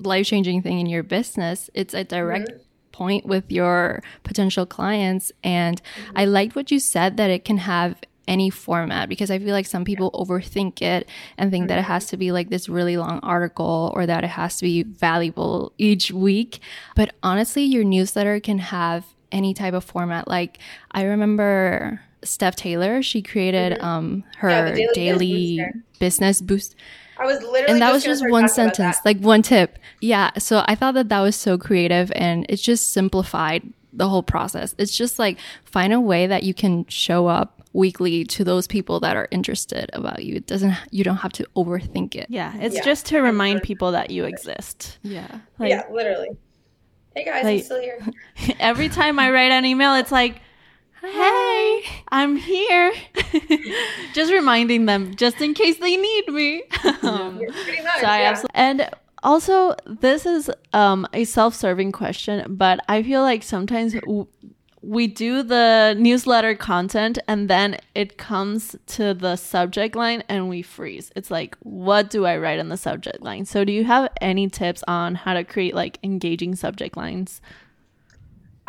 life 0.05 0.27
changing 0.27 0.63
thing 0.63 0.81
in 0.81 0.87
your 0.87 1.03
business. 1.03 1.71
It's 1.75 1.95
a 1.95 2.05
direct 2.05 2.51
mm-hmm. 2.51 2.63
point 2.93 3.27
with 3.27 3.51
your 3.51 4.03
potential 4.25 4.67
clients. 4.67 5.33
And 5.43 5.83
mm-hmm. 5.83 6.19
I 6.19 6.25
liked 6.25 6.57
what 6.57 6.71
you 6.71 6.79
said 6.79 7.17
that 7.17 7.31
it 7.31 7.45
can 7.45 7.59
have 7.59 7.97
any 8.29 8.49
format 8.49 9.09
because 9.09 9.31
I 9.31 9.39
feel 9.41 9.53
like 9.53 9.67
some 9.67 9.85
people 9.85 10.13
overthink 10.13 10.81
it 10.81 11.09
and 11.37 11.51
think 11.51 11.69
that 11.69 11.79
it 11.79 11.83
has 11.83 12.07
to 12.07 12.17
be 12.17 12.31
like 12.31 12.49
this 12.49 12.69
really 12.69 12.97
long 12.97 13.19
article 13.23 13.93
or 13.95 14.07
that 14.07 14.23
it 14.23 14.29
has 14.29 14.57
to 14.59 14.65
be 14.65 14.85
valuable 14.85 15.73
each 15.79 16.13
week. 16.13 16.61
But 16.95 17.15
honestly, 17.25 17.65
your 17.65 17.83
newsletter 17.83 18.39
can 18.39 18.59
have 18.59 19.05
any 19.33 19.53
type 19.53 19.75
of 19.75 19.85
format. 19.85 20.29
Like 20.29 20.59
I 20.93 21.03
remember 21.03 22.01
Steph 22.23 22.57
Taylor, 22.57 23.03
she 23.03 23.21
created 23.21 23.73
mm-hmm. 23.73 23.85
um 23.85 24.25
her 24.39 24.49
yeah, 24.49 24.75
daily, 24.95 25.57
daily 25.57 25.67
business 25.99 26.41
boost. 26.41 26.77
I 27.21 27.27
was 27.27 27.43
literally 27.43 27.73
and 27.73 27.83
that 27.83 27.93
was 27.93 28.03
just 28.03 28.29
one 28.29 28.49
sentence, 28.49 28.97
like 29.05 29.19
one 29.19 29.43
tip. 29.43 29.79
Yeah, 30.01 30.31
so 30.39 30.65
I 30.67 30.75
thought 30.75 30.95
that 30.95 31.11
that 31.11 31.21
was 31.21 31.37
so 31.37 31.59
creative 31.59 32.11
and 32.17 32.47
it 32.49 32.57
just 32.57 32.93
simplified 32.93 33.63
the 33.93 34.09
whole 34.09 34.23
process. 34.23 34.75
It's 34.79 34.97
just 34.97 35.19
like 35.19 35.39
find 35.65 35.93
a 35.93 36.01
way 36.01 36.27
that 36.27 36.45
you 36.45 36.55
can 36.55 36.87
show 36.87 37.27
up 37.27 37.61
weekly 37.75 38.25
to 38.25 38.43
those 38.43 38.67
people 38.67 39.01
that 39.01 39.17
are 39.17 39.29
interested 39.31 39.91
about 39.93 40.25
you. 40.25 40.37
It 40.37 40.47
doesn't 40.47 40.75
you 40.91 41.05
don't 41.05 41.19
have 41.19 41.33
to 41.35 41.47
overthink 41.57 42.15
it. 42.15 42.27
Yeah, 42.31 42.57
it's 42.59 42.77
yeah. 42.77 42.85
just 42.85 43.05
to 43.07 43.21
remind 43.21 43.63
people 43.63 43.93
that 43.93 44.11
you 44.11 44.25
exist. 44.25 44.99
Yeah. 45.03 45.29
Like, 45.59 45.69
yeah, 45.69 45.85
literally. 45.91 46.31
Hey 47.15 47.25
guys, 47.27 47.45
like, 47.45 47.59
I'm 47.59 47.65
still 47.65 47.81
here. 47.81 48.01
every 48.61 48.89
time 48.89 49.19
I 49.19 49.31
write 49.31 49.53
an 49.53 49.67
email, 49.67 49.95
it's 49.95 50.13
like 50.13 50.41
hey, 51.03 51.83
I'm 52.09 52.37
here. 52.37 52.93
just 54.15 54.33
reminding 54.33 54.87
them, 54.87 55.15
just 55.15 55.41
in 55.41 55.55
case 55.55 55.79
they 55.79 55.97
need 55.97 56.29
me. 56.29 56.63
um, 57.03 57.39
much, 57.39 58.01
so 58.01 58.07
I 58.07 58.21
yeah. 58.21 58.43
and 58.55 58.91
also 59.23 59.75
this 59.87 60.27
is 60.27 60.51
um, 60.73 61.07
a 61.13 61.25
self-serving 61.25 61.93
question, 61.93 62.57
but 62.57 62.81
I 62.89 63.03
feel 63.03 63.23
like 63.23 63.43
sometimes 63.43 63.95
w- 63.95 64.27
we 64.83 65.07
do 65.07 65.43
the 65.43 65.95
newsletter 65.99 66.55
content 66.55 67.19
and 67.29 67.49
then 67.49 67.77
it 67.95 68.17
comes 68.17 68.77
to 68.87 69.13
the 69.13 69.37
subject 69.37 69.95
line 69.95 70.23
and 70.29 70.49
we 70.49 70.63
freeze. 70.63 71.13
It's 71.15 71.31
like, 71.31 71.57
what 71.61 72.09
do 72.09 72.25
I 72.25 72.39
write 72.39 72.59
in 72.59 72.71
the 72.71 72.79
subject 72.79 73.21
line? 73.21 73.45
So, 73.45 73.65
do 73.65 73.73
you 73.73 73.85
have 73.85 74.11
any 74.21 74.49
tips 74.49 74.83
on 74.89 75.15
how 75.17 75.35
to 75.35 75.45
create 75.45 75.75
like 75.75 75.99
engaging 76.03 76.55
subject 76.57 76.97
lines? 76.97 77.41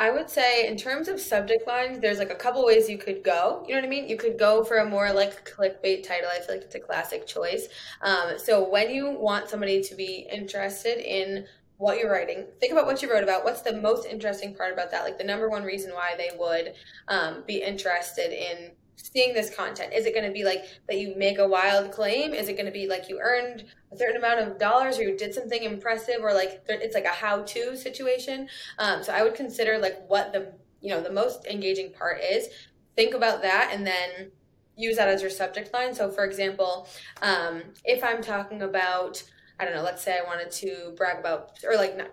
I 0.02 0.10
would 0.10 0.32
say, 0.32 0.68
in 0.68 0.78
terms 0.78 1.08
of 1.10 1.22
subject 1.22 1.68
lines, 1.68 2.00
there's 2.00 2.18
like 2.18 2.32
a 2.32 2.36
couple 2.36 2.66
ways 2.66 2.90
you 2.90 2.98
could 2.98 3.24
go. 3.24 3.64
You 3.68 3.76
know 3.76 3.82
what 3.82 3.86
I 3.86 3.90
mean? 3.90 4.10
You 4.10 4.18
could 4.18 4.36
go 4.36 4.64
for 4.64 4.78
a 4.78 4.90
more 4.90 5.14
like 5.14 5.48
clickbait 5.48 6.02
title. 6.08 6.28
I 6.34 6.40
feel 6.40 6.56
like 6.56 6.64
it's 6.64 6.74
a 6.74 6.80
classic 6.80 7.28
choice. 7.28 7.68
Um, 8.02 8.40
so, 8.44 8.68
when 8.68 8.90
you 8.90 9.12
want 9.12 9.48
somebody 9.48 9.80
to 9.84 9.94
be 9.94 10.28
interested 10.32 10.98
in 10.98 11.46
what 11.78 11.98
you're 11.98 12.12
writing. 12.12 12.46
Think 12.60 12.74
about 12.74 12.86
what 12.86 13.02
you 13.02 13.12
wrote 13.12 13.24
about. 13.24 13.44
What's 13.44 13.62
the 13.62 13.74
most 13.74 14.06
interesting 14.06 14.54
part 14.54 14.72
about 14.72 14.92
that? 14.92 15.04
Like 15.04 15.18
the 15.18 15.24
number 15.24 15.50
one 15.50 15.64
reason 15.64 15.92
why 15.94 16.14
they 16.16 16.30
would 16.38 16.74
um, 17.08 17.44
be 17.48 17.64
interested 17.64 18.32
in 18.32 18.72
seeing 19.02 19.34
this 19.34 19.54
content. 19.54 19.94
Is 19.94 20.06
it 20.06 20.14
going 20.14 20.26
to 20.26 20.32
be 20.32 20.44
like 20.44 20.66
that 20.88 20.98
you 20.98 21.14
make 21.16 21.40
a 21.40 21.48
wild 21.48 21.92
claim? 21.92 22.34
Is 22.34 22.50
it 22.50 22.54
going 22.54 22.66
to 22.66 22.72
be 22.72 22.88
like 22.88 23.10
you 23.10 23.20
earned 23.22 23.66
a 23.92 23.98
certain 23.98 24.18
amount 24.18 24.40
of 24.40 24.58
dollars 24.58 24.98
or 25.00 25.04
you 25.04 25.18
did 25.18 25.34
something 25.34 25.64
impressive 25.64 26.18
or 26.22 26.34
like 26.34 26.64
it's 26.68 26.96
like 26.96 27.06
a 27.06 27.10
how-to 27.10 27.76
situation? 27.76 28.48
Um, 28.80 29.04
so 29.04 29.14
I 29.14 29.24
would 29.24 29.36
consider 29.36 29.78
like 29.78 30.08
what 30.08 30.34
the 30.34 30.54
you 30.82 30.90
know 30.90 31.02
the 31.02 31.12
most 31.12 31.46
engaging 31.46 31.92
part 31.94 32.22
is. 32.22 32.48
Think 32.96 33.14
about 33.14 33.42
that 33.42 33.72
and 33.74 33.86
then 33.86 34.32
use 34.76 34.98
that 34.98 35.08
as 35.08 35.22
your 35.22 35.32
subject 35.32 35.74
line. 35.74 35.94
So 35.94 36.10
for 36.10 36.24
example, 36.26 36.88
um, 37.22 37.62
if 37.86 38.04
I'm 38.04 38.22
talking 38.22 38.62
about 38.62 39.24
I 39.62 39.66
don't 39.66 39.76
know, 39.76 39.84
let's 39.84 40.02
say 40.02 40.18
I 40.18 40.26
wanted 40.26 40.50
to 40.52 40.94
brag 40.98 41.20
about, 41.20 41.60
or 41.64 41.76
like, 41.76 41.96
not 41.96 42.08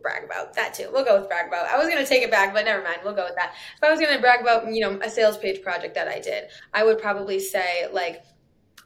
brag 0.00 0.24
about 0.24 0.54
that 0.54 0.72
too. 0.72 0.88
We'll 0.90 1.04
go 1.04 1.20
with 1.20 1.28
brag 1.28 1.48
about. 1.48 1.66
I 1.66 1.76
was 1.76 1.86
going 1.86 2.02
to 2.02 2.08
take 2.08 2.22
it 2.22 2.30
back, 2.30 2.54
but 2.54 2.64
never 2.64 2.82
mind. 2.82 3.00
We'll 3.04 3.14
go 3.14 3.24
with 3.24 3.36
that. 3.36 3.52
If 3.76 3.84
I 3.84 3.90
was 3.90 4.00
going 4.00 4.14
to 4.14 4.20
brag 4.20 4.40
about, 4.40 4.72
you 4.72 4.80
know, 4.80 4.98
a 5.02 5.10
sales 5.10 5.36
page 5.36 5.60
project 5.62 5.94
that 5.96 6.08
I 6.08 6.18
did, 6.18 6.44
I 6.72 6.82
would 6.82 6.98
probably 6.98 7.38
say, 7.38 7.86
like, 7.92 8.24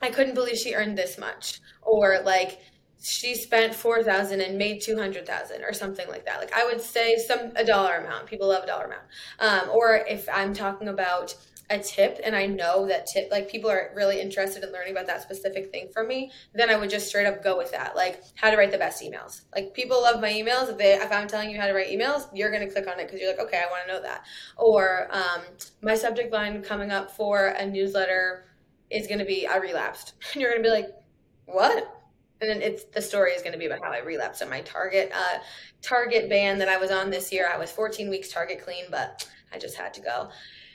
I 0.03 0.11
couldn't 0.11 0.35
believe 0.35 0.57
she 0.57 0.75
earned 0.75 0.99
this 0.99 1.17
much. 1.17 1.61
Or 1.83 2.21
like, 2.25 2.59
she 3.01 3.37
spent 3.37 3.75
4000 3.75 4.41
and 4.41 4.59
made 4.59 4.81
200000 4.81 5.63
or 5.63 5.73
something 5.73 6.09
like 6.09 6.25
that 6.25 6.41
like 6.41 6.53
i 6.53 6.65
would 6.65 6.81
say 6.81 7.17
some 7.17 7.53
a 7.55 7.65
dollar 7.65 7.95
amount 7.99 8.27
people 8.27 8.49
love 8.49 8.65
a 8.65 8.67
dollar 8.67 8.87
amount 8.87 9.03
um, 9.39 9.71
or 9.73 10.05
if 10.09 10.29
i'm 10.29 10.53
talking 10.53 10.89
about 10.89 11.33
a 11.71 11.79
tip 11.79 12.19
and 12.25 12.35
I 12.35 12.47
know 12.47 12.87
that 12.87 13.07
tip 13.07 13.29
like 13.31 13.51
people 13.51 13.71
are 13.71 13.91
really 13.95 14.21
interested 14.21 14.65
in 14.65 14.73
learning 14.73 14.93
about 14.93 15.07
that 15.07 15.23
specific 15.23 15.71
thing 15.71 15.89
from 15.93 16.09
me, 16.09 16.31
then 16.55 16.71
I 16.71 16.77
would 16.77 16.89
just 16.89 17.09
straight 17.09 17.27
up 17.27 17.43
go 17.45 17.59
with 17.59 17.71
that. 17.73 17.95
Like 17.95 18.23
how 18.37 18.51
to 18.51 18.57
write 18.57 18.71
the 18.71 18.79
best 18.79 19.03
emails. 19.03 19.43
Like 19.55 19.75
people 19.75 20.01
love 20.01 20.21
my 20.21 20.31
emails. 20.31 20.71
If 20.71 20.79
they 20.79 20.95
if 20.95 21.13
I'm 21.13 21.29
telling 21.29 21.51
you 21.51 21.61
how 21.61 21.67
to 21.67 21.75
write 21.75 21.89
emails, 21.89 22.29
you're 22.33 22.51
gonna 22.51 22.71
click 22.71 22.87
on 22.89 22.99
it 22.99 23.07
because 23.07 23.21
you're 23.21 23.31
like, 23.31 23.41
okay, 23.41 23.59
I 23.59 23.71
want 23.71 23.87
to 23.87 23.93
know 23.93 24.03
that. 24.03 24.25
Or 24.57 25.09
um, 25.11 25.43
my 25.83 25.95
subject 25.95 26.33
line 26.33 26.63
coming 26.63 26.91
up 26.91 27.11
for 27.11 27.49
a 27.49 27.67
newsletter 27.67 28.47
is 28.91 29.07
gonna 29.07 29.27
be 29.27 29.47
I 29.47 29.57
relapsed. 29.57 30.15
And 30.33 30.43
you're 30.43 30.51
gonna 30.51 30.63
be 30.63 30.71
like, 30.71 30.89
what? 31.47 31.95
and 32.41 32.49
then 32.49 32.63
it's 32.63 32.85
the 32.85 33.03
story 33.03 33.33
is 33.33 33.43
going 33.43 33.53
to 33.53 33.59
be 33.59 33.67
about 33.67 33.83
how 33.83 33.91
I 33.91 33.99
relapsed 33.99 34.43
on 34.43 34.49
my 34.49 34.61
target 34.61 35.11
uh, 35.13 35.39
target 35.83 36.29
ban 36.29 36.59
that 36.59 36.69
I 36.69 36.77
was 36.77 36.91
on 36.91 37.11
this 37.11 37.33
year. 37.33 37.51
I 37.53 37.59
was 37.59 37.71
14 37.73 38.09
weeks 38.09 38.31
target 38.31 38.63
clean, 38.65 38.85
but 38.91 39.29
I 39.53 39.59
just 39.59 39.77
had 39.77 39.93
to 39.95 40.01
go 40.01 40.29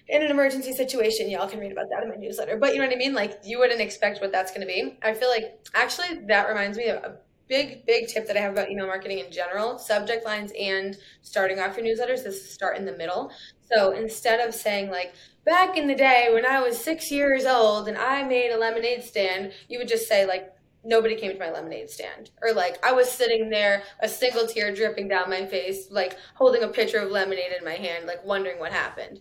in 0.07 0.21
an 0.21 0.31
emergency 0.31 0.73
situation, 0.73 1.29
y'all 1.29 1.47
can 1.47 1.59
read 1.59 1.71
about 1.71 1.89
that 1.89 2.03
in 2.03 2.09
my 2.09 2.15
newsletter. 2.15 2.57
But 2.57 2.73
you 2.73 2.79
know 2.79 2.87
what 2.87 2.95
I 2.95 2.97
mean? 2.97 3.13
Like 3.13 3.39
you 3.43 3.59
wouldn't 3.59 3.81
expect 3.81 4.21
what 4.21 4.31
that's 4.31 4.51
going 4.51 4.61
to 4.61 4.67
be. 4.67 4.97
I 5.01 5.13
feel 5.13 5.29
like 5.29 5.67
actually 5.73 6.25
that 6.27 6.47
reminds 6.47 6.77
me 6.77 6.87
of 6.89 7.03
a 7.03 7.17
big, 7.47 7.85
big 7.85 8.07
tip 8.07 8.27
that 8.27 8.37
I 8.37 8.39
have 8.39 8.53
about 8.53 8.69
email 8.69 8.87
marketing 8.87 9.19
in 9.19 9.31
general, 9.31 9.77
subject 9.77 10.25
lines 10.25 10.51
and 10.59 10.97
starting 11.21 11.59
off 11.59 11.77
your 11.77 11.85
newsletters 11.85 12.25
is 12.25 12.51
start 12.53 12.77
in 12.77 12.85
the 12.85 12.93
middle. 12.93 13.31
So 13.71 13.91
instead 13.91 14.45
of 14.45 14.53
saying 14.53 14.89
like, 14.89 15.13
back 15.45 15.77
in 15.77 15.87
the 15.87 15.95
day 15.95 16.29
when 16.33 16.45
I 16.45 16.61
was 16.61 16.77
six 16.77 17.11
years 17.11 17.45
old 17.45 17.87
and 17.87 17.97
I 17.97 18.23
made 18.23 18.51
a 18.51 18.57
lemonade 18.57 19.03
stand, 19.03 19.51
you 19.67 19.77
would 19.79 19.87
just 19.87 20.07
say 20.07 20.25
like, 20.25 20.49
nobody 20.85 21.15
came 21.15 21.31
to 21.31 21.39
my 21.39 21.49
lemonade 21.49 21.89
stand 21.89 22.29
or 22.41 22.51
like 22.51 22.77
i 22.85 22.91
was 22.91 23.09
sitting 23.09 23.49
there 23.49 23.83
a 24.01 24.09
single 24.09 24.45
tear 24.45 24.75
dripping 24.75 25.07
down 25.07 25.29
my 25.29 25.45
face 25.45 25.87
like 25.89 26.17
holding 26.35 26.61
a 26.63 26.67
pitcher 26.67 26.97
of 26.97 27.09
lemonade 27.09 27.53
in 27.57 27.63
my 27.63 27.75
hand 27.75 28.05
like 28.05 28.21
wondering 28.25 28.59
what 28.59 28.71
happened 28.71 29.17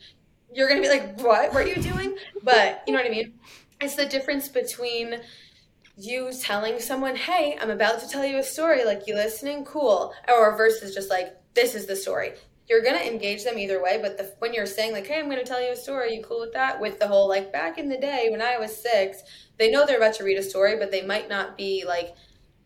you're 0.54 0.68
gonna 0.68 0.80
be 0.80 0.88
like, 0.88 1.20
what 1.20 1.52
were 1.52 1.66
you 1.66 1.76
doing? 1.76 2.16
But 2.42 2.82
you 2.86 2.92
know 2.92 2.98
what 2.98 3.06
I 3.06 3.10
mean? 3.10 3.34
It's 3.80 3.96
the 3.96 4.06
difference 4.06 4.48
between 4.48 5.20
you 5.96 6.30
telling 6.40 6.80
someone, 6.80 7.16
hey, 7.16 7.58
I'm 7.60 7.70
about 7.70 8.00
to 8.00 8.08
tell 8.08 8.24
you 8.24 8.38
a 8.38 8.42
story, 8.42 8.84
like 8.84 9.06
you 9.06 9.14
listening, 9.14 9.64
cool, 9.64 10.14
or 10.28 10.56
versus 10.56 10.94
just 10.94 11.10
like, 11.10 11.36
this 11.54 11.74
is 11.74 11.86
the 11.86 11.96
story. 11.96 12.32
You're 12.68 12.82
gonna 12.82 12.98
engage 12.98 13.44
them 13.44 13.58
either 13.58 13.82
way, 13.82 13.98
but 14.00 14.16
the, 14.16 14.32
when 14.38 14.54
you're 14.54 14.66
saying 14.66 14.92
like, 14.92 15.06
"Hey, 15.06 15.18
I'm 15.18 15.28
gonna 15.28 15.44
tell 15.44 15.60
you 15.60 15.72
a 15.72 15.76
story," 15.76 16.14
you 16.14 16.22
cool 16.22 16.40
with 16.40 16.52
that? 16.52 16.80
With 16.80 16.98
the 16.98 17.08
whole 17.08 17.28
like, 17.28 17.52
back 17.52 17.76
in 17.76 17.88
the 17.88 17.98
day 17.98 18.28
when 18.30 18.40
I 18.40 18.56
was 18.56 18.74
six, 18.74 19.22
they 19.58 19.70
know 19.70 19.84
they're 19.84 19.98
about 19.98 20.14
to 20.14 20.24
read 20.24 20.38
a 20.38 20.42
story, 20.42 20.76
but 20.78 20.90
they 20.90 21.02
might 21.02 21.28
not 21.28 21.58
be 21.58 21.84
like 21.86 22.14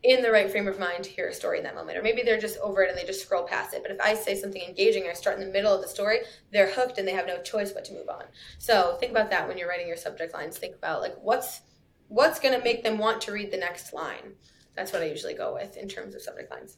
in 0.03 0.21
the 0.21 0.31
right 0.31 0.49
frame 0.49 0.67
of 0.67 0.79
mind 0.79 1.03
to 1.03 1.09
hear 1.09 1.27
a 1.27 1.33
story 1.33 1.57
in 1.57 1.63
that 1.63 1.75
moment. 1.75 1.97
Or 1.97 2.03
maybe 2.03 2.21
they're 2.21 2.39
just 2.39 2.59
over 2.59 2.83
it 2.83 2.89
and 2.89 2.97
they 2.97 3.03
just 3.03 3.21
scroll 3.21 3.43
past 3.43 3.73
it. 3.73 3.81
But 3.81 3.91
if 3.91 3.99
I 3.99 4.13
say 4.13 4.35
something 4.35 4.61
engaging 4.61 5.05
or 5.05 5.09
I 5.09 5.13
start 5.13 5.39
in 5.39 5.45
the 5.45 5.51
middle 5.51 5.73
of 5.73 5.81
the 5.81 5.87
story, 5.87 6.19
they're 6.51 6.71
hooked 6.71 6.97
and 6.97 7.07
they 7.07 7.13
have 7.13 7.27
no 7.27 7.41
choice 7.41 7.71
but 7.71 7.83
to 7.85 7.93
move 7.93 8.09
on. 8.09 8.23
So 8.59 8.97
think 8.99 9.11
about 9.11 9.29
that 9.31 9.47
when 9.47 9.57
you're 9.57 9.67
writing 9.67 9.87
your 9.87 9.97
subject 9.97 10.33
lines. 10.33 10.57
Think 10.57 10.75
about 10.75 11.01
like 11.01 11.15
what's 11.21 11.61
what's 12.09 12.39
gonna 12.39 12.63
make 12.63 12.83
them 12.83 12.97
want 12.97 13.21
to 13.21 13.31
read 13.31 13.51
the 13.51 13.57
next 13.57 13.91
line. 13.91 14.35
That's 14.75 14.93
what 14.93 15.01
I 15.01 15.05
usually 15.05 15.33
go 15.33 15.53
with 15.53 15.75
in 15.75 15.89
terms 15.89 16.13
of 16.13 16.21
subject 16.21 16.51
lines. 16.51 16.77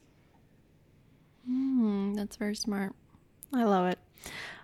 Mm, 1.49 2.15
that's 2.15 2.38
very 2.38 2.55
smart. 2.55 2.95
I 3.53 3.63
love 3.63 3.88
it. 3.88 3.99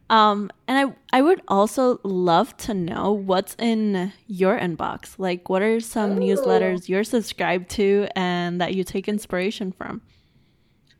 Um, 0.09 0.51
and 0.67 0.91
I 1.11 1.17
I 1.17 1.21
would 1.21 1.41
also 1.47 1.99
love 2.03 2.55
to 2.57 2.73
know 2.73 3.11
what's 3.11 3.55
in 3.57 4.13
your 4.27 4.59
inbox. 4.59 5.17
Like, 5.17 5.49
what 5.49 5.61
are 5.61 5.79
some 5.79 6.17
Ooh. 6.17 6.19
newsletters 6.19 6.87
you're 6.89 7.03
subscribed 7.03 7.69
to 7.71 8.07
and 8.15 8.61
that 8.61 8.75
you 8.75 8.83
take 8.83 9.07
inspiration 9.07 9.71
from? 9.71 10.01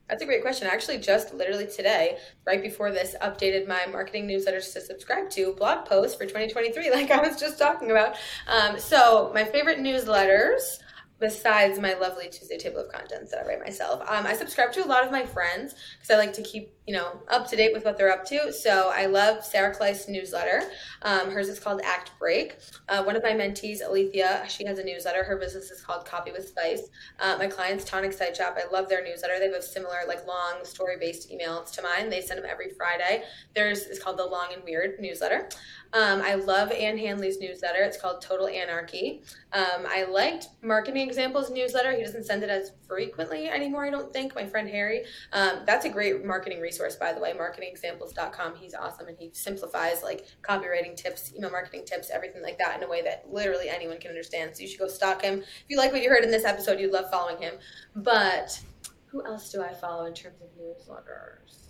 That's 0.09 0.21
a 0.21 0.25
great 0.25 0.43
question. 0.43 0.67
I 0.67 0.71
actually 0.71 0.99
just 0.99 1.33
literally 1.33 1.65
today, 1.65 2.17
right 2.45 2.61
before 2.61 2.91
this, 2.91 3.15
updated 3.21 3.67
my 3.67 3.85
marketing 3.87 4.27
newsletters 4.27 4.71
to 4.73 4.81
subscribe 4.81 5.31
to 5.31 5.53
blog 5.53 5.85
posts 5.85 6.15
for 6.15 6.25
2023, 6.25 6.91
like 6.93 7.11
I 7.11 7.27
was 7.27 7.39
just 7.39 7.57
talking 7.57 7.91
about. 7.91 8.15
Um, 8.47 8.79
so, 8.79 9.31
my 9.33 9.43
favorite 9.43 9.79
newsletters 9.79 10.79
besides 11.19 11.79
my 11.79 11.93
lovely 11.93 12.29
Tuesday 12.29 12.57
table 12.57 12.79
of 12.79 12.91
contents 12.91 13.31
that 13.31 13.43
I 13.43 13.47
write 13.47 13.59
myself. 13.59 14.01
Um, 14.01 14.25
I 14.25 14.33
subscribe 14.33 14.73
to 14.73 14.85
a 14.85 14.87
lot 14.87 15.05
of 15.05 15.11
my 15.11 15.25
friends 15.25 15.73
because 15.97 16.11
I 16.11 16.17
like 16.17 16.33
to 16.33 16.41
keep 16.41 16.73
you 16.85 16.93
know 16.93 17.19
up 17.29 17.49
to 17.49 17.55
date 17.55 17.73
with 17.73 17.85
what 17.85 17.97
they're 17.97 18.11
up 18.11 18.25
to. 18.25 18.51
So 18.51 18.91
I 18.93 19.05
love 19.05 19.43
Sarah 19.43 19.75
Kleiss 19.75 20.07
newsletter. 20.09 20.63
Um, 21.01 21.31
hers 21.31 21.47
is 21.47 21.59
called 21.59 21.81
Act 21.83 22.11
Break. 22.19 22.57
Uh, 22.89 23.03
one 23.03 23.15
of 23.15 23.23
my 23.23 23.31
mentees, 23.31 23.81
Alethea, 23.81 24.45
she 24.47 24.65
has 24.65 24.77
a 24.77 24.83
newsletter. 24.83 25.23
Her 25.23 25.37
business 25.37 25.71
is 25.71 25.81
called 25.81 26.05
Copy 26.05 26.31
with 26.31 26.47
Spice. 26.47 26.89
Uh, 27.19 27.35
my 27.39 27.47
clients, 27.47 27.85
Tonic 27.85 28.13
Site 28.13 28.35
Shop, 28.35 28.57
I 28.57 28.71
love 28.71 28.89
their 28.89 29.03
newsletter. 29.03 29.39
They 29.39 29.45
have 29.45 29.55
a 29.55 29.61
similar 29.61 29.99
like 30.07 30.27
long 30.27 30.63
story 30.63 30.97
based 30.99 31.31
emails 31.31 31.71
to 31.73 31.81
mine. 31.81 32.09
They 32.09 32.21
send 32.21 32.39
them 32.39 32.49
every 32.49 32.69
Friday. 32.71 33.23
Theirs 33.55 33.85
is 33.85 33.99
called 33.99 34.17
the 34.17 34.25
Long 34.25 34.49
and 34.53 34.63
Weird 34.63 34.99
newsletter. 34.99 35.49
Um, 35.95 36.21
I 36.21 36.35
love 36.35 36.73
Ann 36.73 36.97
Handley's 36.97 37.39
newsletter. 37.39 37.81
It's 37.81 37.95
called 37.95 38.21
Total 38.21 38.47
Annarchy. 38.47 39.23
Um, 39.53 39.87
I 39.87 40.03
liked 40.03 40.49
Marketing 40.61 41.07
Examples 41.07 41.49
newsletter. 41.49 41.93
He 41.93 42.03
doesn't 42.03 42.25
send 42.25 42.43
it 42.43 42.49
as 42.49 42.73
frequently 42.85 43.47
anymore, 43.47 43.85
I 43.85 43.89
don't 43.91 44.11
think. 44.11 44.35
My 44.35 44.45
friend 44.45 44.67
Harry. 44.69 45.05
Um, 45.31 45.61
that's 45.65 45.85
a 45.85 45.89
great 45.89 46.25
marketing 46.25 46.59
resource, 46.59 46.97
by 46.97 47.13
the 47.13 47.21
way. 47.21 47.33
Marketingexamples.com. 47.33 48.55
He's 48.55 48.73
awesome 48.73 49.07
and 49.07 49.17
he 49.17 49.29
simplifies 49.31 50.03
like 50.03 50.27
copywriting 50.41 50.97
tips, 50.97 51.33
email 51.33 51.49
marketing 51.49 51.85
tips, 51.85 52.09
everything 52.09 52.43
like 52.43 52.57
that 52.57 52.75
in 52.75 52.83
a 52.83 52.89
way 52.89 53.01
that 53.03 53.23
literally 53.31 53.69
anyone 53.69 53.97
can 53.97 54.09
understand. 54.09 54.53
So 54.53 54.63
you 54.63 54.67
should 54.67 54.79
go 54.79 54.89
stalk 54.89 55.21
him. 55.21 55.39
If 55.39 55.65
you 55.69 55.77
like 55.77 55.93
what 55.93 56.03
you 56.03 56.09
heard 56.09 56.25
in 56.25 56.31
this 56.31 56.43
episode, 56.43 56.77
you'd 56.77 56.91
love 56.91 57.09
following 57.09 57.41
him. 57.41 57.53
But 57.95 58.59
who 59.05 59.25
else 59.25 59.49
do 59.49 59.63
I 59.63 59.73
follow 59.73 60.03
in 60.07 60.13
terms 60.13 60.41
of 60.41 60.49
newsletters? 60.59 61.64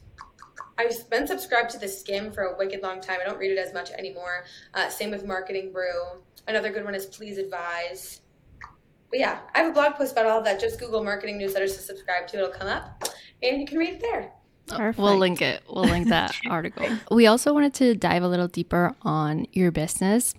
I've 0.78 1.10
been 1.10 1.26
subscribed 1.26 1.70
to 1.72 1.80
the 1.80 1.86
Skimm 1.86 2.34
for 2.34 2.44
a 2.44 2.58
wicked 2.58 2.84
long 2.84 3.00
time. 3.00 3.20
I 3.22 3.26
don't 3.26 3.38
read 3.38 3.52
it 3.52 3.58
as 3.58 3.74
much 3.74 3.92
anymore. 3.92 4.46
Uh, 4.74 4.90
same 4.90 5.10
with 5.10 5.26
Marketing 5.26 5.72
Brew. 5.72 6.22
Another 6.48 6.70
good 6.70 6.84
one 6.84 6.94
is 6.94 7.06
Please 7.06 7.38
Advise. 7.38 8.22
But 9.10 9.20
yeah, 9.20 9.40
I 9.54 9.60
have 9.60 9.70
a 9.70 9.74
blog 9.74 9.96
post 9.96 10.12
about 10.12 10.26
all 10.26 10.40
of 10.40 10.46
that. 10.46 10.60
Just 10.60 10.80
Google 10.80 11.04
marketing 11.04 11.40
newsletters 11.40 11.76
to 11.76 11.82
subscribe 11.82 12.28
to. 12.28 12.38
It'll 12.38 12.50
come 12.50 12.68
up, 12.68 13.06
and 13.42 13.62
you 13.62 13.66
can 13.66 13.78
read 13.78 13.94
it 13.94 14.02
there. 14.02 14.34
Perfect. 14.68 14.98
We'll 14.98 15.18
link 15.18 15.42
it. 15.42 15.64
We'll 15.70 15.84
link 15.84 16.10
that 16.10 16.36
article. 16.50 16.88
We 17.12 17.28
also 17.28 17.54
wanted 17.54 17.74
to 17.76 17.96
dive 17.96 18.24
a 18.24 18.28
little 18.28 18.48
deeper 18.48 18.96
on 19.04 19.46
your 19.52 19.72
business. 19.72 20.34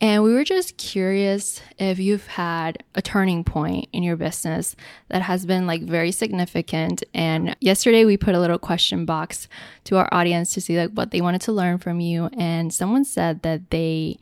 And 0.00 0.22
we 0.22 0.32
were 0.32 0.44
just 0.44 0.76
curious 0.76 1.60
if 1.78 1.98
you've 1.98 2.26
had 2.26 2.82
a 2.94 3.02
turning 3.02 3.42
point 3.42 3.88
in 3.92 4.02
your 4.02 4.16
business 4.16 4.76
that 5.08 5.22
has 5.22 5.44
been 5.46 5.66
like 5.66 5.82
very 5.82 6.12
significant. 6.12 7.02
And 7.12 7.56
yesterday 7.60 8.04
we 8.04 8.16
put 8.16 8.34
a 8.34 8.40
little 8.40 8.58
question 8.58 9.04
box 9.04 9.48
to 9.84 9.96
our 9.96 10.08
audience 10.12 10.54
to 10.54 10.60
see 10.60 10.78
like 10.78 10.90
what 10.90 11.10
they 11.10 11.20
wanted 11.20 11.40
to 11.42 11.52
learn 11.52 11.78
from 11.78 12.00
you. 12.00 12.30
And 12.38 12.72
someone 12.72 13.04
said 13.04 13.42
that 13.42 13.70
they 13.70 14.18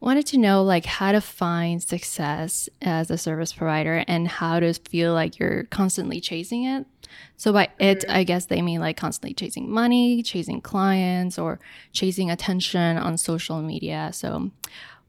wanted 0.00 0.26
to 0.26 0.36
know 0.36 0.64
like 0.64 0.84
how 0.84 1.12
to 1.12 1.20
find 1.20 1.80
success 1.80 2.68
as 2.82 3.08
a 3.10 3.16
service 3.16 3.52
provider 3.52 4.04
and 4.08 4.26
how 4.26 4.58
to 4.58 4.74
feel 4.74 5.14
like 5.14 5.38
you're 5.38 5.62
constantly 5.64 6.20
chasing 6.20 6.64
it. 6.64 6.84
So 7.36 7.52
by 7.52 7.68
it, 7.78 8.00
mm-hmm. 8.00 8.10
I 8.10 8.24
guess 8.24 8.46
they 8.46 8.62
mean 8.62 8.80
like 8.80 8.96
constantly 8.96 9.34
chasing 9.34 9.70
money, 9.70 10.22
chasing 10.22 10.60
clients, 10.60 11.38
or 11.38 11.60
chasing 11.92 12.30
attention 12.30 12.98
on 12.98 13.18
social 13.18 13.60
media. 13.62 14.10
So 14.12 14.50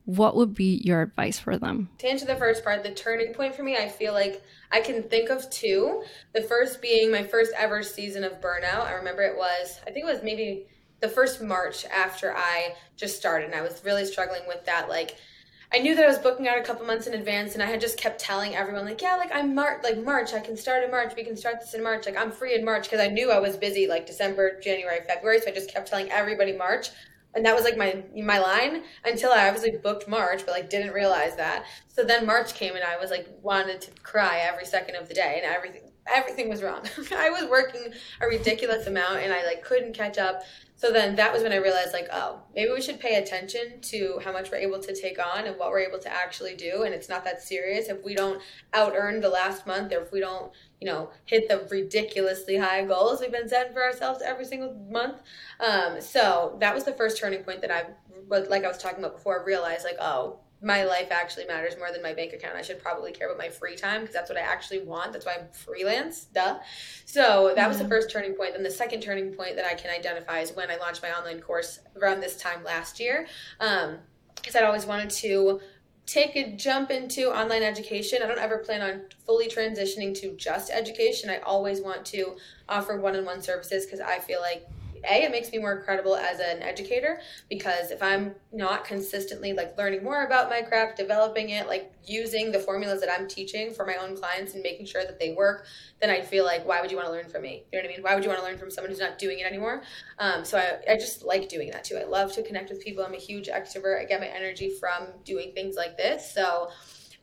what 0.06 0.36
would 0.36 0.54
be 0.54 0.82
your 0.84 1.02
advice 1.02 1.40
for 1.40 1.58
them? 1.58 1.90
To 2.00 2.08
answer 2.08 2.26
the 2.26 2.36
first 2.36 2.64
part, 2.64 2.84
the 2.84 2.92
turning 2.92 3.34
point 3.34 3.56
for 3.56 3.64
me, 3.64 3.78
I 3.78 3.88
feel 3.88 4.14
like 4.14 4.44
I 4.72 4.82
can 4.82 5.04
think 5.04 5.30
of 5.30 5.50
two. 5.50 6.04
The 6.34 6.42
first 6.42 6.82
being 6.82 7.12
my 7.12 7.24
first 7.24 7.54
ever 7.58 7.82
season 7.84 8.24
of 8.24 8.42
burnout. 8.42 8.86
I 8.86 8.94
remember 8.94 9.22
it 9.22 9.38
was, 9.38 9.80
I 9.88 9.92
think 9.92 10.06
it 10.06 10.14
was 10.14 10.24
maybe 10.24 10.66
the 11.00 11.08
first 11.08 11.42
March 11.42 11.86
after 11.86 12.36
I 12.36 12.76
just 12.96 13.18
started, 13.18 13.46
and 13.46 13.56
I 13.56 13.62
was 13.62 13.82
really 13.86 14.06
struggling 14.06 14.44
with 14.48 14.66
that. 14.66 14.90
Like, 14.90 15.16
I 15.74 15.80
knew 15.80 15.96
that 15.96 16.04
I 16.04 16.08
was 16.08 16.20
booking 16.20 16.48
out 16.48 16.60
a 16.60 16.62
couple 16.62 16.86
months 16.86 17.08
in 17.08 17.16
advance, 17.16 17.56
and 17.56 17.64
I 17.64 17.66
had 17.66 17.82
just 17.82 17.98
kept 17.98 18.22
telling 18.22 18.56
everyone, 18.56 18.86
like, 18.86 19.02
yeah, 19.02 19.16
like 19.16 19.32
I'm 19.34 19.56
March, 19.56 19.82
like 19.84 19.98
March, 19.98 20.34
I 20.34 20.40
can 20.40 20.56
start 20.56 20.84
in 20.84 20.92
March. 20.92 21.14
We 21.18 21.24
can 21.24 21.36
start 21.36 21.60
this 21.60 21.74
in 21.74 21.82
March. 21.82 22.06
Like 22.06 22.16
I'm 22.16 22.32
free 22.32 22.54
in 22.54 22.64
March 22.64 22.84
because 22.84 23.00
I 23.00 23.08
knew 23.08 23.32
I 23.32 23.40
was 23.40 23.58
busy, 23.58 23.88
like 23.88 24.06
December, 24.06 24.60
January, 24.60 25.00
February. 25.08 25.40
So 25.42 25.50
I 25.50 25.52
just 25.52 25.74
kept 25.74 25.90
telling 25.90 26.12
everybody 26.12 26.54
March, 26.54 26.90
and 27.34 27.44
that 27.46 27.56
was 27.56 27.64
like 27.64 27.76
my 27.76 28.04
my 28.16 28.38
line 28.38 28.84
until 29.04 29.32
I 29.32 29.48
obviously 29.48 29.72
booked 29.80 30.08
March, 30.08 30.46
but 30.46 30.52
like 30.52 30.70
didn't 30.70 30.94
realize 30.94 31.36
that. 31.38 31.66
So 31.88 32.04
then 32.04 32.28
March 32.28 32.54
came, 32.54 32.76
and 32.76 32.84
I 32.84 32.98
was 32.98 33.10
like 33.10 33.28
wanted 33.42 33.82
to 33.82 33.92
cry 34.04 34.42
every 34.44 34.66
second 34.66 34.96
of 34.96 35.08
the 35.08 35.16
day, 35.16 35.42
and 35.44 35.52
everything 35.52 35.90
everything 36.14 36.50
was 36.50 36.62
wrong. 36.62 36.88
I 37.16 37.32
was 37.32 37.50
working 37.50 37.94
a 38.22 38.28
ridiculous 38.28 38.86
amount, 38.86 39.22
and 39.22 39.34
I 39.34 39.44
like 39.46 39.64
couldn't 39.64 39.94
catch 39.94 40.20
up. 40.20 40.44
So 40.84 40.92
then 40.92 41.16
that 41.16 41.32
was 41.32 41.44
when 41.44 41.54
I 41.54 41.60
realized, 41.60 41.94
like, 41.94 42.10
oh, 42.12 42.42
maybe 42.54 42.70
we 42.74 42.82
should 42.82 43.00
pay 43.00 43.16
attention 43.16 43.80
to 43.84 44.20
how 44.22 44.34
much 44.34 44.52
we're 44.52 44.58
able 44.58 44.82
to 44.82 44.94
take 44.94 45.18
on 45.18 45.46
and 45.46 45.58
what 45.58 45.70
we're 45.70 45.80
able 45.80 46.00
to 46.00 46.12
actually 46.12 46.56
do. 46.56 46.84
And 46.84 46.94
it's 46.94 47.08
not 47.08 47.24
that 47.24 47.42
serious 47.42 47.88
if 47.88 48.04
we 48.04 48.14
don't 48.14 48.42
out 48.74 48.92
earn 48.94 49.22
the 49.22 49.30
last 49.30 49.66
month 49.66 49.94
or 49.94 50.02
if 50.02 50.12
we 50.12 50.20
don't, 50.20 50.52
you 50.82 50.88
know, 50.88 51.10
hit 51.24 51.48
the 51.48 51.66
ridiculously 51.72 52.58
high 52.58 52.84
goals 52.84 53.22
we've 53.22 53.32
been 53.32 53.48
setting 53.48 53.72
for 53.72 53.82
ourselves 53.82 54.22
every 54.22 54.44
single 54.44 54.74
month. 54.92 55.22
Um, 55.62 56.02
so 56.02 56.58
that 56.60 56.76
was 56.76 56.84
the 56.84 56.92
first 56.92 57.18
turning 57.18 57.46
point 57.46 57.62
that 57.62 57.72
I, 57.72 57.86
like 58.28 58.66
I 58.66 58.68
was 58.68 58.78
talking 58.78 59.00
about 59.00 59.16
before, 59.16 59.40
I 59.40 59.46
realized, 59.46 59.86
like, 59.86 60.00
oh, 60.02 60.40
my 60.64 60.86
life 60.86 61.10
actually 61.12 61.46
matters 61.46 61.78
more 61.78 61.92
than 61.92 62.02
my 62.02 62.14
bank 62.14 62.32
account. 62.32 62.56
I 62.56 62.62
should 62.62 62.82
probably 62.82 63.12
care 63.12 63.28
about 63.28 63.38
my 63.38 63.50
free 63.50 63.76
time 63.76 64.02
because 64.02 64.14
that's 64.16 64.30
what 64.30 64.40
I 64.40 64.42
actually 64.42 64.82
want. 64.84 65.12
That's 65.12 65.26
why 65.26 65.36
I'm 65.38 65.48
freelance. 65.52 66.26
Duh. 66.26 66.60
So 67.06 67.52
that 67.56 67.68
was 67.68 67.80
the 67.80 67.88
first 67.88 68.10
turning 68.10 68.34
point. 68.34 68.54
Then 68.54 68.64
the 68.64 68.72
second 68.72 69.02
turning 69.02 69.34
point 69.34 69.58
that 69.58 69.66
I 69.66 69.74
can 69.74 69.92
identify 69.92 70.40
is 70.40 70.54
when 70.54 70.72
I 70.72 70.78
launched 70.78 71.02
my 71.02 71.12
online 71.12 71.42
course 71.42 71.80
around 72.02 72.22
this 72.22 72.38
time 72.38 72.64
last 72.64 73.00
year. 73.00 73.28
Um, 73.60 73.98
because 74.36 74.56
I'd 74.56 74.64
always 74.64 74.86
wanted 74.86 75.10
to 75.10 75.60
take 76.06 76.36
a 76.36 76.56
jump 76.56 76.92
into 76.92 77.30
online 77.30 77.64
education. 77.64 78.20
I 78.24 78.28
don't 78.28 78.40
ever 78.40 78.58
plan 78.58 78.82
on 78.82 79.02
fully 79.26 79.48
transitioning 79.48 80.14
to 80.22 80.36
just 80.36 80.72
education. 80.72 81.30
I 81.30 81.38
always 81.40 81.82
want 81.82 82.06
to 82.08 82.36
offer 82.68 83.00
one 83.00 83.16
on 83.16 83.26
one 83.26 83.42
services 83.42 83.86
because 83.86 84.00
I 84.00 84.20
feel 84.20 84.42
like 84.42 84.68
a 85.10 85.24
it 85.24 85.32
makes 85.32 85.52
me 85.52 85.58
more 85.58 85.82
credible 85.82 86.16
as 86.16 86.40
an 86.40 86.62
educator 86.62 87.20
because 87.50 87.92
if 87.92 88.02
i'm 88.02 88.34
not 88.52 88.86
consistently 88.86 89.54
like 89.54 89.78
learning 89.78 90.04
more 90.04 90.24
about 90.26 90.50
my 90.50 90.62
craft 90.62 90.98
developing 90.98 91.50
it 91.50 91.68
like 91.68 91.92
using 92.06 92.52
the 92.52 92.60
formulas 92.60 93.00
that 93.00 93.10
i'm 93.10 93.28
teaching 93.28 93.74
for 93.74 93.86
my 93.86 93.96
own 93.96 94.16
clients 94.16 94.54
and 94.54 94.64
making 94.64 94.86
sure 94.86 95.04
that 95.04 95.20
they 95.20 95.34
work 95.34 95.66
then 96.00 96.10
i 96.10 96.22
feel 96.22 96.46
like 96.46 96.66
why 96.66 96.82
would 96.82 96.92
you 96.92 96.98
want 96.98 97.08
to 97.08 97.12
learn 97.12 97.28
from 97.30 97.42
me? 97.42 97.64
You 97.72 97.80
know 97.80 97.84
what 97.84 97.92
i 97.92 97.96
mean? 97.96 98.04
Why 98.04 98.16
would 98.16 98.24
you 98.24 98.30
want 98.30 98.40
to 98.40 98.46
learn 98.46 98.58
from 98.58 98.72
someone 98.72 98.92
who's 98.92 99.00
not 99.00 99.18
doing 99.18 99.40
it 99.40 99.46
anymore? 99.46 99.84
Um, 100.20 100.46
so 100.46 100.58
I, 100.58 100.94
I 100.94 100.96
just 100.96 101.24
like 101.24 101.50
doing 101.50 101.72
that 101.72 101.84
too. 101.84 101.98
I 101.98 102.04
love 102.04 102.34
to 102.34 102.44
connect 102.44 102.70
with 102.70 102.82
people. 102.82 103.04
I'm 103.04 103.14
a 103.14 103.18
huge 103.18 103.48
extrovert. 103.48 104.00
I 104.00 104.06
get 104.06 104.20
my 104.20 104.28
energy 104.28 104.72
from 104.80 105.08
doing 105.26 105.52
things 105.54 105.76
like 105.76 105.98
this. 105.98 106.34
So 106.34 106.70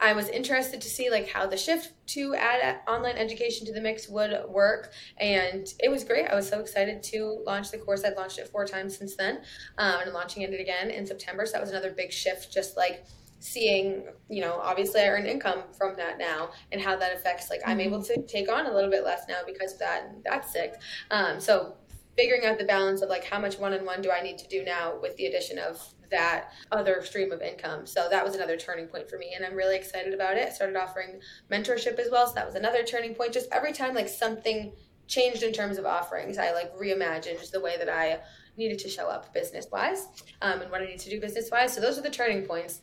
I 0.00 0.12
was 0.14 0.28
interested 0.28 0.80
to 0.80 0.88
see 0.88 1.10
like 1.10 1.28
how 1.28 1.46
the 1.46 1.56
shift 1.56 1.92
to 2.08 2.34
add 2.34 2.80
online 2.88 3.16
education 3.16 3.66
to 3.66 3.72
the 3.72 3.80
mix 3.80 4.08
would 4.08 4.32
work, 4.48 4.92
and 5.18 5.66
it 5.78 5.90
was 5.90 6.04
great. 6.04 6.26
I 6.26 6.34
was 6.34 6.48
so 6.48 6.60
excited 6.60 7.02
to 7.04 7.42
launch 7.46 7.70
the 7.70 7.78
course. 7.78 8.04
I've 8.04 8.16
launched 8.16 8.38
it 8.38 8.48
four 8.48 8.64
times 8.64 8.96
since 8.96 9.16
then, 9.16 9.36
um, 9.78 10.00
and 10.00 10.08
I'm 10.08 10.14
launching 10.14 10.42
it 10.42 10.58
again 10.58 10.90
in 10.90 11.06
September. 11.06 11.46
So 11.46 11.52
that 11.52 11.60
was 11.60 11.70
another 11.70 11.92
big 11.92 12.12
shift, 12.12 12.52
just 12.52 12.76
like 12.76 13.04
seeing 13.40 14.04
you 14.28 14.42
know 14.42 14.60
obviously 14.62 15.00
i 15.00 15.06
earn 15.06 15.24
income 15.24 15.62
from 15.76 15.96
that 15.96 16.18
now 16.18 16.50
and 16.72 16.80
how 16.80 16.94
that 16.94 17.16
affects 17.16 17.48
like 17.48 17.60
i'm 17.66 17.80
able 17.80 18.02
to 18.02 18.20
take 18.24 18.52
on 18.52 18.66
a 18.66 18.72
little 18.72 18.90
bit 18.90 19.02
less 19.02 19.22
now 19.28 19.38
because 19.46 19.72
of 19.72 19.78
that 19.78 20.04
and 20.04 20.22
that's 20.24 20.52
sick 20.52 20.74
um, 21.10 21.40
so 21.40 21.74
figuring 22.16 22.44
out 22.44 22.58
the 22.58 22.64
balance 22.64 23.02
of 23.02 23.08
like 23.08 23.24
how 23.24 23.38
much 23.38 23.58
one-on-one 23.58 24.02
do 24.02 24.10
i 24.10 24.20
need 24.20 24.38
to 24.38 24.46
do 24.48 24.64
now 24.64 24.94
with 25.00 25.16
the 25.16 25.26
addition 25.26 25.58
of 25.58 25.94
that 26.10 26.52
other 26.72 27.02
stream 27.02 27.32
of 27.32 27.40
income. 27.40 27.86
So 27.86 28.08
that 28.10 28.24
was 28.24 28.34
another 28.34 28.56
turning 28.56 28.86
point 28.86 29.08
for 29.08 29.16
me. 29.16 29.32
And 29.34 29.44
I'm 29.44 29.54
really 29.54 29.76
excited 29.76 30.12
about 30.12 30.36
it. 30.36 30.48
I 30.48 30.50
started 30.50 30.76
offering 30.76 31.20
mentorship 31.50 31.98
as 31.98 32.10
well. 32.10 32.26
So 32.26 32.34
that 32.34 32.46
was 32.46 32.54
another 32.54 32.82
turning 32.82 33.14
point. 33.14 33.32
Just 33.32 33.48
every 33.52 33.72
time 33.72 33.94
like 33.94 34.08
something 34.08 34.72
changed 35.06 35.42
in 35.42 35.52
terms 35.52 35.78
of 35.78 35.86
offerings, 35.86 36.38
I 36.38 36.52
like 36.52 36.76
reimagined 36.76 37.50
the 37.50 37.60
way 37.60 37.76
that 37.78 37.88
I 37.88 38.20
needed 38.56 38.78
to 38.80 38.88
show 38.88 39.08
up 39.08 39.32
business 39.32 39.66
wise 39.72 40.06
um, 40.42 40.60
and 40.60 40.70
what 40.70 40.82
I 40.82 40.86
need 40.86 40.98
to 41.00 41.10
do 41.10 41.20
business 41.20 41.48
wise. 41.50 41.74
So 41.74 41.80
those 41.80 41.98
are 41.98 42.02
the 42.02 42.10
turning 42.10 42.42
points. 42.42 42.82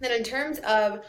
Then 0.00 0.12
in 0.12 0.22
terms 0.22 0.58
of 0.60 1.04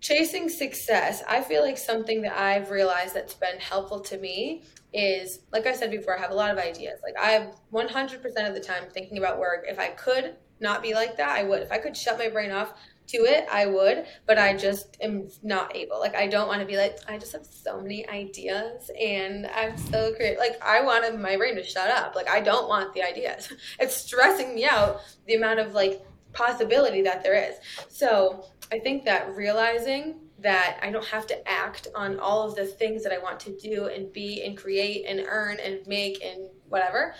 chasing 0.00 0.48
success, 0.48 1.22
I 1.28 1.40
feel 1.40 1.62
like 1.62 1.78
something 1.78 2.22
that 2.22 2.36
I've 2.36 2.70
realized 2.70 3.14
that's 3.14 3.34
been 3.34 3.58
helpful 3.58 4.00
to 4.00 4.18
me 4.18 4.64
is 4.94 5.40
like 5.52 5.66
I 5.66 5.74
said 5.74 5.90
before, 5.90 6.16
I 6.16 6.20
have 6.20 6.30
a 6.30 6.34
lot 6.34 6.50
of 6.50 6.58
ideas. 6.58 7.00
Like 7.02 7.16
I 7.20 7.32
have 7.32 7.56
100% 7.72 8.48
of 8.48 8.54
the 8.54 8.60
time 8.60 8.84
thinking 8.92 9.18
about 9.18 9.38
work. 9.38 9.64
If 9.68 9.78
I 9.78 9.88
could 9.88 10.36
not 10.60 10.82
be 10.82 10.94
like 10.94 11.16
that, 11.16 11.30
I 11.30 11.42
would. 11.42 11.62
If 11.62 11.72
I 11.72 11.78
could 11.78 11.96
shut 11.96 12.18
my 12.18 12.28
brain 12.28 12.52
off 12.52 12.74
to 13.06 13.18
it, 13.18 13.46
I 13.52 13.66
would, 13.66 14.06
but 14.26 14.38
I 14.38 14.56
just 14.56 14.96
am 15.00 15.28
not 15.42 15.76
able. 15.76 15.98
Like 15.98 16.14
I 16.14 16.26
don't 16.26 16.48
want 16.48 16.60
to 16.60 16.66
be 16.66 16.76
like 16.76 16.98
I 17.08 17.18
just 17.18 17.32
have 17.32 17.44
so 17.44 17.80
many 17.80 18.08
ideas 18.08 18.90
and 18.98 19.46
I'm 19.48 19.76
so 19.76 20.14
creative. 20.14 20.38
Like 20.38 20.62
I 20.62 20.80
wanted 20.82 21.18
my 21.20 21.36
brain 21.36 21.56
to 21.56 21.64
shut 21.64 21.90
up. 21.90 22.14
Like 22.14 22.28
I 22.28 22.40
don't 22.40 22.68
want 22.68 22.94
the 22.94 23.02
ideas. 23.02 23.52
It's 23.80 23.96
stressing 23.96 24.54
me 24.54 24.64
out 24.64 25.00
the 25.26 25.34
amount 25.34 25.58
of 25.58 25.74
like 25.74 26.02
possibility 26.32 27.02
that 27.02 27.22
there 27.22 27.34
is. 27.34 27.56
So, 27.88 28.44
I 28.72 28.78
think 28.78 29.04
that 29.04 29.34
realizing 29.36 30.16
that 30.44 30.78
I 30.82 30.90
don't 30.90 31.04
have 31.06 31.26
to 31.28 31.48
act 31.48 31.88
on 31.94 32.20
all 32.20 32.46
of 32.46 32.54
the 32.54 32.66
things 32.66 33.02
that 33.02 33.12
I 33.12 33.18
want 33.18 33.40
to 33.40 33.56
do 33.56 33.86
and 33.86 34.12
be 34.12 34.44
and 34.44 34.56
create 34.56 35.04
and 35.08 35.24
earn 35.26 35.58
and 35.58 35.84
make 35.86 36.22
and 36.22 36.48
whatever 36.68 37.14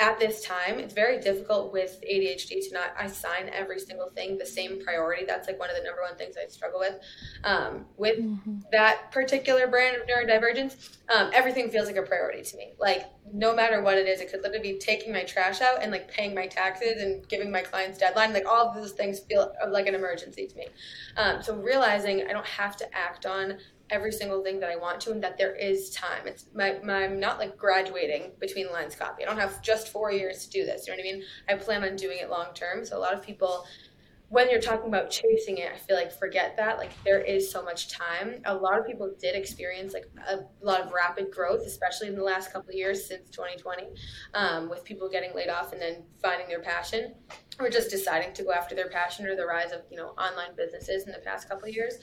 at 0.00 0.18
this 0.18 0.42
time, 0.42 0.78
it's 0.78 0.94
very 0.94 1.20
difficult 1.20 1.74
with 1.74 2.02
ADHD 2.10 2.66
to 2.68 2.72
not 2.72 2.94
assign 2.98 3.50
every 3.52 3.78
single 3.78 4.08
thing 4.08 4.38
the 4.38 4.46
same 4.46 4.82
priority. 4.82 5.26
That's 5.26 5.46
like 5.46 5.58
one 5.58 5.68
of 5.68 5.76
the 5.76 5.82
number 5.82 6.00
one 6.00 6.16
things 6.16 6.36
I 6.42 6.48
struggle 6.48 6.80
with. 6.80 6.98
Um, 7.44 7.84
with 7.98 8.18
mm-hmm. 8.18 8.60
that 8.72 9.12
particular 9.12 9.66
brand 9.66 9.96
of 9.96 10.08
neurodivergence, 10.08 10.96
um, 11.14 11.30
everything 11.34 11.68
feels 11.70 11.86
like 11.86 11.96
a 11.96 12.02
priority 12.02 12.42
to 12.42 12.56
me. 12.56 12.72
Like 12.80 13.10
no 13.30 13.54
matter 13.54 13.82
what 13.82 13.98
it 13.98 14.08
is, 14.08 14.22
it 14.22 14.30
could 14.30 14.40
literally 14.40 14.72
be 14.72 14.78
taking 14.78 15.12
my 15.12 15.22
trash 15.22 15.60
out 15.60 15.82
and 15.82 15.92
like 15.92 16.10
paying 16.10 16.34
my 16.34 16.46
taxes 16.46 17.02
and 17.02 17.28
giving 17.28 17.50
my 17.50 17.60
clients 17.60 17.98
deadline. 17.98 18.32
Like 18.32 18.46
all 18.48 18.68
of 18.68 18.74
those 18.74 18.92
things 18.92 19.20
feel 19.20 19.52
like 19.68 19.86
an 19.86 19.94
emergency 19.94 20.46
to 20.46 20.56
me. 20.56 20.68
Um, 21.18 21.42
so 21.42 21.56
realizing 21.56 22.22
I 22.26 22.32
don't 22.32 22.46
have 22.46 22.74
to 22.78 22.86
act 22.96 23.26
on 23.26 23.58
every 23.90 24.12
single 24.12 24.42
thing 24.42 24.60
that 24.60 24.70
I 24.70 24.76
want 24.76 25.00
to 25.02 25.12
and 25.12 25.22
that 25.22 25.36
there 25.38 25.54
is 25.54 25.90
time. 25.90 26.26
It's 26.26 26.46
my, 26.54 26.76
my 26.84 27.04
I'm 27.04 27.18
not 27.18 27.38
like 27.38 27.56
graduating 27.56 28.32
between 28.38 28.70
lines 28.70 28.94
copy. 28.94 29.22
I 29.22 29.26
don't 29.26 29.38
have 29.38 29.62
just 29.62 29.88
four 29.88 30.12
years 30.12 30.44
to 30.44 30.50
do 30.50 30.64
this. 30.64 30.86
You 30.86 30.92
know 30.92 31.02
what 31.02 31.08
I 31.08 31.12
mean? 31.12 31.22
I 31.48 31.54
plan 31.54 31.84
on 31.84 31.96
doing 31.96 32.18
it 32.18 32.30
long 32.30 32.54
term. 32.54 32.84
So 32.84 32.96
a 32.96 33.00
lot 33.00 33.14
of 33.14 33.22
people 33.22 33.66
when 34.30 34.48
you're 34.48 34.60
talking 34.60 34.86
about 34.86 35.10
chasing 35.10 35.58
it, 35.58 35.72
I 35.74 35.76
feel 35.76 35.96
like 35.96 36.12
forget 36.12 36.56
that. 36.56 36.78
Like 36.78 36.90
there 37.02 37.20
is 37.20 37.50
so 37.50 37.64
much 37.64 37.88
time. 37.88 38.40
A 38.44 38.54
lot 38.54 38.78
of 38.78 38.86
people 38.86 39.12
did 39.18 39.34
experience 39.34 39.92
like 39.92 40.06
a 40.28 40.38
lot 40.64 40.80
of 40.80 40.92
rapid 40.92 41.32
growth, 41.32 41.66
especially 41.66 42.06
in 42.06 42.14
the 42.14 42.22
last 42.22 42.52
couple 42.52 42.68
of 42.68 42.76
years 42.76 43.04
since 43.04 43.28
2020, 43.30 43.88
um, 44.34 44.70
with 44.70 44.84
people 44.84 45.10
getting 45.10 45.34
laid 45.34 45.48
off 45.48 45.72
and 45.72 45.82
then 45.82 46.04
finding 46.22 46.46
their 46.46 46.60
passion, 46.60 47.12
or 47.58 47.68
just 47.68 47.90
deciding 47.90 48.32
to 48.34 48.44
go 48.44 48.52
after 48.52 48.76
their 48.76 48.88
passion 48.88 49.26
or 49.26 49.34
the 49.34 49.44
rise 49.44 49.72
of 49.72 49.80
you 49.90 49.96
know 49.96 50.10
online 50.10 50.54
businesses 50.56 51.06
in 51.06 51.12
the 51.12 51.18
past 51.18 51.48
couple 51.48 51.68
of 51.68 51.74
years 51.74 51.98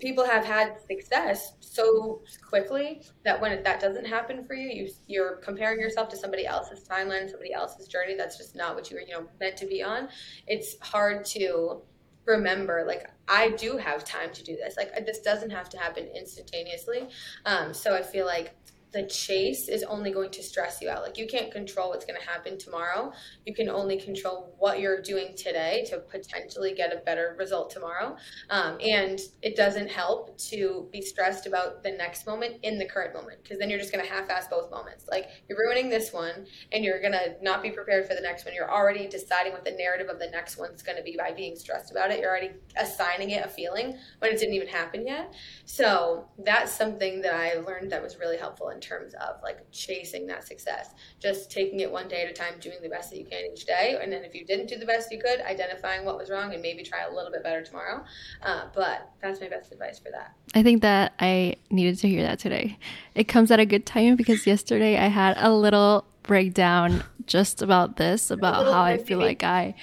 people 0.00 0.24
have 0.24 0.44
had 0.44 0.76
success 0.88 1.54
so 1.60 2.22
quickly 2.46 3.02
that 3.24 3.40
when 3.40 3.62
that 3.62 3.80
doesn't 3.80 4.06
happen 4.06 4.44
for 4.44 4.54
you, 4.54 4.68
you 4.68 4.90
you're 5.06 5.36
comparing 5.36 5.80
yourself 5.80 6.08
to 6.08 6.16
somebody 6.16 6.46
else's 6.46 6.86
timeline, 6.88 7.28
somebody 7.30 7.52
else's 7.52 7.86
journey. 7.86 8.14
That's 8.16 8.36
just 8.36 8.56
not 8.56 8.74
what 8.74 8.90
you 8.90 8.96
were 8.96 9.02
you 9.02 9.12
know 9.12 9.26
meant 9.38 9.56
to 9.58 9.66
be 9.66 9.82
on. 9.82 10.08
It's 10.46 10.76
hard 10.80 11.24
to 11.26 11.82
remember 12.26 12.84
like 12.86 13.10
I 13.28 13.50
do 13.50 13.76
have 13.76 14.04
time 14.04 14.32
to 14.32 14.42
do 14.42 14.56
this. 14.56 14.76
Like 14.76 15.06
this 15.06 15.20
doesn't 15.20 15.50
have 15.50 15.68
to 15.70 15.78
happen 15.78 16.08
instantaneously. 16.14 17.08
Um, 17.46 17.72
so 17.72 17.94
I 17.94 18.02
feel 18.02 18.26
like 18.26 18.54
the 18.92 19.04
chase 19.04 19.68
is 19.68 19.82
only 19.84 20.10
going 20.10 20.30
to 20.30 20.42
stress 20.42 20.80
you 20.80 20.88
out. 20.88 21.02
Like 21.02 21.16
you 21.16 21.26
can't 21.26 21.52
control 21.52 21.90
what's 21.90 22.04
going 22.04 22.20
to 22.20 22.26
happen 22.26 22.58
tomorrow. 22.58 23.12
You 23.46 23.54
can 23.54 23.68
only 23.68 24.00
control 24.00 24.54
what 24.58 24.80
you're 24.80 25.00
doing 25.00 25.34
today 25.36 25.84
to 25.90 25.98
potentially 25.98 26.74
get 26.74 26.92
a 26.92 26.98
better 26.98 27.36
result 27.38 27.70
tomorrow. 27.70 28.16
Um, 28.50 28.78
and 28.80 29.20
it 29.42 29.56
doesn't 29.56 29.88
help 29.88 30.36
to 30.38 30.88
be 30.92 31.02
stressed 31.02 31.46
about 31.46 31.82
the 31.82 31.92
next 31.92 32.26
moment 32.26 32.56
in 32.62 32.78
the 32.78 32.84
current 32.84 33.14
moment 33.14 33.42
because 33.42 33.58
then 33.58 33.70
you're 33.70 33.78
just 33.78 33.92
going 33.92 34.04
to 34.04 34.10
half-ass 34.10 34.48
both 34.48 34.70
moments. 34.70 35.06
Like 35.10 35.26
you're 35.48 35.58
ruining 35.58 35.88
this 35.88 36.12
one 36.12 36.46
and 36.72 36.84
you're 36.84 37.00
going 37.00 37.12
to 37.12 37.36
not 37.42 37.62
be 37.62 37.70
prepared 37.70 38.06
for 38.06 38.14
the 38.14 38.20
next 38.20 38.44
one. 38.44 38.54
You're 38.54 38.70
already 38.70 39.06
deciding 39.06 39.52
what 39.52 39.64
the 39.64 39.72
narrative 39.72 40.08
of 40.08 40.18
the 40.18 40.28
next 40.30 40.58
one's 40.58 40.82
going 40.82 40.98
to 40.98 41.04
be 41.04 41.16
by 41.16 41.32
being 41.32 41.56
stressed 41.56 41.90
about 41.90 42.10
it. 42.10 42.20
You're 42.20 42.30
already 42.30 42.50
assigning 42.76 43.30
it 43.30 43.44
a 43.44 43.48
feeling 43.48 43.96
when 44.18 44.32
it 44.32 44.38
didn't 44.38 44.54
even 44.54 44.68
happen 44.68 45.06
yet. 45.06 45.34
So 45.64 46.28
that's 46.38 46.72
something 46.72 47.22
that 47.22 47.34
I 47.34 47.60
learned 47.60 47.92
that 47.92 48.02
was 48.02 48.18
really 48.18 48.36
helpful 48.36 48.68
terms 48.80 49.14
of 49.14 49.42
like 49.42 49.58
chasing 49.70 50.26
that 50.26 50.46
success. 50.46 50.90
Just 51.20 51.50
taking 51.50 51.80
it 51.80 51.90
one 51.90 52.08
day 52.08 52.22
at 52.22 52.30
a 52.30 52.32
time, 52.32 52.54
doing 52.60 52.78
the 52.82 52.88
best 52.88 53.10
that 53.10 53.18
you 53.18 53.24
can 53.24 53.44
each 53.52 53.66
day. 53.66 53.98
And 54.00 54.12
then 54.12 54.24
if 54.24 54.34
you 54.34 54.44
didn't 54.44 54.66
do 54.66 54.76
the 54.76 54.86
best 54.86 55.10
you 55.12 55.18
could, 55.18 55.40
identifying 55.40 56.04
what 56.04 56.16
was 56.16 56.30
wrong 56.30 56.52
and 56.52 56.62
maybe 56.62 56.82
try 56.82 57.02
a 57.02 57.14
little 57.14 57.30
bit 57.30 57.42
better 57.42 57.62
tomorrow. 57.62 58.04
Uh, 58.42 58.66
but 58.74 59.10
that's 59.20 59.40
my 59.40 59.48
best 59.48 59.72
advice 59.72 59.98
for 59.98 60.10
that. 60.10 60.34
I 60.54 60.62
think 60.62 60.82
that 60.82 61.12
I 61.20 61.56
needed 61.70 61.98
to 61.98 62.08
hear 62.08 62.22
that 62.22 62.38
today. 62.38 62.78
It 63.14 63.24
comes 63.24 63.50
at 63.50 63.60
a 63.60 63.66
good 63.66 63.86
time 63.86 64.16
because 64.16 64.46
yesterday 64.46 64.98
I 64.98 65.08
had 65.08 65.36
a 65.38 65.52
little 65.52 66.04
breakdown 66.22 67.04
just 67.26 67.62
about 67.62 67.96
this, 67.96 68.30
about 68.30 68.66
how 68.66 68.82
I 68.82 68.98
feel 68.98 69.18
like 69.18 69.42
I 69.44 69.74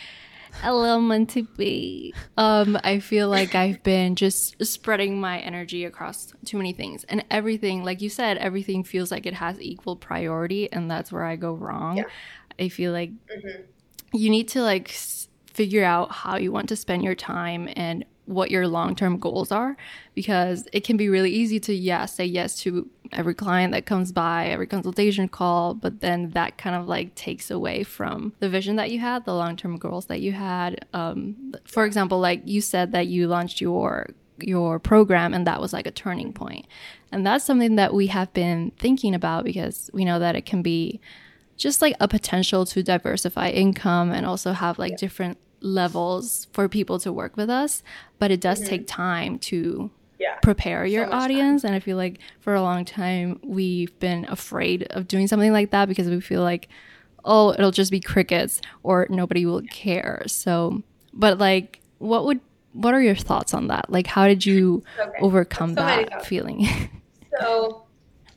a 0.64 0.74
little 0.74 1.26
to 1.28 1.44
be. 1.44 2.14
Um, 2.38 2.78
I 2.84 3.00
feel 3.00 3.30
like 3.30 3.56
I've 3.56 3.82
been 3.84 4.16
just 4.16 4.64
spreading 4.66 5.20
my 5.20 5.40
energy 5.40 5.86
across 5.86 6.34
too 6.46 6.58
many 6.58 6.74
things, 6.74 7.04
and 7.06 7.24
everything, 7.32 7.84
like 7.84 8.02
you 8.02 8.10
said, 8.10 8.38
everything 8.38 8.84
feels 8.84 9.12
like 9.12 9.26
it 9.26 9.34
has 9.36 9.62
equal 9.62 9.96
priority, 9.96 10.72
and 10.72 10.90
that's 10.90 11.12
where 11.12 11.24
I 11.24 11.36
go 11.36 11.54
wrong. 11.54 11.98
Yeah. 11.98 12.06
I 12.60 12.70
feel 12.70 12.92
like 12.92 13.12
mm-hmm. 13.12 13.64
you 14.14 14.30
need 14.30 14.48
to 14.50 14.62
like 14.62 14.90
s- 14.90 15.30
figure 15.54 15.84
out 15.84 16.12
how 16.12 16.38
you 16.38 16.52
want 16.52 16.70
to 16.70 16.76
spend 16.76 17.04
your 17.04 17.16
time 17.16 17.70
and 17.76 18.06
what 18.28 18.52
your 18.52 18.68
long-term 18.68 19.18
goals 19.18 19.52
are 19.52 19.78
because 20.14 20.68
it 20.74 20.84
can 20.84 20.98
be 20.98 21.08
really 21.08 21.32
easy 21.32 21.60
to 21.60 21.74
yeah 21.74 22.06
say 22.06 22.26
yes 22.26 22.60
to 22.60 22.88
every 23.14 23.34
client 23.34 23.72
that 23.72 23.86
comes 23.86 24.12
by 24.12 24.48
every 24.48 24.68
consultation 24.68 25.28
call 25.30 25.74
but 25.74 26.02
then 26.02 26.30
that 26.32 26.58
kind 26.58 26.76
of 26.76 26.88
like 26.88 27.16
takes 27.16 27.50
away 27.50 27.84
from 27.84 28.34
the 28.40 28.50
vision 28.50 28.76
that 28.76 28.92
you 28.92 29.00
had 29.00 29.24
the 29.26 29.34
long-term 29.34 29.78
goals 29.78 30.08
that 30.08 30.20
you 30.20 30.34
had 30.34 30.86
um, 30.94 31.54
for 31.64 31.86
example 31.86 32.20
like 32.20 32.42
you 32.46 32.60
said 32.60 32.92
that 32.92 33.08
you 33.08 33.28
launched 33.28 33.62
your 33.62 34.08
your 34.40 34.78
program 34.78 35.34
and 35.34 35.48
that 35.48 35.60
was 35.60 35.74
like 35.74 35.88
a 35.88 35.92
turning 35.92 36.32
point 36.34 36.68
and 37.12 37.26
that's 37.26 37.46
something 37.46 37.76
that 37.76 37.94
we 37.94 38.08
have 38.08 38.32
been 38.34 38.72
thinking 38.78 39.16
about 39.16 39.46
because 39.46 39.90
we 39.94 40.04
know 40.04 40.20
that 40.20 40.36
it 40.36 40.46
can 40.46 40.62
be 40.62 41.00
just 41.56 41.82
like 41.82 41.96
a 42.00 42.08
potential 42.08 42.66
to 42.66 42.84
diversify 42.84 43.50
income 43.50 44.12
and 44.12 44.26
also 44.26 44.52
have 44.52 44.78
like 44.78 44.92
yeah. 44.92 44.98
different 44.98 45.38
levels 45.62 46.48
for 46.54 46.68
people 46.70 47.00
to 47.00 47.12
work 47.12 47.38
with 47.38 47.50
us, 47.50 47.84
but 48.20 48.32
it 48.32 48.42
does 48.42 48.60
mm-hmm. 48.60 48.70
take 48.70 48.88
time 48.88 49.40
to 49.40 49.92
yeah. 50.20 50.36
prepare 50.42 50.86
your 50.86 51.06
so 51.08 51.14
audience. 51.14 51.62
Time. 51.62 51.70
And 51.70 51.76
I 51.76 51.80
feel 51.80 51.98
like 51.98 52.20
for 52.40 52.56
a 52.56 52.62
long 52.62 52.86
time, 52.86 53.40
we've 53.44 53.98
been 54.00 54.26
afraid 54.26 54.84
of 54.92 55.08
doing 55.08 55.28
something 55.28 55.52
like 55.52 55.72
that 55.72 55.88
because 55.88 56.08
we 56.10 56.22
feel 56.22 56.42
like, 56.42 56.68
oh, 57.26 57.54
it'll 57.54 57.72
just 57.72 57.92
be 57.92 58.00
crickets 58.00 58.62
or 58.84 59.08
nobody 59.10 59.46
will 59.46 59.62
care. 59.64 60.24
So, 60.28 60.84
but 61.14 61.38
like, 61.38 61.82
what 62.00 62.26
would, 62.26 62.40
what 62.74 62.94
are 62.94 63.02
your 63.02 63.16
thoughts 63.16 63.54
on 63.54 63.68
that? 63.68 63.90
Like, 63.90 64.08
how 64.08 64.28
did 64.28 64.46
you 64.46 64.84
okay. 65.00 65.20
overcome 65.22 65.72
so 65.72 65.76
that 65.76 66.26
feeling? 66.26 66.68
so, 67.40 67.84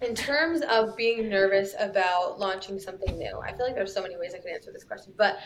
in 0.02 0.14
terms 0.14 0.62
of 0.62 0.96
being 0.96 1.28
nervous 1.28 1.74
about 1.78 2.40
launching 2.40 2.78
something 2.78 3.18
new, 3.18 3.38
I 3.44 3.52
feel 3.52 3.66
like 3.66 3.74
there's 3.74 3.92
so 3.92 4.00
many 4.00 4.16
ways 4.16 4.32
I 4.34 4.38
can 4.38 4.48
answer 4.54 4.72
this 4.72 4.82
question, 4.82 5.12
but 5.18 5.40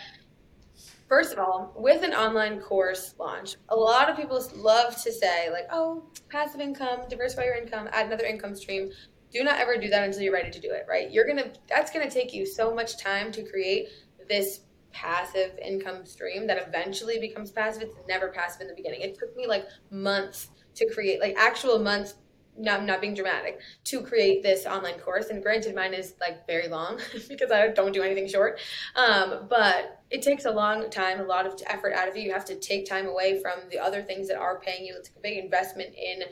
First 1.08 1.32
of 1.32 1.38
all, 1.38 1.74
with 1.76 2.02
an 2.02 2.14
online 2.14 2.60
course 2.60 3.14
launch, 3.18 3.56
a 3.68 3.76
lot 3.76 4.08
of 4.08 4.16
people 4.16 4.42
love 4.54 5.00
to 5.02 5.12
say, 5.12 5.50
like, 5.50 5.66
oh, 5.70 6.04
passive 6.30 6.60
income, 6.60 7.00
diversify 7.08 7.44
your 7.44 7.56
income, 7.56 7.88
add 7.92 8.06
another 8.06 8.24
income 8.24 8.56
stream. 8.56 8.90
Do 9.32 9.44
not 9.44 9.60
ever 9.60 9.76
do 9.76 9.88
that 9.90 10.04
until 10.04 10.22
you're 10.22 10.32
ready 10.32 10.50
to 10.50 10.60
do 10.60 10.70
it, 10.70 10.86
right? 10.88 11.10
You're 11.10 11.26
gonna 11.26 11.52
that's 11.68 11.90
gonna 11.90 12.10
take 12.10 12.32
you 12.32 12.46
so 12.46 12.74
much 12.74 12.98
time 12.98 13.32
to 13.32 13.42
create 13.42 13.88
this 14.28 14.60
passive 14.92 15.58
income 15.58 16.06
stream 16.06 16.46
that 16.46 16.66
eventually 16.66 17.18
becomes 17.18 17.50
passive. 17.50 17.82
It's 17.82 17.96
never 18.08 18.28
passive 18.28 18.62
in 18.62 18.68
the 18.68 18.74
beginning. 18.74 19.00
It 19.00 19.18
took 19.18 19.36
me 19.36 19.46
like 19.46 19.66
months 19.90 20.50
to 20.76 20.88
create, 20.92 21.20
like 21.20 21.36
actual 21.36 21.78
months 21.78 22.14
not, 22.56 22.84
not 22.84 23.00
being 23.00 23.14
dramatic 23.14 23.60
to 23.84 24.00
create 24.00 24.42
this 24.42 24.66
online 24.66 24.98
course. 24.98 25.28
And 25.28 25.42
granted 25.42 25.74
mine 25.74 25.94
is 25.94 26.14
like 26.20 26.46
very 26.46 26.68
long 26.68 27.00
because 27.28 27.50
i 27.50 27.68
don't 27.68 27.92
do 27.92 28.02
anything 28.02 28.28
short. 28.28 28.60
Um, 28.96 29.46
but 29.48 30.02
it 30.10 30.22
takes 30.22 30.44
a 30.44 30.50
long 30.50 30.90
time 30.90 31.20
a 31.20 31.24
lot 31.24 31.46
of 31.46 31.60
effort 31.66 31.92
out 31.92 32.08
of 32.08 32.16
you. 32.16 32.22
You 32.22 32.32
have 32.32 32.44
to 32.46 32.56
take 32.56 32.86
time 32.86 33.06
away 33.06 33.40
from 33.40 33.68
the 33.70 33.78
other 33.78 34.02
things 34.02 34.28
that 34.28 34.36
are 34.36 34.58
paying 34.60 34.84
you 34.84 34.94
it's 34.96 35.08
a 35.08 35.20
big 35.20 35.42
investment 35.42 35.94
in 35.94 36.22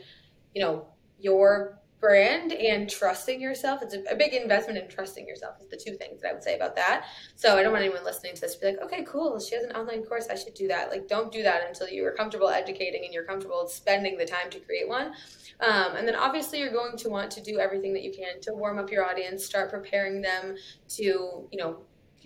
you 0.53 0.61
know 0.61 0.87
your 1.19 1.79
brand 2.03 2.51
and 2.51 2.89
trusting 2.89 3.39
yourself. 3.39 3.81
It's 3.81 3.93
a, 3.93 4.03
a, 4.11 4.15
big 4.17 4.33
investment 4.33 4.77
in 4.77 4.89
trusting 4.89 5.25
yourself 5.25 5.55
is 5.61 5.69
the 5.69 5.77
two 5.77 5.95
things 5.95 6.21
that 6.21 6.31
I 6.31 6.33
would 6.33 6.43
say 6.43 6.57
about 6.57 6.75
that. 6.75 7.05
So 7.37 7.55
I 7.55 7.63
don't 7.63 7.71
want 7.71 7.85
anyone 7.85 8.03
listening 8.03 8.35
to 8.35 8.41
this 8.41 8.55
to 8.55 8.59
be 8.59 8.65
like, 8.67 8.81
okay, 8.83 9.05
cool. 9.07 9.39
She 9.39 9.55
has 9.55 9.63
an 9.63 9.71
online 9.71 10.03
course. 10.03 10.27
I 10.29 10.35
should 10.35 10.53
do 10.53 10.67
that. 10.67 10.89
Like, 10.89 11.07
don't 11.07 11.31
do 11.31 11.43
that 11.43 11.61
until 11.65 11.87
you 11.87 12.05
are 12.05 12.11
comfortable 12.11 12.49
educating 12.49 13.05
and 13.05 13.13
you're 13.13 13.23
comfortable 13.23 13.69
spending 13.69 14.17
the 14.17 14.25
time 14.25 14.49
to 14.49 14.59
create 14.59 14.89
one. 14.89 15.13
Um, 15.61 15.95
and 15.95 16.05
then 16.05 16.15
obviously 16.15 16.59
you're 16.59 16.73
going 16.73 16.97
to 16.97 17.07
want 17.07 17.31
to 17.31 17.41
do 17.41 17.59
everything 17.59 17.93
that 17.93 18.03
you 18.03 18.11
can 18.11 18.41
to 18.41 18.53
warm 18.53 18.79
up 18.79 18.91
your 18.91 19.05
audience, 19.09 19.45
start 19.45 19.71
preparing 19.71 20.21
them 20.21 20.57
to, 20.89 21.03
you 21.03 21.57
know, 21.57 21.77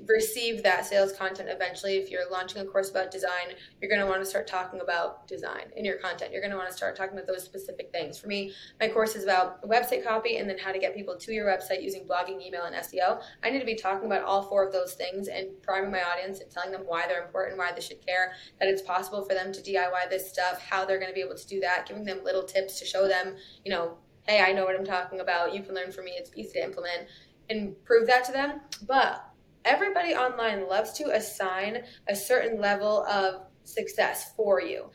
receive 0.05 0.63
that 0.63 0.85
sales 0.85 1.13
content 1.13 1.49
eventually. 1.51 1.97
If 1.97 2.11
you're 2.11 2.29
launching 2.31 2.61
a 2.61 2.65
course 2.65 2.89
about 2.89 3.11
design 3.11 3.55
you're 3.81 3.89
going 3.89 4.01
to 4.01 4.07
want 4.07 4.21
to 4.21 4.25
start 4.25 4.47
talking 4.47 4.81
about 4.81 5.27
design 5.27 5.71
in 5.75 5.85
your 5.85 5.97
content. 5.97 6.31
You're 6.31 6.41
going 6.41 6.51
to 6.51 6.57
want 6.57 6.69
to 6.69 6.75
start 6.75 6.95
talking 6.95 7.13
about 7.13 7.27
those 7.27 7.43
specific 7.43 7.91
things. 7.91 8.17
For 8.17 8.27
me 8.27 8.53
my 8.79 8.87
course 8.87 9.15
is 9.15 9.23
about 9.23 9.61
website 9.67 10.03
copy 10.03 10.37
and 10.37 10.49
then 10.49 10.57
how 10.57 10.71
to 10.71 10.79
get 10.79 10.95
people 10.95 11.15
to 11.17 11.31
your 11.33 11.45
website 11.47 11.81
using 11.81 12.05
blogging 12.05 12.41
email 12.41 12.63
and 12.63 12.75
seo 12.75 13.21
i 13.43 13.49
need 13.49 13.59
to 13.59 13.65
be 13.65 13.75
talking 13.75 14.05
about 14.05 14.23
all 14.23 14.43
four 14.43 14.65
of 14.65 14.71
those 14.71 14.93
things 14.93 15.27
and 15.27 15.47
priming 15.61 15.91
my 15.91 16.01
audience 16.01 16.39
and 16.39 16.49
telling 16.49 16.71
them 16.71 16.81
why 16.85 17.05
they're 17.07 17.25
important 17.25 17.57
why 17.57 17.71
they 17.71 17.81
should 17.81 18.05
care 18.05 18.33
that 18.59 18.67
it's 18.67 18.81
possible 18.81 19.23
for 19.23 19.33
them 19.33 19.51
to 19.51 19.61
diy 19.61 20.09
this 20.09 20.29
stuff 20.29 20.61
how 20.61 20.85
they're 20.85 20.99
going 20.99 21.09
to 21.09 21.15
be 21.15 21.21
able 21.21 21.35
to 21.35 21.47
do 21.47 21.59
that 21.59 21.85
giving 21.87 22.03
them 22.03 22.23
little 22.23 22.43
tips 22.43 22.79
to 22.79 22.85
show 22.85 23.07
them 23.07 23.35
you 23.65 23.71
know 23.71 23.97
hey 24.27 24.41
i 24.41 24.51
know 24.51 24.65
what 24.65 24.75
i'm 24.75 24.85
talking 24.85 25.19
about. 25.19 25.53
You 25.53 25.61
can 25.61 25.75
learn 25.75 25.91
from 25.91 26.05
me. 26.05 26.11
It's 26.15 26.31
easy 26.35 26.53
to 26.53 26.63
implement. 26.63 27.07
And 27.49 27.81
prove 27.85 28.07
that 28.07 28.25
to 28.25 28.31
them. 28.31 28.61
But 28.85 29.26
everybody 29.67 30.15
online 30.15 30.67
loves 30.67 30.93
to 30.93 31.15
assign 31.15 31.83
a 32.07 32.15
certain 32.15 32.59
level 32.59 33.03
of 33.03 33.41
success 33.63 34.33
for 34.35 34.61
you. 34.61 34.89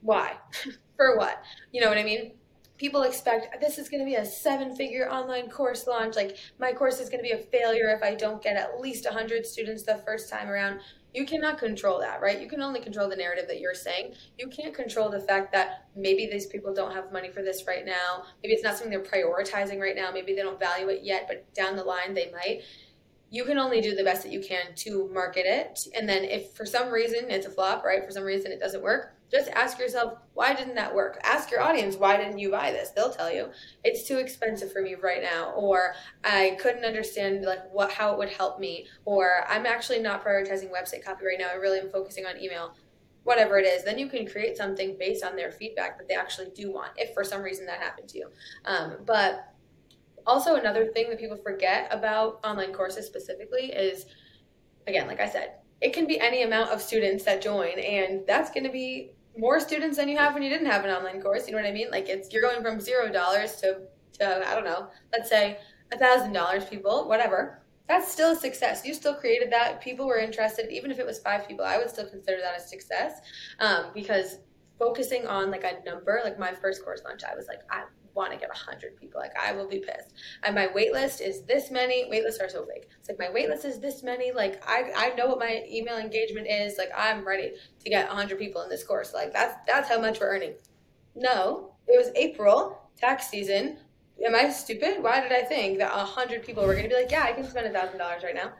Why? 0.00 0.36
for 0.96 1.16
what? 1.16 1.42
You 1.72 1.82
know 1.82 1.88
what 1.88 1.98
I 1.98 2.04
mean? 2.04 2.32
People 2.76 3.02
expect 3.02 3.60
this 3.60 3.78
is 3.78 3.88
going 3.88 4.00
to 4.00 4.06
be 4.06 4.16
a 4.16 4.24
seven 4.24 4.74
figure 4.74 5.08
online 5.08 5.48
course 5.48 5.86
launch. 5.86 6.16
Like, 6.16 6.36
my 6.58 6.72
course 6.72 6.98
is 6.98 7.08
going 7.08 7.22
to 7.22 7.28
be 7.28 7.30
a 7.30 7.38
failure 7.38 7.88
if 7.90 8.02
I 8.02 8.14
don't 8.14 8.42
get 8.42 8.56
at 8.56 8.80
least 8.80 9.04
100 9.04 9.46
students 9.46 9.84
the 9.84 10.02
first 10.04 10.28
time 10.28 10.48
around. 10.48 10.80
You 11.14 11.24
cannot 11.24 11.58
control 11.58 12.00
that, 12.00 12.20
right? 12.20 12.40
You 12.40 12.48
can 12.48 12.60
only 12.60 12.80
control 12.80 13.08
the 13.08 13.14
narrative 13.14 13.46
that 13.46 13.60
you're 13.60 13.74
saying. 13.74 14.14
You 14.36 14.48
can't 14.48 14.74
control 14.74 15.08
the 15.08 15.20
fact 15.20 15.52
that 15.52 15.86
maybe 15.94 16.26
these 16.26 16.46
people 16.46 16.74
don't 16.74 16.92
have 16.92 17.12
money 17.12 17.30
for 17.30 17.42
this 17.42 17.64
right 17.68 17.86
now. 17.86 18.24
Maybe 18.42 18.54
it's 18.54 18.64
not 18.64 18.76
something 18.76 18.90
they're 18.90 19.00
prioritizing 19.00 19.78
right 19.78 19.94
now. 19.94 20.10
Maybe 20.10 20.34
they 20.34 20.42
don't 20.42 20.58
value 20.58 20.88
it 20.88 21.04
yet, 21.04 21.26
but 21.28 21.54
down 21.54 21.76
the 21.76 21.84
line 21.84 22.14
they 22.14 22.32
might 22.32 22.62
you 23.34 23.44
can 23.44 23.58
only 23.58 23.80
do 23.80 23.96
the 23.96 24.04
best 24.04 24.22
that 24.22 24.30
you 24.30 24.38
can 24.38 24.72
to 24.76 25.10
market 25.12 25.44
it. 25.44 25.88
And 25.92 26.08
then 26.08 26.22
if 26.22 26.52
for 26.52 26.64
some 26.64 26.88
reason 26.90 27.28
it's 27.28 27.48
a 27.48 27.50
flop, 27.50 27.84
right? 27.84 28.04
For 28.04 28.12
some 28.12 28.22
reason 28.22 28.52
it 28.52 28.60
doesn't 28.60 28.80
work, 28.80 29.16
just 29.28 29.50
ask 29.50 29.76
yourself, 29.76 30.18
why 30.34 30.54
didn't 30.54 30.76
that 30.76 30.94
work? 30.94 31.18
Ask 31.24 31.50
your 31.50 31.60
audience, 31.60 31.96
why 31.96 32.16
didn't 32.16 32.38
you 32.38 32.52
buy 32.52 32.70
this? 32.70 32.90
They'll 32.90 33.10
tell 33.10 33.34
you, 33.34 33.48
it's 33.82 34.06
too 34.06 34.18
expensive 34.18 34.72
for 34.72 34.82
me 34.82 34.94
right 34.94 35.20
now, 35.20 35.50
or 35.56 35.96
I 36.22 36.56
couldn't 36.60 36.84
understand 36.84 37.44
like 37.44 37.68
what 37.72 37.90
how 37.90 38.12
it 38.12 38.18
would 38.18 38.28
help 38.28 38.60
me, 38.60 38.86
or 39.04 39.44
I'm 39.48 39.66
actually 39.66 39.98
not 39.98 40.24
prioritizing 40.24 40.70
website 40.70 41.04
copy 41.04 41.26
right 41.26 41.36
now. 41.36 41.48
I 41.50 41.54
really 41.54 41.80
am 41.80 41.90
focusing 41.90 42.26
on 42.26 42.40
email 42.40 42.76
whatever 43.24 43.58
it 43.58 43.66
is, 43.66 43.82
then 43.82 43.98
you 43.98 44.06
can 44.06 44.26
create 44.26 44.56
something 44.56 44.96
based 44.98 45.24
on 45.24 45.34
their 45.34 45.50
feedback 45.50 45.98
that 45.98 46.06
they 46.06 46.14
actually 46.14 46.50
do 46.54 46.70
want, 46.70 46.92
if 46.96 47.12
for 47.14 47.24
some 47.24 47.42
reason 47.42 47.66
that 47.66 47.80
happened 47.80 48.06
to 48.06 48.18
you. 48.18 48.28
Um, 48.66 48.98
but 49.04 49.53
also, 50.26 50.56
another 50.56 50.86
thing 50.86 51.08
that 51.10 51.18
people 51.18 51.36
forget 51.36 51.88
about 51.90 52.40
online 52.44 52.72
courses 52.72 53.06
specifically 53.06 53.72
is, 53.72 54.06
again, 54.86 55.06
like 55.06 55.20
I 55.20 55.28
said, 55.28 55.56
it 55.80 55.92
can 55.92 56.06
be 56.06 56.20
any 56.20 56.42
amount 56.42 56.70
of 56.70 56.80
students 56.80 57.24
that 57.24 57.42
join, 57.42 57.78
and 57.78 58.26
that's 58.26 58.50
going 58.50 58.64
to 58.64 58.72
be 58.72 59.12
more 59.36 59.58
students 59.60 59.96
than 59.96 60.08
you 60.08 60.16
have 60.16 60.32
when 60.34 60.42
you 60.42 60.48
didn't 60.48 60.66
have 60.66 60.84
an 60.84 60.90
online 60.90 61.20
course. 61.20 61.46
You 61.46 61.54
know 61.54 61.60
what 61.60 61.68
I 61.68 61.72
mean? 61.72 61.90
Like 61.90 62.08
it's 62.08 62.32
you're 62.32 62.42
going 62.42 62.62
from 62.62 62.80
zero 62.80 63.12
dollars 63.12 63.56
to 63.56 63.80
to 64.20 64.48
I 64.48 64.54
don't 64.54 64.64
know, 64.64 64.88
let's 65.12 65.28
say 65.28 65.58
a 65.92 65.98
thousand 65.98 66.32
dollars, 66.32 66.64
people, 66.64 67.08
whatever 67.08 67.64
that's 67.86 68.10
still 68.10 68.32
a 68.32 68.36
success. 68.36 68.84
You 68.84 68.94
still 68.94 69.14
created 69.14 69.52
that. 69.52 69.80
People 69.80 70.06
were 70.06 70.18
interested, 70.18 70.70
even 70.72 70.90
if 70.90 70.98
it 70.98 71.06
was 71.06 71.18
five 71.18 71.46
people. 71.46 71.64
I 71.64 71.76
would 71.76 71.90
still 71.90 72.08
consider 72.08 72.40
that 72.40 72.58
a 72.58 72.60
success 72.60 73.20
um, 73.60 73.86
because 73.92 74.38
focusing 74.78 75.26
on 75.26 75.50
like 75.50 75.64
a 75.64 75.84
number, 75.84 76.20
like 76.24 76.38
my 76.38 76.52
first 76.54 76.82
course 76.82 77.02
launch, 77.04 77.22
I 77.24 77.34
was 77.34 77.46
like, 77.46 77.60
I 77.70 77.84
want 78.14 78.32
to 78.32 78.38
get 78.38 78.50
a 78.50 78.58
hundred 78.58 78.96
people. 78.96 79.20
Like 79.20 79.32
I 79.40 79.52
will 79.52 79.68
be 79.68 79.78
pissed. 79.78 80.12
And 80.42 80.54
my 80.54 80.68
wait 80.74 80.92
list 80.92 81.20
is 81.20 81.42
this 81.42 81.70
many. 81.70 82.06
Wait 82.10 82.22
lists 82.22 82.40
are 82.40 82.48
so 82.48 82.64
big. 82.64 82.86
It's 82.98 83.08
like 83.08 83.18
my 83.18 83.30
wait 83.30 83.48
list 83.48 83.64
is 83.64 83.80
this 83.80 84.02
many. 84.02 84.32
Like 84.32 84.62
I, 84.66 84.92
I 84.96 85.14
know 85.14 85.26
what 85.26 85.38
my 85.38 85.64
email 85.70 85.98
engagement 85.98 86.46
is. 86.48 86.78
Like 86.78 86.90
I'm 86.96 87.26
ready 87.26 87.52
to 87.82 87.90
get 87.90 88.10
a 88.10 88.14
hundred 88.14 88.38
people 88.38 88.62
in 88.62 88.68
this 88.68 88.84
course. 88.84 89.12
Like 89.12 89.32
that's 89.32 89.56
that's 89.66 89.88
how 89.88 90.00
much 90.00 90.20
we're 90.20 90.28
earning. 90.28 90.54
No, 91.14 91.74
it 91.86 91.96
was 91.96 92.10
April 92.16 92.80
tax 92.96 93.28
season 93.28 93.78
am 94.24 94.34
I 94.34 94.50
stupid? 94.50 95.02
Why 95.02 95.20
did 95.20 95.32
I 95.32 95.42
think 95.42 95.78
that 95.78 95.92
a 95.92 96.04
hundred 96.04 96.44
people 96.44 96.66
were 96.66 96.74
going 96.74 96.84
to 96.84 96.88
be 96.88 96.94
like, 96.94 97.10
yeah, 97.10 97.24
I 97.24 97.32
can 97.32 97.44
spend 97.48 97.66
a 97.66 97.70
thousand 97.70 97.98
dollars 97.98 98.22
right 98.22 98.34
now? 98.34 98.52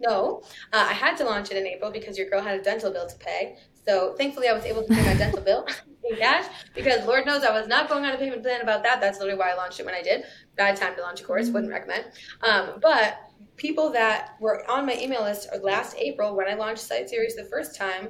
No, 0.00 0.42
uh, 0.72 0.86
I 0.88 0.92
had 0.92 1.16
to 1.18 1.24
launch 1.24 1.50
it 1.50 1.56
in 1.56 1.66
April 1.66 1.90
because 1.90 2.18
your 2.18 2.28
girl 2.28 2.42
had 2.42 2.58
a 2.60 2.62
dental 2.62 2.92
bill 2.92 3.06
to 3.06 3.16
pay. 3.16 3.56
So 3.86 4.14
thankfully, 4.14 4.48
I 4.48 4.52
was 4.52 4.64
able 4.64 4.82
to 4.82 4.94
pay 4.94 5.04
my 5.04 5.14
dental 5.14 5.40
bill 5.42 5.66
in 6.04 6.16
cash 6.16 6.46
because 6.74 7.06
Lord 7.06 7.26
knows 7.26 7.42
I 7.44 7.52
was 7.52 7.68
not 7.68 7.88
going 7.88 8.04
on 8.04 8.12
a 8.12 8.18
payment 8.18 8.42
plan 8.42 8.60
about 8.60 8.82
that. 8.82 9.00
That's 9.00 9.18
literally 9.18 9.38
why 9.38 9.50
I 9.50 9.54
launched 9.54 9.80
it 9.80 9.86
when 9.86 9.94
I 9.94 10.02
did. 10.02 10.24
Bad 10.56 10.76
time 10.76 10.94
to 10.96 11.02
launch 11.02 11.20
a 11.20 11.24
course, 11.24 11.48
wouldn't 11.48 11.72
recommend. 11.72 12.04
Um, 12.42 12.78
but 12.80 13.18
people 13.56 13.90
that 13.92 14.36
were 14.40 14.68
on 14.70 14.86
my 14.86 14.96
email 14.96 15.22
list 15.22 15.48
last 15.62 15.96
April 15.98 16.36
when 16.36 16.48
I 16.48 16.54
launched 16.54 16.82
Site 16.82 17.08
Series 17.08 17.36
the 17.36 17.44
first 17.44 17.76
time 17.76 18.08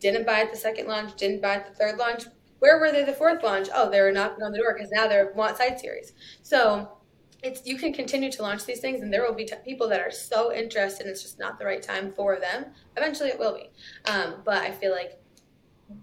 didn't 0.00 0.26
buy 0.26 0.40
it 0.40 0.50
the 0.50 0.58
second 0.58 0.86
launch, 0.86 1.14
didn't 1.16 1.42
buy 1.42 1.56
it 1.56 1.66
the 1.66 1.74
third 1.74 1.98
launch, 1.98 2.24
where 2.58 2.78
were 2.78 2.92
they 2.92 3.04
the 3.04 3.12
fourth 3.12 3.42
launch? 3.42 3.68
Oh, 3.74 3.90
they 3.90 4.00
were 4.00 4.12
knocking 4.12 4.42
on 4.42 4.52
the 4.52 4.58
door 4.58 4.74
because 4.74 4.90
now 4.90 5.06
they 5.06 5.22
want 5.34 5.56
site 5.56 5.80
series. 5.80 6.12
So 6.42 6.99
it's 7.42 7.66
you 7.66 7.76
can 7.76 7.92
continue 7.92 8.30
to 8.32 8.42
launch 8.42 8.64
these 8.64 8.80
things, 8.80 9.02
and 9.02 9.12
there 9.12 9.22
will 9.22 9.34
be 9.34 9.44
t- 9.44 9.54
people 9.64 9.88
that 9.88 10.00
are 10.00 10.10
so 10.10 10.52
interested. 10.52 11.06
and 11.06 11.10
It's 11.10 11.22
just 11.22 11.38
not 11.38 11.58
the 11.58 11.64
right 11.64 11.82
time 11.82 12.12
for 12.12 12.38
them. 12.38 12.66
Eventually, 12.96 13.30
it 13.30 13.38
will 13.38 13.54
be. 13.54 13.70
Um, 14.10 14.42
but 14.44 14.58
I 14.58 14.70
feel 14.70 14.92
like 14.92 15.20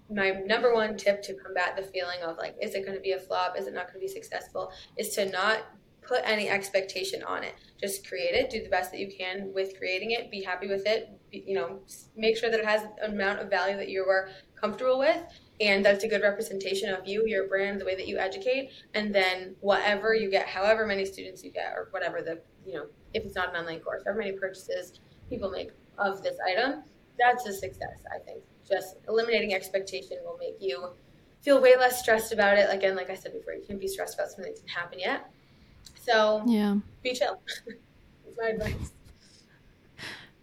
my 0.09 0.31
number 0.45 0.73
one 0.73 0.97
tip 0.97 1.21
to 1.23 1.33
combat 1.33 1.77
the 1.77 1.83
feeling 1.83 2.21
of 2.23 2.37
like, 2.37 2.55
is 2.61 2.75
it 2.75 2.83
going 2.83 2.95
to 2.95 3.01
be 3.01 3.11
a 3.11 3.19
flop? 3.19 3.57
Is 3.57 3.67
it 3.67 3.73
not 3.73 3.87
going 3.87 3.95
to 3.95 3.99
be 3.99 4.07
successful? 4.07 4.71
Is 4.97 5.09
to 5.15 5.29
not 5.29 5.63
put 6.07 6.21
any 6.23 6.49
expectation 6.49 7.21
on 7.23 7.43
it. 7.43 7.53
Just 7.79 8.07
create 8.07 8.33
it. 8.33 8.49
Do 8.49 8.63
the 8.63 8.69
best 8.69 8.91
that 8.91 8.99
you 8.99 9.11
can 9.11 9.51
with 9.53 9.77
creating 9.77 10.11
it. 10.11 10.31
Be 10.31 10.41
happy 10.41 10.67
with 10.67 10.85
it. 10.85 11.19
Be, 11.29 11.43
you 11.45 11.55
know, 11.55 11.81
make 12.15 12.37
sure 12.37 12.49
that 12.49 12.59
it 12.59 12.65
has 12.65 12.83
an 12.83 13.13
amount 13.13 13.39
of 13.39 13.49
value 13.49 13.75
that 13.75 13.89
you 13.89 14.03
are 14.03 14.29
comfortable 14.59 14.99
with 14.99 15.17
and 15.59 15.83
that's 15.83 16.03
a 16.03 16.07
good 16.07 16.21
representation 16.21 16.93
of 16.93 17.07
you 17.07 17.25
your 17.25 17.47
brand 17.47 17.79
the 17.79 17.85
way 17.85 17.95
that 17.95 18.07
you 18.07 18.17
educate 18.17 18.71
and 18.93 19.13
then 19.13 19.55
whatever 19.61 20.13
you 20.13 20.29
get 20.29 20.47
however 20.47 20.85
many 20.85 21.05
students 21.05 21.43
you 21.43 21.51
get 21.51 21.73
or 21.75 21.87
whatever 21.91 22.21
the 22.21 22.39
you 22.65 22.73
know 22.73 22.85
if 23.13 23.23
it's 23.23 23.35
not 23.35 23.49
an 23.49 23.55
online 23.55 23.79
course 23.79 24.03
however 24.05 24.19
many 24.19 24.31
purchases 24.33 24.99
people 25.29 25.49
make 25.49 25.71
of 25.97 26.21
this 26.21 26.37
item 26.47 26.83
that's 27.17 27.45
a 27.47 27.53
success 27.53 28.03
i 28.13 28.19
think. 28.19 28.41
Just 28.67 28.97
eliminating 29.07 29.53
expectation 29.53 30.17
will 30.25 30.37
make 30.37 30.57
you 30.59 30.89
feel 31.41 31.61
way 31.61 31.77
less 31.77 32.01
stressed 32.01 32.33
about 32.33 32.57
it. 32.57 32.67
Again 32.69 32.95
like 32.95 33.09
i 33.09 33.15
said 33.15 33.33
before 33.33 33.53
you 33.53 33.63
can't 33.65 33.79
be 33.79 33.87
stressed 33.87 34.15
about 34.15 34.27
something 34.27 34.51
that 34.51 34.55
didn't 34.55 34.69
happen 34.69 34.99
yet. 34.99 35.31
So 36.01 36.43
yeah. 36.45 36.75
be 37.01 37.13
chill. 37.13 37.41
That's 38.25 38.37
my 38.37 38.49
advice 38.49 38.91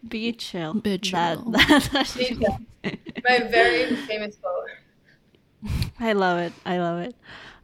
be 0.09 0.33
chill. 0.33 0.75
Be 0.75 0.99
chill. 0.99 1.45
That, 1.51 1.89
that's 1.93 2.17
be 2.17 2.35
chill. 2.35 2.59
my 3.29 3.41
very 3.49 3.97
famous 3.97 4.37
quote 4.37 4.69
I 5.99 6.13
love 6.13 6.39
it. 6.39 6.53
I 6.67 6.79
love 6.79 7.01
it. 7.01 7.15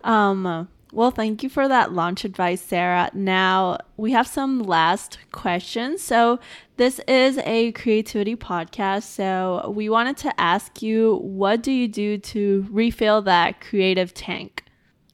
Um, 0.02 0.68
well, 0.92 1.10
thank 1.10 1.42
you 1.42 1.48
for 1.48 1.68
that 1.68 1.92
launch 1.92 2.24
advice, 2.24 2.60
Sara. 2.60 3.10
Now 3.14 3.78
we 3.96 4.12
have 4.12 4.26
some 4.26 4.60
last 4.60 5.18
questions. 5.30 6.02
So, 6.02 6.40
this 6.76 7.00
is 7.06 7.38
a 7.38 7.72
creativity 7.72 8.34
podcast. 8.34 9.02
So, 9.02 9.72
we 9.74 9.88
wanted 9.88 10.16
to 10.18 10.40
ask 10.40 10.82
you 10.82 11.16
what 11.22 11.62
do 11.62 11.70
you 11.70 11.86
do 11.86 12.18
to 12.18 12.66
refill 12.70 13.22
that 13.22 13.60
creative 13.60 14.14
tank? 14.14 14.64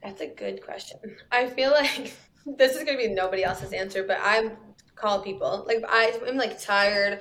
That's 0.03 0.21
a 0.21 0.29
good 0.29 0.63
question. 0.65 0.99
I 1.33 1.49
feel 1.49 1.73
like 1.73 2.15
this 2.47 2.77
is 2.77 2.85
going 2.85 2.99
to 2.99 3.09
be 3.09 3.13
nobody 3.13 3.43
else's 3.45 3.73
answer, 3.73 4.05
but 4.05 4.19
I 4.23 4.53
call 4.97 5.23
people. 5.23 5.65
Like, 5.67 5.85
I, 5.89 6.19
I'm 6.27 6.37
like 6.37 6.61
tired, 6.61 7.21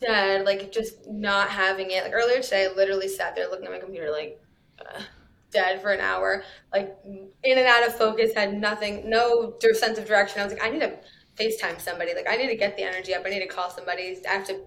dead, 0.00 0.46
like 0.46 0.70
just 0.70 1.08
not 1.08 1.48
having 1.48 1.90
it. 1.90 2.04
Like, 2.04 2.14
earlier 2.14 2.40
today, 2.40 2.68
I 2.70 2.76
literally 2.76 3.08
sat 3.08 3.34
there 3.34 3.48
looking 3.50 3.66
at 3.66 3.72
my 3.72 3.78
computer, 3.80 4.10
like, 4.10 4.40
uh, 4.78 5.00
dead 5.50 5.80
for 5.80 5.92
an 5.92 6.00
hour, 6.00 6.42
like 6.72 6.96
in 7.04 7.58
and 7.58 7.66
out 7.66 7.86
of 7.86 7.96
focus, 7.96 8.34
had 8.34 8.52
nothing, 8.60 9.08
no 9.08 9.54
sense 9.72 9.98
of 9.98 10.06
direction. 10.06 10.40
I 10.40 10.44
was 10.44 10.52
like, 10.52 10.64
I 10.64 10.70
need 10.70 10.80
to 10.80 10.98
FaceTime 11.36 11.80
somebody. 11.80 12.14
Like, 12.14 12.28
I 12.28 12.36
need 12.36 12.48
to 12.48 12.56
get 12.56 12.76
the 12.76 12.82
energy 12.82 13.14
up. 13.14 13.22
I 13.24 13.30
need 13.30 13.40
to 13.40 13.46
call 13.46 13.70
somebody. 13.70 14.16
I 14.28 14.32
have 14.32 14.46
to 14.48 14.60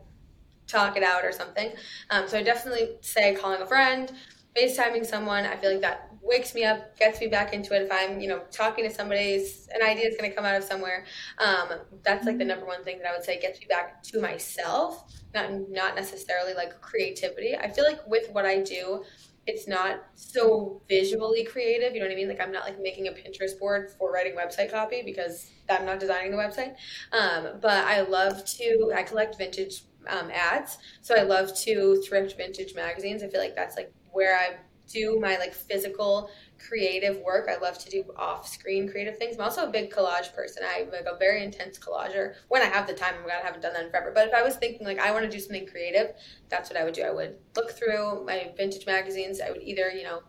talk 0.65 0.97
it 0.97 1.03
out 1.03 1.23
or 1.23 1.31
something. 1.31 1.71
Um, 2.09 2.27
so 2.27 2.37
I 2.37 2.43
definitely 2.43 2.97
say 3.01 3.35
calling 3.35 3.61
a 3.61 3.65
friend, 3.65 4.11
FaceTiming 4.57 5.05
someone. 5.05 5.45
I 5.45 5.55
feel 5.57 5.71
like 5.71 5.81
that 5.81 6.06
wakes 6.21 6.53
me 6.53 6.63
up, 6.63 6.97
gets 6.97 7.19
me 7.19 7.27
back 7.27 7.53
into 7.53 7.75
it. 7.75 7.83
If 7.83 7.91
I'm, 7.91 8.19
you 8.19 8.27
know, 8.27 8.41
talking 8.51 8.87
to 8.87 8.93
somebody, 8.93 9.35
an 9.73 9.81
idea 9.81 10.07
is 10.07 10.17
going 10.17 10.29
to 10.29 10.35
come 10.35 10.45
out 10.45 10.55
of 10.55 10.63
somewhere. 10.63 11.05
Um, 11.37 11.69
that's 12.03 12.25
like 12.25 12.37
the 12.37 12.45
number 12.45 12.65
one 12.65 12.83
thing 12.83 12.99
that 12.99 13.07
I 13.07 13.13
would 13.13 13.23
say 13.23 13.39
gets 13.39 13.59
me 13.59 13.65
back 13.69 14.03
to 14.03 14.21
myself, 14.21 15.11
not 15.33 15.51
not 15.69 15.95
necessarily 15.95 16.53
like 16.53 16.79
creativity. 16.81 17.55
I 17.55 17.69
feel 17.69 17.85
like 17.85 18.05
with 18.07 18.29
what 18.31 18.45
I 18.45 18.61
do, 18.61 19.03
it's 19.47 19.67
not 19.67 20.03
so 20.15 20.81
visually 20.89 21.45
creative. 21.45 21.93
You 21.93 22.01
know 22.01 22.07
what 22.07 22.13
I 22.13 22.15
mean? 22.15 22.27
Like 22.27 22.41
I'm 22.41 22.51
not 22.51 22.65
like 22.65 22.79
making 22.81 23.07
a 23.07 23.11
Pinterest 23.11 23.57
board 23.57 23.91
for 23.97 24.11
writing 24.11 24.33
website 24.35 24.71
copy 24.71 25.01
because 25.03 25.49
I'm 25.69 25.85
not 25.85 25.99
designing 25.99 26.31
the 26.31 26.37
website. 26.37 26.75
Um, 27.13 27.59
but 27.61 27.85
I 27.85 28.01
love 28.01 28.45
to. 28.45 28.91
I 28.95 29.03
collect 29.03 29.37
vintage 29.37 29.83
um, 30.09 30.29
ads, 30.31 30.77
so 31.01 31.15
I 31.15 31.23
love 31.23 31.57
to 31.59 32.01
thrift 32.07 32.35
vintage 32.37 32.75
magazines. 32.75 33.23
I 33.23 33.29
feel 33.29 33.39
like 33.39 33.55
that's 33.55 33.75
like 33.75 33.91
where 34.11 34.37
I 34.37 34.57
do 34.87 35.19
my 35.19 35.37
like 35.37 35.53
physical 35.53 36.29
creative 36.57 37.17
work. 37.19 37.49
I 37.49 37.61
love 37.61 37.77
to 37.79 37.89
do 37.89 38.03
off-screen 38.15 38.89
creative 38.89 39.17
things. 39.17 39.35
I'm 39.35 39.43
also 39.43 39.67
a 39.67 39.71
big 39.71 39.91
collage 39.91 40.33
person. 40.33 40.63
I'm 40.67 40.89
like 40.91 41.05
a 41.05 41.17
very 41.17 41.43
intense 41.43 41.77
collager 41.77 42.35
when 42.47 42.61
I 42.61 42.65
have 42.65 42.87
the 42.87 42.93
time. 42.93 43.15
I 43.27 43.45
haven't 43.45 43.61
done 43.61 43.73
that 43.73 43.85
in 43.85 43.91
forever. 43.91 44.11
But 44.13 44.27
if 44.27 44.33
I 44.33 44.43
was 44.43 44.55
thinking 44.55 44.85
like 44.85 44.99
I 44.99 45.11
want 45.11 45.25
to 45.25 45.31
do 45.31 45.39
something 45.39 45.67
creative, 45.67 46.13
that's 46.49 46.69
what 46.69 46.79
I 46.79 46.83
would 46.83 46.93
do. 46.93 47.03
I 47.03 47.11
would 47.11 47.37
look 47.55 47.71
through 47.71 48.25
my 48.25 48.51
vintage 48.55 48.85
magazines. 48.85 49.41
I 49.41 49.51
would 49.51 49.61
either 49.61 49.89
you 49.89 50.03
know 50.03 50.21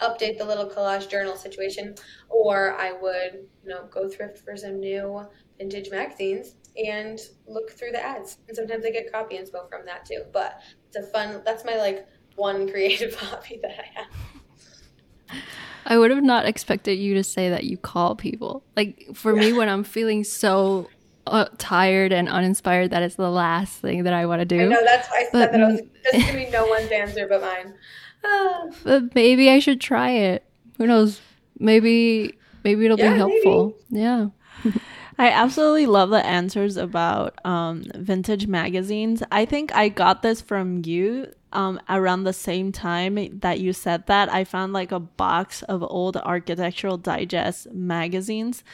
update 0.00 0.38
the 0.38 0.44
little 0.44 0.68
collage 0.68 1.08
journal 1.08 1.36
situation, 1.36 1.94
or 2.28 2.74
I 2.78 2.92
would 2.92 3.46
you 3.62 3.68
know 3.68 3.86
go 3.90 4.08
thrift 4.08 4.38
for 4.38 4.56
some 4.56 4.80
new 4.80 5.26
vintage 5.58 5.90
magazines 5.90 6.54
and 6.76 7.18
look 7.46 7.70
through 7.70 7.92
the 7.92 8.02
ads. 8.02 8.38
And 8.48 8.56
sometimes 8.56 8.84
I 8.84 8.90
get 8.90 9.12
copy 9.12 9.36
inspo 9.36 9.68
from 9.68 9.84
that 9.86 10.04
too. 10.04 10.24
But 10.32 10.60
it's 10.88 10.96
a 10.96 11.02
fun. 11.02 11.42
That's 11.44 11.64
my 11.64 11.76
like 11.76 12.06
one 12.36 12.70
creative 12.70 13.14
hobby 13.20 13.58
that 13.62 13.78
I 13.78 14.00
have. 14.00 15.42
I 15.86 15.98
would 15.98 16.10
have 16.10 16.22
not 16.22 16.46
expected 16.46 16.94
you 16.94 17.14
to 17.14 17.24
say 17.24 17.50
that 17.50 17.64
you 17.64 17.76
call 17.76 18.14
people. 18.14 18.62
Like 18.76 19.08
for 19.14 19.34
me, 19.34 19.52
when 19.52 19.68
I'm 19.68 19.82
feeling 19.82 20.24
so 20.24 20.88
uh, 21.26 21.46
tired 21.58 22.12
and 22.12 22.28
uninspired, 22.28 22.90
that 22.90 23.02
is 23.02 23.16
the 23.16 23.30
last 23.30 23.78
thing 23.78 24.04
that 24.04 24.12
I 24.12 24.26
want 24.26 24.40
to 24.40 24.44
do. 24.44 24.60
I 24.60 24.64
know 24.66 24.84
that's 24.84 25.08
why 25.08 25.16
I 25.16 25.22
said 25.22 25.32
but, 25.32 25.52
that. 25.52 25.60
I 25.60 25.66
was 25.66 25.80
this 26.12 26.24
gonna 26.24 26.44
be 26.44 26.50
no 26.50 26.66
one's 26.66 26.90
answer 26.90 27.26
but 27.26 27.40
mine. 27.40 27.74
but 28.84 29.14
maybe 29.14 29.50
I 29.50 29.58
should 29.58 29.80
try 29.80 30.10
it. 30.10 30.44
Who 30.78 30.86
knows? 30.86 31.20
Maybe 31.58 32.34
maybe 32.64 32.84
it'll 32.84 32.98
yeah, 32.98 33.12
be 33.12 33.16
helpful. 33.16 33.76
Maybe. 33.90 34.02
Yeah. 34.02 34.28
I 35.20 35.28
absolutely 35.28 35.84
love 35.84 36.08
the 36.08 36.24
answers 36.24 36.78
about 36.78 37.44
um, 37.44 37.84
vintage 37.94 38.46
magazines. 38.46 39.22
I 39.30 39.44
think 39.44 39.70
I 39.74 39.90
got 39.90 40.22
this 40.22 40.40
from 40.40 40.80
you 40.86 41.30
um, 41.52 41.78
around 41.90 42.24
the 42.24 42.32
same 42.32 42.72
time 42.72 43.40
that 43.40 43.60
you 43.60 43.74
said 43.74 44.06
that, 44.06 44.32
I 44.32 44.44
found 44.44 44.72
like 44.72 44.92
a 44.92 44.98
box 44.98 45.62
of 45.64 45.82
old 45.82 46.16
Architectural 46.16 46.96
Digest 46.96 47.70
magazines, 47.70 48.64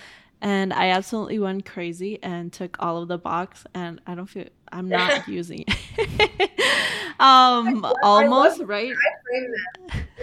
and 0.41 0.73
I 0.73 0.91
absolutely 0.91 1.41
went 1.41 1.67
crazy 1.67 2.23
and 2.23 2.53
took 2.53 2.77
all 2.79 3.03
of 3.03 3.09
the 3.09 3.19
box. 3.19 3.65
And 3.75 4.01
I 4.07 4.15
don't 4.15 4.27
feel 4.27 4.47
I'm 4.71 4.89
not 4.89 5.27
using 5.29 5.65
it. 5.67 6.51
um, 7.19 7.85
almost 8.05 8.61
right. 8.61 8.95
They 9.33 9.41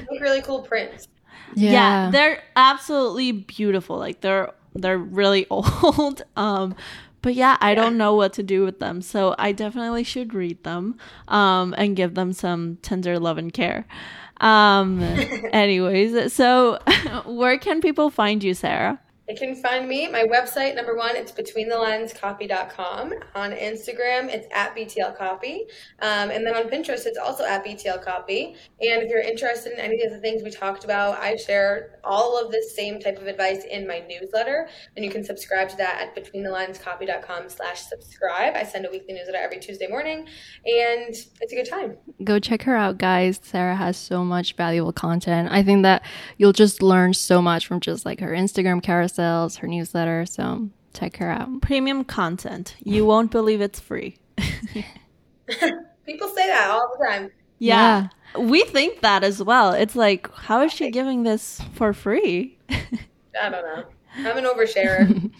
make 0.09 0.21
really 0.21 0.41
cool 0.41 0.61
prints. 0.61 1.09
Yeah. 1.53 1.71
Yeah. 1.71 2.11
they're 2.11 2.43
absolutely 2.55 3.33
beautiful. 3.33 3.97
Like 3.97 4.21
they're 4.21 4.53
they're 4.75 4.97
really 4.97 5.47
old. 5.51 6.23
Um 6.35 6.75
but 7.21 7.35
yeah, 7.35 7.55
I 7.61 7.73
don't 7.73 7.97
know 7.97 8.15
what 8.15 8.33
to 8.33 8.43
do 8.43 8.65
with 8.65 8.79
them. 8.79 9.01
So 9.01 9.33
I 9.39 9.53
definitely 9.53 10.03
should 10.03 10.33
read 10.33 10.63
them 10.63 10.97
um 11.27 11.73
and 11.77 11.95
give 11.95 12.15
them 12.15 12.33
some 12.33 12.77
tender 12.81 13.19
love 13.19 13.37
and 13.37 13.53
care. 13.53 13.85
Um 14.41 15.01
anyways, 15.51 16.33
so 16.33 16.79
where 17.25 17.57
can 17.57 17.81
people 17.81 18.09
find 18.09 18.43
you, 18.43 18.53
Sara? 18.53 18.99
They 19.27 19.35
can 19.35 19.55
find 19.55 19.87
me. 19.87 20.09
My 20.09 20.23
website, 20.23 20.75
number 20.75 20.95
one, 20.97 21.15
it's 21.15 21.31
betweenthelinescopy.com. 21.31 23.13
On 23.35 23.51
Instagram, 23.51 24.27
it's 24.27 24.47
at 24.53 24.75
BTL 24.75 25.17
Copy. 25.17 25.65
Um, 26.01 26.29
and 26.29 26.45
then 26.45 26.55
on 26.55 26.63
Pinterest, 26.63 27.05
it's 27.05 27.17
also 27.17 27.45
at 27.45 27.65
BTL 27.65 28.03
Copy. 28.03 28.55
And 28.81 29.01
if 29.01 29.09
you're 29.09 29.21
interested 29.21 29.71
in 29.71 29.79
any 29.79 30.03
of 30.03 30.11
the 30.11 30.19
things 30.19 30.43
we 30.43 30.51
talked 30.51 30.83
about, 30.83 31.19
I 31.19 31.37
share 31.37 31.99
all 32.03 32.37
of 32.37 32.51
this 32.51 32.75
same 32.75 32.99
type 32.99 33.17
of 33.17 33.27
advice 33.27 33.63
in 33.63 33.87
my 33.87 33.99
newsletter. 33.99 34.67
And 34.97 35.05
you 35.05 35.11
can 35.11 35.23
subscribe 35.23 35.69
to 35.69 35.77
that 35.77 36.01
at 36.01 36.15
betweenthelinescopy.com 36.15 37.47
slash 37.47 37.81
subscribe. 37.81 38.55
I 38.55 38.63
send 38.63 38.85
a 38.85 38.91
weekly 38.91 39.13
newsletter 39.13 39.37
every 39.37 39.59
Tuesday 39.59 39.87
morning, 39.87 40.27
and 40.65 41.15
it's 41.39 41.53
a 41.53 41.55
good 41.55 41.69
time. 41.69 41.97
Go 42.23 42.39
check 42.39 42.63
her 42.63 42.75
out, 42.75 42.97
guys. 42.97 43.39
Sara 43.41 43.75
has 43.75 43.95
so 43.95 44.25
much 44.25 44.55
valuable 44.55 44.91
content. 44.91 45.49
I 45.51 45.63
think 45.63 45.83
that 45.83 46.03
you'll 46.37 46.53
just 46.53 46.81
learn 46.81 47.13
so 47.13 47.41
much 47.41 47.67
from 47.67 47.79
just 47.79 48.05
like 48.05 48.19
her 48.19 48.31
Instagram 48.31 48.83
carousels, 49.13 49.57
her 49.57 49.67
newsletter. 49.67 50.25
So 50.25 50.69
check 50.93 51.17
her 51.17 51.29
out. 51.29 51.61
Premium 51.61 52.03
content. 52.03 52.75
You 52.83 53.05
won't 53.05 53.31
believe 53.31 53.61
it's 53.61 53.79
free. 53.79 54.17
People 56.05 56.27
say 56.29 56.47
that 56.47 56.69
all 56.69 56.95
the 56.97 57.05
time. 57.05 57.31
Yeah. 57.59 58.07
We 58.37 58.63
think 58.63 59.01
that 59.01 59.23
as 59.23 59.41
well. 59.41 59.73
It's 59.73 59.95
like, 59.95 60.31
how 60.33 60.61
is 60.61 60.73
she 60.73 60.91
giving 60.91 61.23
this 61.23 61.61
for 61.73 61.93
free? 61.93 62.57
I 62.69 63.49
don't 63.49 63.51
know. 63.63 63.85
I'm 64.17 64.37
an 64.37 64.43
oversharer. 64.43 65.31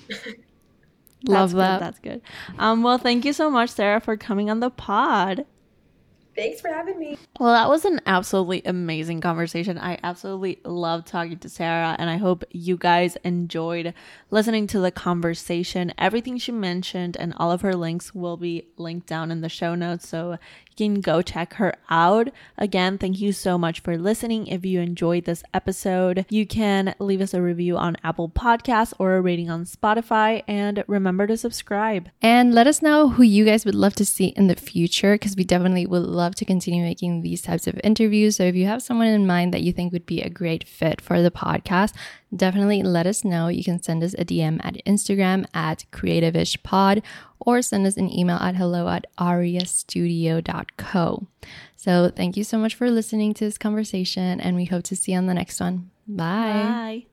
Love 1.25 1.51
That's 1.51 1.53
that. 1.53 1.79
Good, 1.79 1.85
that's 1.85 1.99
good. 1.99 2.21
Um, 2.59 2.83
well, 2.83 2.97
thank 2.97 3.23
you 3.23 3.33
so 3.33 3.49
much, 3.49 3.69
Sara, 3.69 4.01
for 4.01 4.17
coming 4.17 4.49
on 4.49 4.59
the 4.59 4.69
pod. 4.69 5.45
Thanks 6.35 6.61
for 6.61 6.69
having 6.69 6.97
me. 6.97 7.17
Well, 7.39 7.53
that 7.53 7.69
was 7.69 7.85
an 7.85 8.01
absolutely 8.07 8.63
amazing 8.65 9.21
conversation. 9.21 9.77
I 9.77 9.99
absolutely 10.03 10.59
loved 10.65 11.07
talking 11.07 11.37
to 11.37 11.49
Sara, 11.49 11.95
and 11.99 12.09
I 12.09 12.17
hope 12.17 12.43
you 12.49 12.75
guys 12.75 13.17
enjoyed 13.23 13.93
listening 14.31 14.65
to 14.67 14.79
the 14.79 14.91
conversation. 14.91 15.93
Everything 15.97 16.37
she 16.37 16.51
mentioned 16.51 17.17
and 17.17 17.33
all 17.37 17.51
of 17.51 17.61
her 17.61 17.75
links 17.75 18.15
will 18.15 18.37
be 18.37 18.67
linked 18.77 19.07
down 19.07 19.29
in 19.29 19.41
the 19.41 19.49
show 19.49 19.75
notes, 19.75 20.07
so 20.07 20.37
you 20.79 20.87
can 20.87 21.01
go 21.01 21.21
check 21.21 21.53
her 21.53 21.73
out. 21.89 22.29
Again, 22.57 22.97
thank 22.97 23.19
you 23.19 23.31
so 23.31 23.57
much 23.57 23.81
for 23.81 23.97
listening. 23.97 24.47
If 24.47 24.65
you 24.65 24.79
enjoyed 24.79 25.25
this 25.25 25.43
episode, 25.53 26.25
you 26.29 26.45
can 26.45 26.95
leave 26.99 27.21
us 27.21 27.33
a 27.33 27.41
review 27.41 27.77
on 27.77 27.97
Apple 28.03 28.29
Podcasts 28.29 28.93
or 28.99 29.15
a 29.15 29.21
rating 29.21 29.49
on 29.49 29.65
Spotify, 29.65 30.43
and 30.47 30.83
remember 30.87 31.27
to 31.27 31.37
subscribe. 31.37 32.09
And 32.21 32.53
let 32.53 32.67
us 32.67 32.81
know 32.81 33.09
who 33.09 33.23
you 33.23 33.45
guys 33.45 33.65
would 33.65 33.75
love 33.75 33.95
to 33.95 34.05
see 34.05 34.27
in 34.27 34.47
the 34.47 34.55
future 34.55 35.15
because 35.15 35.35
we 35.35 35.43
definitely 35.43 35.85
would 35.85 36.03
love 36.03 36.35
to 36.35 36.45
continue 36.45 36.83
making 36.83 37.21
these 37.21 37.41
types 37.41 37.67
of 37.67 37.79
interviews. 37.83 38.37
So 38.37 38.43
if 38.43 38.55
you 38.55 38.65
have 38.65 38.83
someone 38.83 39.07
in 39.07 39.27
mind 39.27 39.53
that 39.53 39.61
you 39.61 39.71
think 39.71 39.93
would 39.93 40.05
be 40.05 40.21
a 40.21 40.29
great 40.29 40.67
fit 40.67 41.01
for 41.01 41.21
the 41.21 41.31
podcast, 41.31 41.93
definitely 42.35 42.83
let 42.83 43.07
us 43.07 43.23
know. 43.23 43.47
You 43.47 43.63
can 43.63 43.81
send 43.81 44.03
us 44.03 44.13
a 44.15 44.25
DM 44.25 44.59
at 44.63 44.83
Instagram 44.85 45.45
at 45.53 45.85
creativeishpod 45.91 47.01
or 47.39 47.61
send 47.61 47.85
us 47.85 47.97
an 47.97 48.11
email 48.11 48.37
at 48.37 48.55
hello 48.55 48.89
at 48.89 49.05
ariastudio.co. 49.17 51.27
So 51.75 52.11
thank 52.15 52.37
you 52.37 52.43
so 52.43 52.57
much 52.57 52.75
for 52.75 52.89
listening 52.89 53.33
to 53.35 53.45
this 53.45 53.57
conversation 53.57 54.39
and 54.39 54.55
we 54.55 54.65
hope 54.65 54.83
to 54.85 54.95
see 54.95 55.11
you 55.11 55.17
on 55.17 55.27
the 55.27 55.33
next 55.33 55.59
one. 55.59 55.91
Bye. 56.07 56.53
Bye. 56.53 57.01